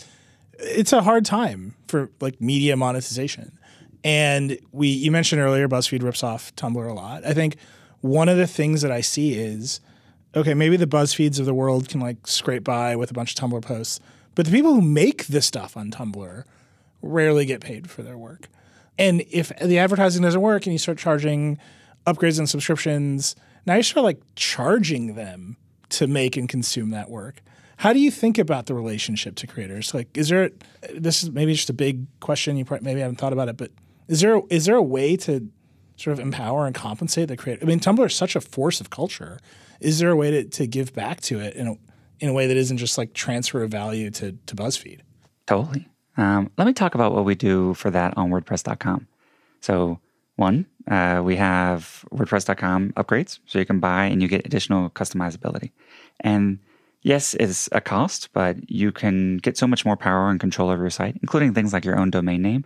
it's 0.58 0.92
a 0.94 1.02
hard 1.02 1.26
time 1.26 1.74
for 1.86 2.10
like 2.20 2.40
media 2.40 2.76
monetization, 2.76 3.58
and 4.02 4.58
we 4.72 4.88
you 4.88 5.10
mentioned 5.10 5.42
earlier 5.42 5.68
BuzzFeed 5.68 6.02
rips 6.02 6.22
off 6.22 6.54
Tumblr 6.56 6.88
a 6.88 6.94
lot. 6.94 7.26
I 7.26 7.34
think 7.34 7.56
one 8.06 8.28
of 8.28 8.36
the 8.36 8.46
things 8.46 8.82
that 8.82 8.92
I 8.92 9.00
see 9.00 9.34
is 9.34 9.80
okay, 10.34 10.52
maybe 10.52 10.76
the 10.76 10.86
BuzzFeeds 10.86 11.40
of 11.40 11.46
the 11.46 11.54
world 11.54 11.88
can 11.88 12.00
like 12.00 12.26
scrape 12.26 12.62
by 12.62 12.94
with 12.94 13.10
a 13.10 13.14
bunch 13.14 13.32
of 13.32 13.36
Tumblr 13.36 13.62
posts, 13.62 14.00
but 14.34 14.44
the 14.44 14.52
people 14.52 14.74
who 14.74 14.82
make 14.82 15.26
the 15.26 15.40
stuff 15.40 15.76
on 15.76 15.90
Tumblr 15.90 16.44
rarely 17.00 17.46
get 17.46 17.60
paid 17.60 17.88
for 17.88 18.02
their 18.02 18.18
work. 18.18 18.48
And 18.98 19.24
if 19.30 19.50
the 19.58 19.78
advertising 19.78 20.22
doesn't 20.22 20.40
work 20.40 20.66
and 20.66 20.72
you 20.72 20.78
start 20.78 20.98
charging 20.98 21.58
upgrades 22.06 22.38
and 22.38 22.48
subscriptions, 22.48 23.34
now 23.64 23.74
you 23.74 23.82
start 23.82 24.04
like 24.04 24.20
charging 24.36 25.14
them 25.14 25.56
to 25.90 26.06
make 26.06 26.36
and 26.36 26.48
consume 26.48 26.90
that 26.90 27.10
work. 27.10 27.42
How 27.78 27.92
do 27.92 27.98
you 27.98 28.10
think 28.10 28.38
about 28.38 28.66
the 28.66 28.74
relationship 28.74 29.36
to 29.36 29.46
creators? 29.46 29.92
Like, 29.92 30.16
is 30.16 30.28
there 30.28 30.50
this 30.94 31.22
is 31.22 31.30
maybe 31.30 31.52
just 31.52 31.68
a 31.68 31.74
big 31.74 32.06
question 32.20 32.56
you 32.56 32.64
probably, 32.64 32.84
maybe 32.84 33.00
haven't 33.00 33.16
thought 33.16 33.34
about 33.34 33.48
it, 33.48 33.56
but 33.56 33.70
is 34.08 34.20
there 34.20 34.40
is 34.48 34.64
there 34.64 34.76
a 34.76 34.82
way 34.82 35.16
to 35.18 35.48
sort 35.96 36.12
of 36.12 36.20
empower 36.20 36.66
and 36.66 36.74
compensate 36.74 37.28
the 37.28 37.36
creator? 37.36 37.62
I 37.62 37.66
mean, 37.66 37.80
Tumblr 37.80 38.04
is 38.04 38.14
such 38.14 38.36
a 38.36 38.40
force 38.40 38.80
of 38.80 38.90
culture 38.90 39.40
is 39.80 39.98
there 39.98 40.10
a 40.10 40.16
way 40.16 40.30
to, 40.30 40.44
to 40.44 40.66
give 40.66 40.92
back 40.94 41.20
to 41.22 41.40
it 41.40 41.54
in 41.54 41.68
a, 41.68 41.76
in 42.20 42.28
a 42.28 42.32
way 42.32 42.46
that 42.46 42.56
isn't 42.56 42.78
just 42.78 42.96
like 42.98 43.12
transfer 43.12 43.62
of 43.62 43.70
value 43.70 44.10
to, 44.10 44.32
to 44.46 44.56
BuzzFeed? 44.56 45.00
Totally. 45.46 45.88
Um, 46.16 46.50
let 46.56 46.66
me 46.66 46.72
talk 46.72 46.94
about 46.94 47.12
what 47.12 47.24
we 47.24 47.34
do 47.34 47.74
for 47.74 47.90
that 47.90 48.16
on 48.16 48.30
WordPress.com. 48.30 49.06
So, 49.60 50.00
one, 50.36 50.66
uh, 50.88 51.22
we 51.24 51.36
have 51.36 52.04
WordPress.com 52.12 52.92
upgrades, 52.92 53.38
so 53.46 53.58
you 53.58 53.66
can 53.66 53.80
buy 53.80 54.06
and 54.06 54.22
you 54.22 54.28
get 54.28 54.46
additional 54.46 54.90
customizability. 54.90 55.72
And 56.20 56.58
yes, 57.02 57.34
it's 57.34 57.68
a 57.72 57.80
cost, 57.80 58.30
but 58.32 58.70
you 58.70 58.92
can 58.92 59.38
get 59.38 59.56
so 59.56 59.66
much 59.66 59.84
more 59.84 59.96
power 59.96 60.28
and 60.28 60.40
control 60.40 60.70
over 60.70 60.82
your 60.82 60.90
site, 60.90 61.18
including 61.22 61.54
things 61.54 61.72
like 61.72 61.84
your 61.84 61.98
own 61.98 62.10
domain 62.10 62.42
name. 62.42 62.64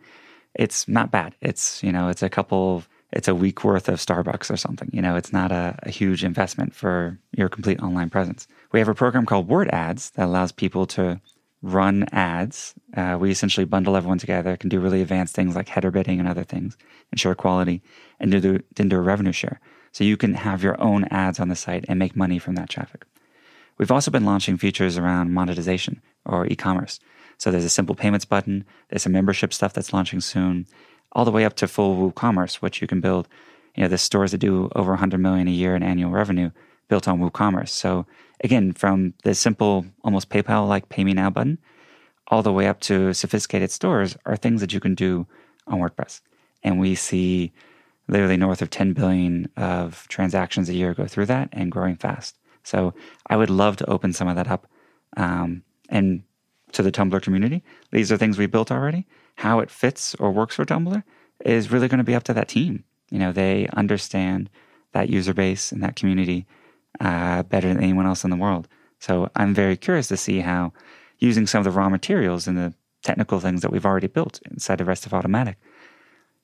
It's 0.55 0.89
not 0.89 1.13
bad. 1.13 1.35
It's 1.41 1.83
you 1.83 1.93
know, 1.93 2.09
it's 2.09 2.25
a 2.25 2.29
couple 2.29 2.83
it's 3.13 3.29
a 3.29 3.35
week 3.35 3.65
worth 3.65 3.89
of 3.89 3.99
Starbucks 3.99 4.51
or 4.51 4.57
something. 4.57 4.89
You 4.93 5.03
know, 5.03 5.17
it's 5.17 5.33
not 5.33 5.53
a, 5.53 5.77
a, 5.83 5.91
huge 5.91 6.25
investment 6.25 6.75
for 6.75 7.19
your 7.33 7.49
complete 7.49 7.81
online 7.81 8.11
presence. 8.11 8.47
We 8.73 8.79
have 8.79 8.89
a 8.89 8.95
program 8.95 9.27
called 9.27 9.49
WordAds 9.49 10.13
that 10.13 10.27
allows 10.27 10.53
people 10.53 10.87
to 10.89 11.21
run 11.63 12.07
ads. 12.13 12.75
Uh, 12.97 13.19
we 13.21 13.31
essentially 13.31 13.67
bundle 13.67 13.97
everyone 13.97 14.19
together, 14.19 14.57
can 14.57 14.69
do 14.69 14.81
really 14.81 15.03
advanced 15.03 15.35
things 15.35 15.55
like 15.55 15.69
header 15.69 15.91
bidding 15.91 16.21
and 16.21 16.29
other 16.29 16.45
things, 16.45 16.77
ensure 17.13 17.35
quality, 17.35 17.83
and 18.19 18.31
do, 18.31 18.61
then 18.77 18.89
do 18.89 18.97
a 18.97 19.01
revenue 19.01 19.33
share. 19.33 19.61
So 19.93 20.05
you 20.05 20.17
can 20.17 20.35
have 20.35 20.63
your 20.63 20.81
own 20.81 21.05
ads 21.05 21.41
on 21.41 21.49
the 21.49 21.57
site 21.57 21.85
and 21.89 21.99
make 21.99 22.17
money 22.17 22.39
from 22.39 22.55
that 22.55 22.71
traffic. 22.71 23.05
We've 23.77 23.91
also 23.91 24.11
been 24.11 24.25
launching 24.25 24.57
features 24.57 24.97
around 24.97 25.33
monetization 25.33 26.01
or 26.25 26.47
e 26.47 26.55
commerce. 26.55 27.01
So 27.39 27.51
there's 27.51 27.65
a 27.65 27.71
simple 27.71 27.95
payments 27.95 28.27
button, 28.27 28.67
there's 28.89 29.03
some 29.03 29.13
membership 29.13 29.53
stuff 29.55 29.73
that's 29.73 29.95
launching 29.95 30.21
soon, 30.21 30.67
all 31.13 31.25
the 31.25 31.31
way 31.31 31.45
up 31.45 31.55
to 31.57 31.69
full 31.69 32.11
WooCommerce, 32.13 32.57
which 32.57 32.81
you 32.81 32.87
can 32.87 33.01
build. 33.01 33.29
You 33.77 33.83
know, 33.83 33.89
the 33.89 33.99
stores 33.99 34.33
that 34.33 34.39
do 34.39 34.69
over 34.75 34.93
100 34.93 35.19
million 35.19 35.49
a 35.49 35.53
year 35.53 35.77
in 35.77 35.83
annual 35.83 36.11
revenue 36.11 36.51
built 36.89 37.09
on 37.09 37.21
WooCommerce. 37.21 37.69
So 37.69 38.07
again, 38.43 38.73
from 38.73 39.15
the 39.23 39.35
simple, 39.35 39.87
almost 40.03 40.29
PayPal-like 40.29 40.89
"Pay 40.89 41.05
Me 41.05 41.13
Now" 41.15 41.31
button, 41.31 41.59
all 42.29 42.43
the 42.43 42.53
way 42.53 42.67
up 42.67 42.81
to 42.81 43.13
sophisticated 43.15 43.71
stores 43.71 44.17
are 44.27 44.37
things 44.37 44.61
that 44.61 44.73
you 44.73 44.81
can 44.81 44.95
do 44.95 45.27
on 45.67 45.81
WordPress. 45.81 46.21
And 46.63 46.79
we 46.79 46.95
see 46.95 47.53
literally 48.09 48.37
north 48.37 48.61
of 48.61 48.71
10 48.71 48.93
billion 48.93 49.49
of 49.57 50.07
transactions 50.09 50.69
a 50.69 50.75
year 50.75 50.95
go 50.95 51.07
through 51.07 51.27
that 51.27 51.49
and 51.53 51.71
growing 51.71 51.97
fast. 51.97 52.37
So 52.63 52.93
I 53.27 53.37
would 53.37 53.51
love 53.51 53.77
to 53.77 53.91
open 53.91 54.13
some 54.13 54.29
of 54.29 54.37
that 54.37 54.49
up 54.49 54.67
um, 55.17 55.63
and 55.89 56.23
to 56.73 56.83
the 56.83 56.93
Tumblr 56.93 57.21
community. 57.23 57.63
These 57.91 58.13
are 58.13 58.17
things 58.17 58.39
we 58.39 58.47
built 58.47 58.71
already 58.71 59.07
how 59.41 59.61
it 59.61 59.71
fits 59.71 60.15
or 60.17 60.31
works 60.31 60.57
for 60.57 60.67
Tumblr 60.67 61.03
is 61.47 61.73
really 61.73 61.89
going 61.89 61.99
to 61.99 62.05
be 62.05 62.15
up 62.15 62.25
to 62.25 62.35
that 62.35 62.49
team. 62.49 62.85
You 63.11 63.19
know, 63.19 63.33
they 63.33 63.69
understand 63.73 64.51
that 64.93 65.09
user 65.09 65.33
base 65.33 65.73
and 65.73 65.83
that 65.83 65.97
community 65.97 66.47
uh, 67.01 67.43
better 67.45 67.69
than 67.69 67.83
anyone 67.83 68.07
else 68.07 68.23
in 68.23 68.31
the 68.31 68.37
world. 68.37 68.69
So 68.99 69.31
I'm 69.35 69.55
very 69.55 69.79
curious 69.79 70.09
to 70.09 70.19
see 70.19 70.41
how 70.41 70.75
using 71.19 71.47
some 71.47 71.61
of 71.61 71.65
the 71.65 71.71
raw 71.71 71.89
materials 71.89 72.47
and 72.47 72.59
the 72.59 72.75
technical 73.03 73.41
things 73.41 73.63
that 73.63 73.73
we've 73.73 73.87
already 73.87 74.09
built 74.09 74.41
inside 74.51 74.83
of 74.83 74.89
Automattic, 74.89 75.57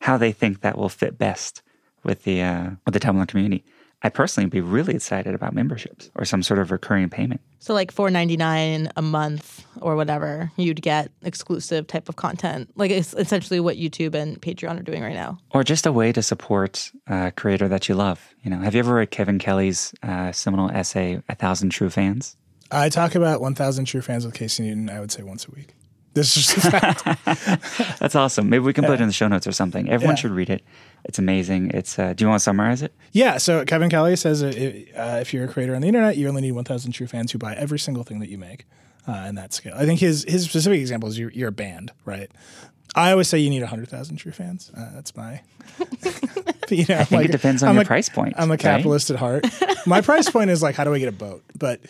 how 0.00 0.16
they 0.16 0.32
think 0.32 0.62
that 0.62 0.78
will 0.78 0.88
fit 0.88 1.18
best 1.18 1.60
with 2.02 2.24
the 2.24 2.40
uh, 2.40 2.70
with 2.86 2.94
the 2.94 3.00
Tumblr 3.00 3.28
community. 3.28 3.62
I 4.06 4.08
personally 4.08 4.46
would 4.46 4.52
be 4.52 4.60
really 4.60 4.94
excited 4.94 5.34
about 5.34 5.52
memberships 5.52 6.12
or 6.14 6.24
some 6.24 6.40
sort 6.44 6.60
of 6.60 6.70
recurring 6.70 7.10
payment. 7.10 7.40
So 7.58 7.74
like 7.74 7.90
four 7.90 8.08
ninety 8.08 8.36
nine 8.36 8.88
a 8.96 9.02
month 9.02 9.66
or 9.80 9.96
whatever, 9.96 10.52
you'd 10.56 10.80
get 10.80 11.10
exclusive 11.22 11.88
type 11.88 12.08
of 12.08 12.14
content. 12.14 12.70
Like 12.76 12.92
it's 12.92 13.14
essentially 13.14 13.58
what 13.58 13.76
YouTube 13.76 14.14
and 14.14 14.40
Patreon 14.40 14.78
are 14.78 14.82
doing 14.84 15.02
right 15.02 15.12
now. 15.14 15.38
Or 15.50 15.64
just 15.64 15.86
a 15.86 15.92
way 15.92 16.12
to 16.12 16.22
support 16.22 16.92
a 17.08 17.32
creator 17.32 17.66
that 17.66 17.88
you 17.88 17.96
love. 17.96 18.34
You 18.44 18.50
know, 18.50 18.58
have 18.60 18.74
you 18.74 18.78
ever 18.78 18.94
read 18.94 19.10
Kevin 19.10 19.40
Kelly's 19.40 19.92
uh, 20.04 20.30
seminal 20.30 20.70
essay, 20.70 21.20
A 21.28 21.34
Thousand 21.34 21.70
True 21.70 21.90
Fans? 21.90 22.36
I 22.70 22.88
talk 22.88 23.16
about 23.16 23.40
1,000 23.40 23.84
True 23.86 24.02
Fans 24.02 24.24
with 24.24 24.34
Casey 24.34 24.62
Newton, 24.62 24.88
I 24.88 25.00
would 25.00 25.10
say 25.10 25.24
once 25.24 25.46
a 25.48 25.50
week. 25.50 25.74
This 26.14 26.34
is 26.36 26.46
just 26.54 26.66
a 26.66 26.70
fact. 26.70 27.98
That's 28.00 28.14
awesome. 28.14 28.48
Maybe 28.48 28.64
we 28.64 28.72
can 28.72 28.84
put 28.84 28.94
it 28.94 29.00
in 29.02 29.06
the 29.06 29.12
show 29.12 29.28
notes 29.28 29.46
or 29.46 29.52
something. 29.52 29.90
Everyone 29.90 30.16
Yeah. 30.16 30.20
should 30.20 30.30
read 30.30 30.48
it. 30.48 30.62
It's 31.06 31.18
amazing. 31.18 31.70
It's. 31.70 31.98
Uh, 31.98 32.12
do 32.12 32.24
you 32.24 32.28
want 32.28 32.40
to 32.40 32.42
summarize 32.42 32.82
it? 32.82 32.92
yeah, 33.12 33.38
so 33.38 33.64
Kevin 33.64 33.88
Kelly 33.88 34.16
says 34.16 34.42
uh, 34.42 34.48
uh, 34.48 35.18
if 35.20 35.32
you're 35.32 35.44
a 35.44 35.48
creator 35.48 35.74
on 35.74 35.80
the 35.80 35.88
internet, 35.88 36.16
you 36.16 36.28
only 36.28 36.42
need 36.42 36.52
1,000 36.52 36.92
true 36.92 37.06
fans 37.06 37.32
who 37.32 37.38
buy 37.38 37.54
every 37.54 37.78
single 37.78 38.02
thing 38.02 38.18
that 38.18 38.28
you 38.28 38.38
make 38.38 38.66
uh, 39.06 39.24
in 39.28 39.36
that 39.36 39.52
scale. 39.54 39.74
I 39.76 39.86
think 39.86 40.00
his, 40.00 40.24
his 40.28 40.44
specific 40.44 40.80
example 40.80 41.08
is 41.08 41.18
you're, 41.18 41.30
you're 41.30 41.48
a 41.48 41.52
band, 41.52 41.92
right? 42.04 42.30
I 42.94 43.12
always 43.12 43.28
say 43.28 43.38
you 43.38 43.50
need 43.50 43.60
100,000 43.60 44.16
true 44.16 44.32
fans. 44.32 44.72
Uh, 44.76 44.90
that's 44.94 45.14
my. 45.14 45.42
you 46.70 46.86
know, 46.88 46.98
I 46.98 47.04
think 47.04 47.26
it 47.26 47.32
depends 47.32 47.62
on 47.62 47.74
your 47.74 47.84
price 47.84 48.08
point, 48.08 48.34
I'm 48.38 48.48
a 48.48 48.54
right? 48.54 48.60
capitalist 48.60 49.10
at 49.10 49.16
heart. 49.16 49.46
My 49.86 50.00
price 50.00 50.30
point 50.30 50.50
is 50.50 50.62
like, 50.62 50.74
how 50.74 50.84
do 50.84 50.94
I 50.94 50.98
get 50.98 51.08
a 51.08 51.12
boat? 51.12 51.44
But 51.58 51.80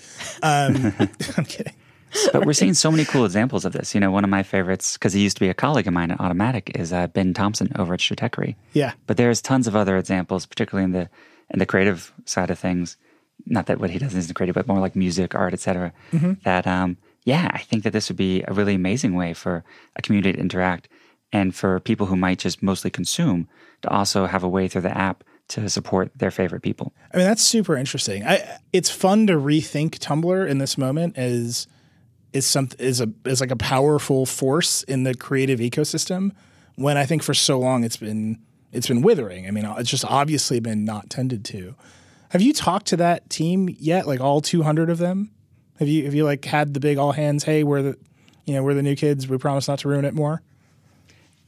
um, 0.43 0.93
I'm 1.37 1.45
kidding. 1.45 1.73
But 2.33 2.47
we're 2.47 2.53
seeing 2.53 2.75
so 2.75 2.91
many 2.91 3.05
cool 3.05 3.25
examples 3.25 3.65
of 3.65 3.73
this. 3.73 3.95
You 3.95 4.01
know, 4.01 4.11
one 4.11 4.25
of 4.25 4.31
my 4.31 4.43
favorites, 4.43 4.95
because 4.95 5.13
he 5.13 5.23
used 5.23 5.37
to 5.37 5.41
be 5.41 5.49
a 5.49 5.55
colleague 5.55 5.87
of 5.87 5.93
mine 5.93 6.11
at 6.11 6.19
Automattic, 6.19 6.79
is 6.79 6.93
uh, 6.93 7.07
Ben 7.09 7.35
Thompson 7.35 7.71
over 7.77 7.95
at 7.95 8.01
Stratechery. 8.01 8.57
Yeah. 8.73 8.93
But 9.07 9.17
there's 9.17 9.43
tons 9.43 9.67
of 9.67 9.77
other 9.77 9.97
examples, 9.97 10.47
particularly 10.47 10.85
in 10.85 10.93
the 10.93 11.09
in 11.51 11.59
the 11.59 11.67
creative 11.67 12.13
side 12.25 12.51
of 12.51 12.59
things. 12.59 12.97
Not 13.45 13.67
that 13.67 13.79
what 13.79 13.91
he 13.91 13.99
does 13.99 14.15
isn't 14.15 14.35
creative, 14.35 14.55
but 14.55 14.67
more 14.67 14.81
like 14.81 14.97
music, 14.97 15.35
art, 15.35 15.53
etc. 15.53 15.93
That 16.45 16.67
um, 16.67 16.97
yeah, 17.25 17.51
I 17.53 17.59
think 17.59 17.85
that 17.85 17.93
this 17.93 18.09
would 18.09 18.17
be 18.17 18.43
a 18.47 18.53
really 18.53 18.75
amazing 18.75 19.15
way 19.15 19.35
for 19.35 19.65
a 19.97 20.03
community 20.03 20.33
to 20.33 20.39
interact, 20.39 20.89
and 21.33 21.55
for 21.55 21.81
people 21.81 22.07
who 22.07 22.17
might 22.17 22.39
just 22.39 22.63
mostly 22.63 22.91
consume 22.91 23.49
to 23.83 23.91
also 23.91 24.27
have 24.27 24.43
a 24.43 24.49
way 24.49 24.69
through 24.69 24.83
the 24.83 24.97
app 24.97 25.23
to 25.49 25.69
support 25.69 26.11
their 26.17 26.31
favorite 26.31 26.63
people. 26.63 26.93
I 27.13 27.19
mean, 27.19 27.27
that's 27.27 27.43
super 27.43 27.77
interesting. 27.77 28.25
I, 28.25 28.59
it's 28.73 28.91
fun 28.91 29.27
to 29.29 29.35
rethink 29.35 29.99
Tumblr 29.99 30.49
in 30.49 30.59
this 30.59 30.77
moment 30.77 31.17
as 31.17 31.69
is 32.33 32.47
some 32.47 32.69
is 32.79 33.01
a 33.01 33.11
is 33.25 33.41
like 33.41 33.51
a 33.51 33.57
powerful 33.57 34.27
force 34.27 34.83
in 34.85 35.05
the 35.05 35.15
creative 35.15 35.61
ecosystem. 35.61 36.33
When 36.77 36.97
I 36.97 37.07
think 37.07 37.23
for 37.23 37.35
so 37.35 37.59
long 37.59 37.85
it's 37.85 37.97
been 37.97 38.39
it's 38.73 38.89
been 38.89 39.03
withering. 39.03 39.47
I 39.47 39.51
mean, 39.51 39.65
it's 39.79 39.91
just 39.91 40.05
obviously 40.05 40.61
been 40.61 40.85
not 40.85 41.09
tended 41.09 41.45
to. 41.47 41.75
Have 42.31 42.43
you 42.43 42.53
talked 42.53 42.87
to 42.89 42.97
that 42.99 43.31
team 43.31 43.75
yet? 43.79 44.07
Like 44.07 44.21
all 44.21 44.41
200 44.41 44.91
of 44.91 44.99
them? 44.99 45.31
Have 45.79 45.89
you 45.89 46.05
have 46.05 46.15
you 46.15 46.25
like 46.25 46.45
had 46.45 46.75
the 46.75 46.81
big 46.81 46.99
all 46.99 47.13
hands? 47.13 47.45
Hey, 47.45 47.63
we're 47.63 47.83
the 47.83 47.99
you 48.45 48.55
know 48.55 48.63
we're 48.63 48.75
the 48.75 48.83
new 48.83 48.97
kids. 48.97 49.29
We 49.29 49.39
promise 49.39 49.69
not 49.69 49.79
to 49.81 49.89
ruin 49.89 50.05
it 50.05 50.15
more. 50.15 50.43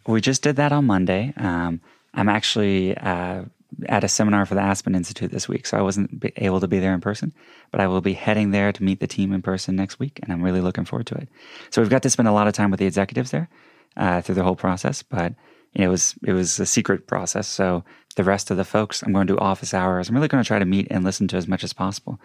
We 0.07 0.21
just 0.21 0.43
did 0.43 0.57
that 0.57 0.73
on 0.73 0.87
Monday. 0.87 1.35
Um, 1.37 1.81
I'm 2.15 2.29
actually 2.29 2.97
uh, 2.97 3.45
at 3.87 4.05
a 4.05 4.09
seminar 4.09 4.47
for 4.47 4.55
the 4.55 4.61
Aspen 4.61 4.95
Institute 4.95 5.31
this 5.31 5.49
week, 5.49 5.67
so 5.67 5.77
I 5.77 5.83
wasn't 5.83 6.25
able 6.37 6.61
to 6.61 6.69
be 6.69 6.79
there 6.79 6.95
in 6.95 7.01
person, 7.01 7.33
but 7.71 7.81
I 7.81 7.87
will 7.87 8.01
be 8.01 8.13
heading 8.13 8.51
there 8.51 8.73
to 8.73 8.83
meet 8.83 9.01
the 9.01 9.07
team 9.07 9.33
in 9.33 9.43
person 9.43 9.77
next 9.77 9.99
week, 9.99 10.19
and 10.23 10.33
I'm 10.33 10.43
really 10.43 10.61
looking 10.61 10.85
forward 10.85 11.07
to 11.09 11.15
it. 11.15 11.29
So 11.71 11.81
we've 11.81 11.91
got 11.91 12.03
to 12.03 12.11
spend 12.11 12.29
a 12.29 12.33
lot 12.33 12.49
of 12.49 12.55
time 12.55 12.71
with 12.71 12.81
the 12.81 12.87
executives 12.87 13.31
there 13.31 13.49
uh, 13.97 14.21
through 14.21 14.37
the 14.37 14.45
whole 14.45 14.57
process, 14.57 15.03
but 15.03 15.35
you 15.75 15.83
know, 15.83 15.89
it 15.89 15.91
was 15.91 16.15
it 16.25 16.33
was 16.33 16.59
a 16.59 16.67
secret 16.67 17.07
process. 17.07 17.47
So 17.47 17.85
the 18.17 18.25
rest 18.25 18.51
of 18.51 18.57
the 18.57 18.65
folks, 18.65 19.03
I'm 19.03 19.13
going 19.13 19.27
to 19.27 19.35
do 19.35 19.39
office 19.39 19.75
hours. 19.75 20.09
I'm 20.09 20.15
really 20.15 20.29
going 20.29 20.43
to 20.43 20.49
try 20.49 20.59
to 20.59 20.65
meet 20.65 20.89
and 20.91 21.05
listen 21.05 21.29
to 21.29 21.37
as 21.37 21.47
much 21.47 21.63
as 21.63 21.73
possible. 21.73 22.21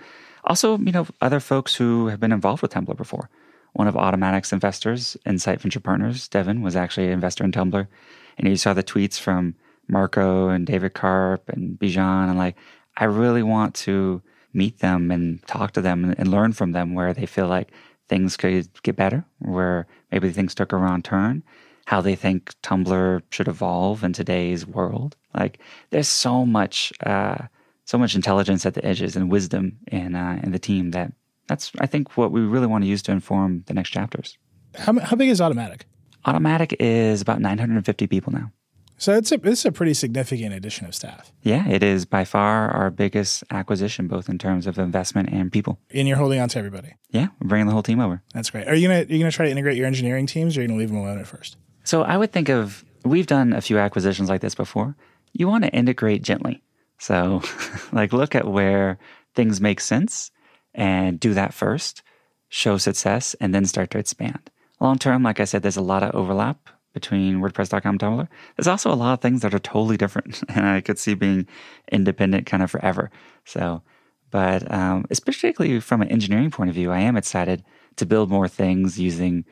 Also, 0.46 0.78
you 0.78 0.92
know, 0.92 1.08
other 1.22 1.40
folks 1.40 1.76
who 1.76 2.08
have 2.08 2.20
been 2.20 2.32
involved 2.32 2.62
with 2.62 2.72
Tumblr 2.72 2.98
before. 2.98 3.30
One 3.74 3.88
of 3.88 3.96
Automattic's 3.96 4.54
investors, 4.54 5.18
Insight 5.26 5.62
Venture 5.62 5.80
Partners, 5.80 6.30
Deven, 6.30 6.62
was 6.62 6.76
actually 6.76 7.08
an 7.08 7.14
investor 7.14 7.44
in 7.44 7.52
Tumblr. 7.52 7.88
And 8.38 8.48
you 8.48 8.56
saw 8.56 8.74
the 8.74 8.84
tweets 8.84 9.20
from 9.20 9.56
Marco 9.88 10.50
and 10.50 10.66
David 10.66 10.94
Karp 10.94 11.50
and 11.50 11.78
Bijan. 11.78 12.30
And 12.30 12.38
like, 12.38 12.56
I 12.98 13.06
really 13.06 13.44
want 13.44 13.76
to 13.76 14.22
meet 14.54 14.80
them 14.80 15.12
and 15.12 15.46
talk 15.48 15.72
to 15.74 15.82
them 15.82 16.04
and, 16.04 16.20
and 16.20 16.30
learn 16.30 16.54
from 16.54 16.72
them 16.72 16.94
where 16.94 17.14
they 17.14 17.26
feel 17.26 17.48
like 17.48 17.72
things 18.08 18.38
could 18.38 18.70
get 18.84 18.96
better, 18.96 19.26
where 19.40 19.88
maybe 20.12 20.30
things 20.30 20.54
took 20.54 20.72
a 20.72 20.78
wrong 20.78 21.02
turn, 21.02 21.44
how 21.86 22.02
they 22.02 22.16
think 22.16 22.54
Tumblr 22.62 23.22
should 23.30 23.48
evolve 23.48 24.04
in 24.04 24.14
today's 24.14 24.66
world. 24.66 25.16
Like, 25.34 25.60
there's 25.90 26.08
so 26.08 26.46
much, 26.46 26.94
uh, 27.06 27.48
so 27.86 27.98
much 27.98 28.16
intelligence 28.16 28.66
at 28.66 28.76
the 28.76 28.86
edges 28.86 29.16
and 29.16 29.32
wisdom 29.32 29.78
in 29.88 30.16
uh, 30.16 30.40
in 30.44 30.52
the 30.52 30.60
team 30.60 30.92
that 30.92 31.14
that's 31.48 31.72
I 31.80 31.86
think 31.86 32.18
what 32.18 32.32
we 32.32 32.42
really 32.42 32.68
want 32.68 32.84
to 32.84 32.90
use 32.90 33.02
to 33.04 33.12
inform 33.12 33.64
the 33.68 33.74
next 33.74 33.90
chapters. 33.90 34.38
How 34.76 34.98
how 35.00 35.16
big 35.16 35.30
is 35.30 35.40
Automattic? 35.40 35.82
Automattic 36.26 36.76
is 36.80 37.22
about 37.22 37.42
950 37.42 38.08
people 38.08 38.32
now. 38.32 38.52
So 39.04 39.14
it's 39.18 39.34
a 39.34 39.38
this 39.38 39.60
is 39.60 39.66
a 39.66 39.72
pretty 39.74 39.94
significant 39.96 40.54
addition 40.54 40.88
of 40.88 40.96
staff. 40.96 41.34
Yeah, 41.42 41.68
it 41.68 41.84
is 41.84 42.06
by 42.06 42.24
far 42.24 42.72
our 42.72 42.90
biggest 42.90 43.44
acquisition, 43.52 44.08
both 44.08 44.30
in 44.30 44.38
terms 44.38 44.66
of 44.66 44.80
investment 44.80 45.28
and 45.28 45.52
people. 45.52 45.78
And 45.94 46.08
you're 46.08 46.16
holding 46.16 46.40
on 46.40 46.48
to 46.48 46.58
everybody. 46.58 46.94
Yeah, 47.10 47.28
we're 47.42 47.50
bringing 47.50 47.68
the 47.68 47.74
whole 47.74 47.84
team 47.84 48.00
over. 48.00 48.24
That's 48.34 48.50
great. 48.50 48.66
Are 48.66 48.74
you 48.74 48.88
gonna 48.88 49.02
are 49.02 49.14
you 49.14 49.20
gonna 49.20 49.30
try 49.30 49.44
to 49.44 49.52
integrate 49.52 49.76
your 49.76 49.88
engineering 49.88 50.26
teams, 50.26 50.56
or 50.56 50.62
are 50.62 50.64
you 50.64 50.70
gonna 50.70 50.80
leave 50.80 50.88
them 50.88 51.00
alone 51.00 51.20
at 51.20 51.28
first? 51.28 51.58
So 51.84 52.04
I 52.04 52.16
would 52.16 52.32
think 52.32 52.48
of 52.48 52.86
we've 53.04 53.28
done 53.28 53.52
a 53.52 53.60
few 53.60 53.78
acquisitions 53.78 54.30
like 54.30 54.40
this 54.40 54.56
before. 54.56 54.96
You 55.34 55.50
want 55.50 55.66
to 55.66 55.70
integrate 55.72 56.22
gently. 56.22 56.64
So 56.98 57.42
like 57.92 58.14
look 58.14 58.36
at 58.36 58.48
where 58.48 59.00
things 59.36 59.60
make 59.60 59.82
sense 59.82 60.32
and 60.74 61.20
do 61.20 61.34
that 61.34 61.54
first, 61.54 62.04
show 62.48 62.78
success, 62.78 63.36
and 63.42 63.54
then 63.54 63.66
start 63.66 63.92
to 63.92 63.98
expand. 63.98 64.50
Long 64.80 64.98
term, 64.98 65.24
like 65.24 65.42
I 65.42 65.44
said, 65.44 65.62
there's 65.62 65.76
a 65.76 65.82
lot 65.82 66.04
of 66.04 66.16
overlap 66.16 66.70
between 66.94 67.40
WordPress.com 67.40 67.90
and 67.90 68.00
Tumblr. 68.00 68.28
There's 68.56 68.68
also 68.68 68.92
a 68.92 68.96
lot 68.96 69.14
of 69.14 69.22
things 69.22 69.42
that 69.42 69.54
are 69.54 69.60
totally 69.60 69.98
different, 69.98 70.44
and 70.50 70.66
I 70.66 70.82
could 70.82 71.00
see 71.00 71.14
being 71.14 71.48
independent 71.92 72.46
kind 72.46 72.64
of 72.64 72.72
forever. 72.72 73.12
So, 73.46 73.82
but 74.32 74.72
um, 74.72 75.06
especially 75.10 75.80
from 75.80 76.02
an 76.02 76.10
engineering 76.10 76.52
point 76.52 76.70
of 76.70 76.76
view, 76.76 76.92
I 76.92 77.00
am 77.00 77.18
excited 77.18 77.64
to 77.98 78.06
build 78.06 78.30
more 78.30 78.48
things 78.48 79.00
using 79.00 79.46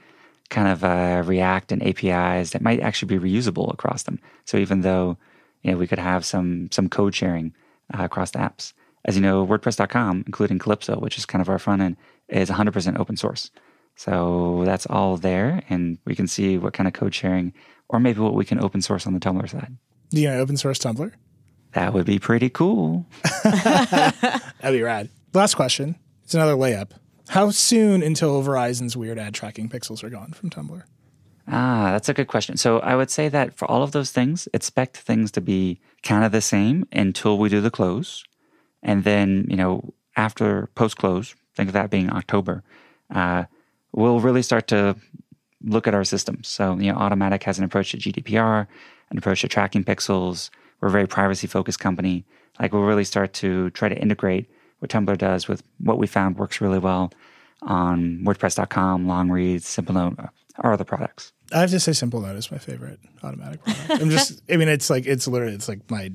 kind 0.49 0.67
of 0.67 0.83
uh, 0.83 1.23
React 1.25 1.73
and 1.73 1.83
APIs 1.83 2.51
that 2.51 2.61
might 2.61 2.79
actually 2.79 3.17
be 3.17 3.29
reusable 3.29 3.71
across 3.73 4.03
them. 4.03 4.19
So 4.45 4.57
even 4.57 4.81
though 4.81 5.17
you 5.61 5.71
know 5.71 5.77
we 5.77 5.87
could 5.87 5.99
have 5.99 6.25
some 6.25 6.69
some 6.71 6.89
code 6.89 7.15
sharing 7.15 7.53
uh, 7.93 8.03
across 8.03 8.31
the 8.31 8.39
apps, 8.39 8.73
as 9.05 9.15
you 9.15 9.21
know, 9.21 9.45
WordPress.com, 9.45 10.23
including 10.27 10.59
Calypso, 10.59 10.99
which 10.99 11.17
is 11.17 11.25
kind 11.25 11.41
of 11.41 11.49
our 11.49 11.59
front 11.59 11.81
end, 11.81 11.97
is 12.29 12.49
100% 12.49 12.99
open 12.99 13.17
source. 13.17 13.49
So 14.01 14.63
that's 14.65 14.87
all 14.87 15.15
there, 15.15 15.61
and 15.69 15.99
we 16.05 16.15
can 16.15 16.25
see 16.25 16.57
what 16.57 16.73
kind 16.73 16.87
of 16.87 16.93
code 16.93 17.13
sharing, 17.13 17.53
or 17.87 17.99
maybe 17.99 18.19
what 18.19 18.33
we 18.33 18.45
can 18.45 18.59
open 18.59 18.81
source 18.81 19.05
on 19.05 19.13
the 19.13 19.19
Tumblr 19.19 19.47
side. 19.47 19.77
Yeah, 20.09 20.37
open 20.37 20.57
source 20.57 20.79
Tumblr? 20.79 21.11
That 21.73 21.93
would 21.93 22.07
be 22.07 22.17
pretty 22.17 22.49
cool. 22.49 23.05
That'd 23.43 24.41
be 24.63 24.81
rad. 24.81 25.09
Last 25.35 25.53
question. 25.53 25.99
It's 26.23 26.33
another 26.33 26.55
layup. 26.55 26.93
How 27.27 27.51
soon 27.51 28.01
until 28.01 28.41
Verizon's 28.41 28.97
weird 28.97 29.19
ad 29.19 29.35
tracking 29.35 29.69
pixels 29.69 30.03
are 30.03 30.09
gone 30.09 30.31
from 30.31 30.49
Tumblr? 30.49 30.81
Ah, 31.47 31.91
that's 31.91 32.09
a 32.09 32.15
good 32.15 32.27
question. 32.27 32.57
So 32.57 32.79
I 32.79 32.95
would 32.95 33.11
say 33.11 33.29
that 33.29 33.55
for 33.55 33.69
all 33.69 33.83
of 33.83 33.91
those 33.91 34.09
things, 34.09 34.47
expect 34.51 34.97
things 34.97 35.29
to 35.33 35.41
be 35.41 35.79
kind 36.01 36.25
of 36.25 36.31
the 36.31 36.41
same 36.41 36.87
until 36.91 37.37
we 37.37 37.49
do 37.49 37.61
the 37.61 37.69
close. 37.69 38.23
And 38.81 39.03
then, 39.03 39.45
you 39.47 39.57
know, 39.57 39.93
after 40.17 40.71
post 40.73 40.97
close, 40.97 41.35
think 41.55 41.69
of 41.69 41.73
that 41.73 41.91
being 41.91 42.09
October, 42.09 42.63
uh, 43.13 43.43
we'll 43.93 44.19
really 44.19 44.41
start 44.41 44.67
to 44.67 44.95
look 45.63 45.87
at 45.87 45.93
our 45.93 46.03
systems. 46.03 46.47
So, 46.47 46.77
you 46.77 46.91
know, 46.91 46.97
Automattic 46.97 47.43
has 47.43 47.59
an 47.59 47.65
approach 47.65 47.91
to 47.91 47.97
GDPR, 47.97 48.67
an 49.09 49.17
approach 49.17 49.41
to 49.41 49.47
tracking 49.47 49.83
pixels. 49.83 50.49
We're 50.79 50.87
a 50.87 50.91
very 50.91 51.07
privacy 51.07 51.47
focused 51.47 51.79
company. 51.79 52.25
Like, 52.59 52.73
we'll 52.73 52.83
really 52.83 53.03
start 53.03 53.33
to 53.33 53.69
try 53.71 53.89
to 53.89 53.97
integrate 53.97 54.49
what 54.79 54.89
Tumblr 54.89 55.17
does 55.17 55.47
with 55.47 55.63
what 55.77 55.97
we 55.97 56.07
found 56.07 56.37
works 56.37 56.59
really 56.59 56.79
well 56.79 57.11
on 57.61 58.23
WordPress.com, 58.23 59.05
Longreads, 59.05 59.61
Simplenote, 59.61 60.29
our 60.59 60.73
other 60.73 60.83
products. 60.83 61.33
I 61.53 61.59
have 61.59 61.69
to 61.69 61.79
say, 61.79 61.91
Simplenote 61.91 62.37
is 62.37 62.51
my 62.51 62.57
favorite 62.57 62.99
Automattic 63.21 63.61
product. 63.63 64.01
I'm 64.01 64.09
just, 64.09 64.41
I 64.49 64.57
mean, 64.57 64.69
it's 64.69 64.89
like, 64.89 65.05
it's 65.05 65.27
literally, 65.27 65.53
it's 65.53 65.67
like 65.67 65.89
my, 65.91 66.11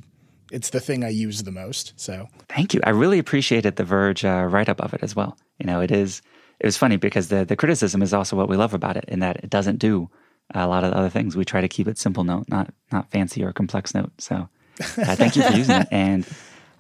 it's 0.51 0.71
the 0.71 0.81
thing 0.81 1.05
I 1.05 1.11
use 1.11 1.43
the 1.45 1.53
most. 1.53 1.93
So 1.97 2.29
Thank 2.49 2.75
you. 2.75 2.81
I 2.85 2.91
really 2.91 3.19
appreciated 3.19 3.77
the 3.77 3.85
Verge 3.85 4.25
uh, 4.25 4.49
write 4.51 4.69
up 4.69 4.81
of 4.81 4.95
it 4.95 5.03
as 5.03 5.15
well. 5.15 5.37
You 5.59 5.67
know, 5.67 5.81
it 5.81 5.91
is. 5.91 6.23
It 6.61 6.67
was 6.67 6.77
funny 6.77 6.97
because 6.97 7.29
the 7.29 7.45
the 7.45 7.57
criticism 7.57 8.03
is 8.03 8.15
also 8.15 8.37
what 8.37 8.49
we 8.49 8.57
love 8.57 8.75
about 8.75 8.97
it, 8.97 9.05
in 9.09 9.21
that 9.21 9.37
it 9.39 9.51
doesn't 9.51 9.79
do 9.79 10.11
a 10.55 10.67
lot 10.67 10.85
of 10.85 10.91
the 10.91 10.97
other 10.97 11.11
things. 11.11 11.37
We 11.37 11.45
try 11.45 11.61
to 11.61 11.69
keep 11.69 11.89
it 11.89 11.99
simple 11.99 12.25
note, 12.25 12.47
not 12.49 12.73
not 12.93 13.11
fancy 13.11 13.45
or 13.45 13.53
complex 13.53 13.95
note. 13.95 14.13
So, 14.19 14.49
uh, 14.81 15.17
thank 15.17 15.37
you 15.37 15.43
for 15.43 15.53
using 15.57 15.77
it, 15.77 15.89
and 15.91 16.27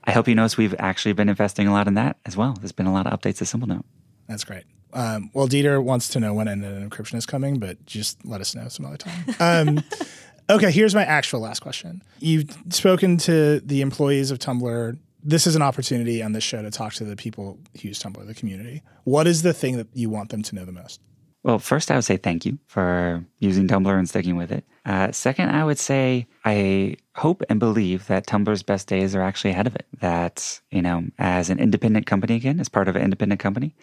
I 0.05 0.13
hope 0.13 0.29
you 0.29 0.35
notice 0.35 0.57
we've 0.57 0.75
actually 0.79 1.13
been 1.13 1.29
investing 1.29 1.67
a 1.67 1.73
lot 1.73 1.89
in 1.89 1.95
that 1.95 2.17
as 2.25 2.37
well. 2.37 2.55
There's 2.55 2.73
been 2.73 2.87
a 2.87 2.93
lot 2.93 3.07
of 3.07 3.19
updates 3.19 3.39
to 3.39 3.45
Simplenote. 3.45 3.85
that's 4.29 4.45
great. 4.45 4.65
Um, 4.93 5.31
well, 5.35 5.49
Dieter 5.49 5.83
wants 5.83 6.09
to 6.11 6.21
know 6.21 6.33
when 6.33 6.49
end-to-end 6.49 6.91
encryption 6.91 7.17
is 7.17 7.27
coming, 7.27 7.59
but 7.59 7.85
just 7.85 8.25
let 8.25 8.41
us 8.41 8.55
know 8.55 8.69
some 8.69 8.87
other 8.87 8.97
time. 8.97 9.35
Um, 9.41 9.85
okay, 10.51 10.71
here's 10.71 10.95
my 10.95 11.05
actual 11.05 11.41
last 11.41 11.61
question. 11.61 12.03
You've 12.21 12.57
spoken 12.71 13.19
to 13.19 13.61
the 13.61 13.83
employees 13.83 14.31
of 14.31 14.39
Tumblr 14.39 14.97
this 15.27 15.47
is 15.47 15.57
an 15.57 15.63
opportunity 15.63 16.23
on 16.23 16.33
this 16.33 16.45
show 16.45 16.63
to 16.63 16.71
talk 16.71 16.95
to 16.95 17.05
the 17.05 17.17
people 17.17 17.59
who 17.75 17.89
use 17.89 17.99
Tumblr, 17.99 18.25
the 18.25 18.35
community. 18.35 18.83
What 19.03 19.27
is 19.27 19.43
the 19.43 19.53
thing 19.53 19.77
that 19.77 19.89
you 19.93 20.09
want 20.09 20.31
them 20.31 20.43
to 20.45 20.55
know 20.55 20.65
the 20.65 20.73
most? 20.73 21.01
Well, 21.43 21.59
first, 21.59 21.91
I 21.91 21.97
would 21.97 22.05
say 22.05 22.17
thank 22.17 22.47
you 22.47 22.59
for 22.67 23.25
using 23.41 23.69
Tumblr 23.69 23.99
and 23.99 24.09
sticking 24.09 24.37
with 24.37 24.53
it. 24.53 24.65
Uh, 24.85 25.11
second, 25.13 25.51
I 25.51 25.65
would 25.65 25.79
say 25.79 26.27
I 26.45 26.97
hope 27.17 27.43
and 27.49 27.59
believe 27.59 28.07
that 28.07 28.27
Tumblr's 28.27 28.63
best 28.63 28.87
days 28.87 29.15
are 29.15 29.23
actually 29.23 29.51
ahead 29.51 29.67
of 29.67 29.75
it. 29.75 29.87
That, 30.01 30.61
you 30.71 30.83
know, 30.83 31.05
as 31.19 31.51
an 31.51 31.59
independent 31.59 32.07
company 32.07 32.37
again, 32.37 32.61
as 32.61 32.69
part 32.69 32.89
of 32.89 32.95
an 32.95 33.03
independent 33.03 33.41
company, 33.41 33.75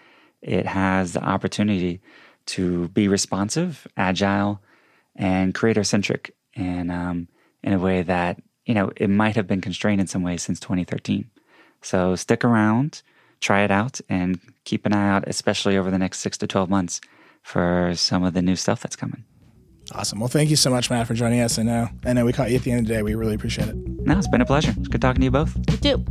it 0.41 0.65
has 0.65 1.13
the 1.13 1.23
opportunity 1.23 2.01
to 2.47 2.87
be 2.89 3.07
responsive, 3.07 3.85
agile, 3.97 4.61
and 5.15 5.53
creator 5.53 5.83
centric 5.83 6.35
and 6.55 6.91
um, 6.91 7.27
in 7.63 7.73
a 7.73 7.79
way 7.79 8.01
that, 8.01 8.41
you 8.65 8.73
know, 8.73 8.91
it 8.95 9.09
might 9.09 9.35
have 9.35 9.47
been 9.47 9.61
constrained 9.61 10.01
in 10.01 10.07
some 10.07 10.23
ways 10.23 10.41
since 10.41 10.59
2013. 10.59 11.29
So 11.83 12.15
stick 12.15 12.43
around, 12.43 13.03
try 13.39 13.63
it 13.63 13.71
out, 13.71 14.01
and 14.09 14.39
keep 14.63 14.85
an 14.85 14.93
eye 14.93 15.09
out, 15.09 15.25
especially 15.27 15.77
over 15.77 15.91
the 15.91 15.99
next 15.99 16.19
six 16.19 16.37
to 16.39 16.47
12 16.47 16.69
months 16.69 17.01
for 17.43 17.93
some 17.95 18.23
of 18.23 18.33
the 18.33 18.41
new 18.41 18.55
stuff 18.55 18.81
that's 18.81 18.95
coming. 18.95 19.23
Awesome. 19.91 20.19
Well, 20.19 20.29
thank 20.29 20.49
you 20.49 20.55
so 20.55 20.69
much, 20.69 20.89
Matt, 20.89 21.07
for 21.07 21.13
joining 21.13 21.41
us. 21.41 21.59
I 21.59 21.63
know, 21.63 21.89
I 22.05 22.13
know 22.13 22.25
we 22.25 22.33
caught 22.33 22.49
you 22.49 22.55
at 22.55 22.63
the 22.63 22.71
end 22.71 22.81
of 22.81 22.87
the 22.87 22.93
day. 22.93 23.03
We 23.03 23.15
really 23.15 23.35
appreciate 23.35 23.67
it. 23.67 23.75
No, 23.75 24.17
it's 24.17 24.27
been 24.29 24.41
a 24.41 24.45
pleasure. 24.45 24.73
It's 24.77 24.87
good 24.87 25.01
talking 25.01 25.19
to 25.19 25.25
you 25.25 25.31
both. 25.31 25.55
You 25.69 25.77
do. 25.77 26.05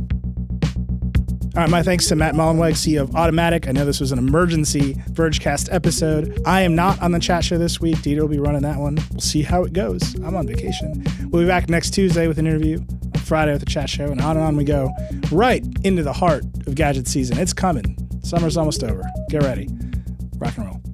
All 1.55 1.61
right, 1.61 1.69
my 1.69 1.83
thanks 1.83 2.07
to 2.07 2.15
Matt 2.15 2.33
Mullenweg, 2.33 2.71
CEO 2.71 3.03
of 3.03 3.11
Automattic. 3.11 3.67
I 3.67 3.73
know 3.73 3.85
this 3.85 3.99
was 3.99 4.11
an 4.11 4.17
emergency 4.17 4.95
Vergecast 5.11 5.69
episode. 5.71 6.41
I 6.45 6.61
am 6.61 6.73
not 6.73 6.99
on 6.99 7.11
the 7.11 7.19
chat 7.19 7.43
show 7.43 7.59
this 7.59 7.79
week. 7.79 7.97
Dieter 7.97 8.21
will 8.21 8.27
be 8.27 8.39
running 8.39 8.63
that 8.63 8.79
one. 8.79 8.97
We'll 9.11 9.19
see 9.19 9.43
how 9.43 9.63
it 9.63 9.71
goes. 9.71 10.15
I'm 10.15 10.35
on 10.35 10.47
vacation. 10.47 11.03
We'll 11.29 11.43
be 11.43 11.47
back 11.47 11.69
next 11.69 11.91
Tuesday 11.91 12.27
with 12.27 12.39
an 12.39 12.47
interview, 12.47 12.79
Friday 13.23 13.51
with 13.51 13.61
the 13.61 13.69
chat 13.69 13.89
show, 13.89 14.05
and 14.05 14.21
on 14.21 14.37
and 14.37 14.45
on 14.45 14.55
we 14.55 14.63
go, 14.63 14.91
right 15.31 15.65
into 15.83 16.03
the 16.03 16.13
heart 16.13 16.43
of 16.67 16.75
gadget 16.75 17.07
season. 17.07 17.39
It's 17.39 17.53
coming. 17.53 17.97
Summer's 18.23 18.57
almost 18.57 18.83
over. 18.83 19.03
Get 19.29 19.43
ready. 19.43 19.67
Rock 20.37 20.57
and 20.57 20.67
roll. 20.67 20.92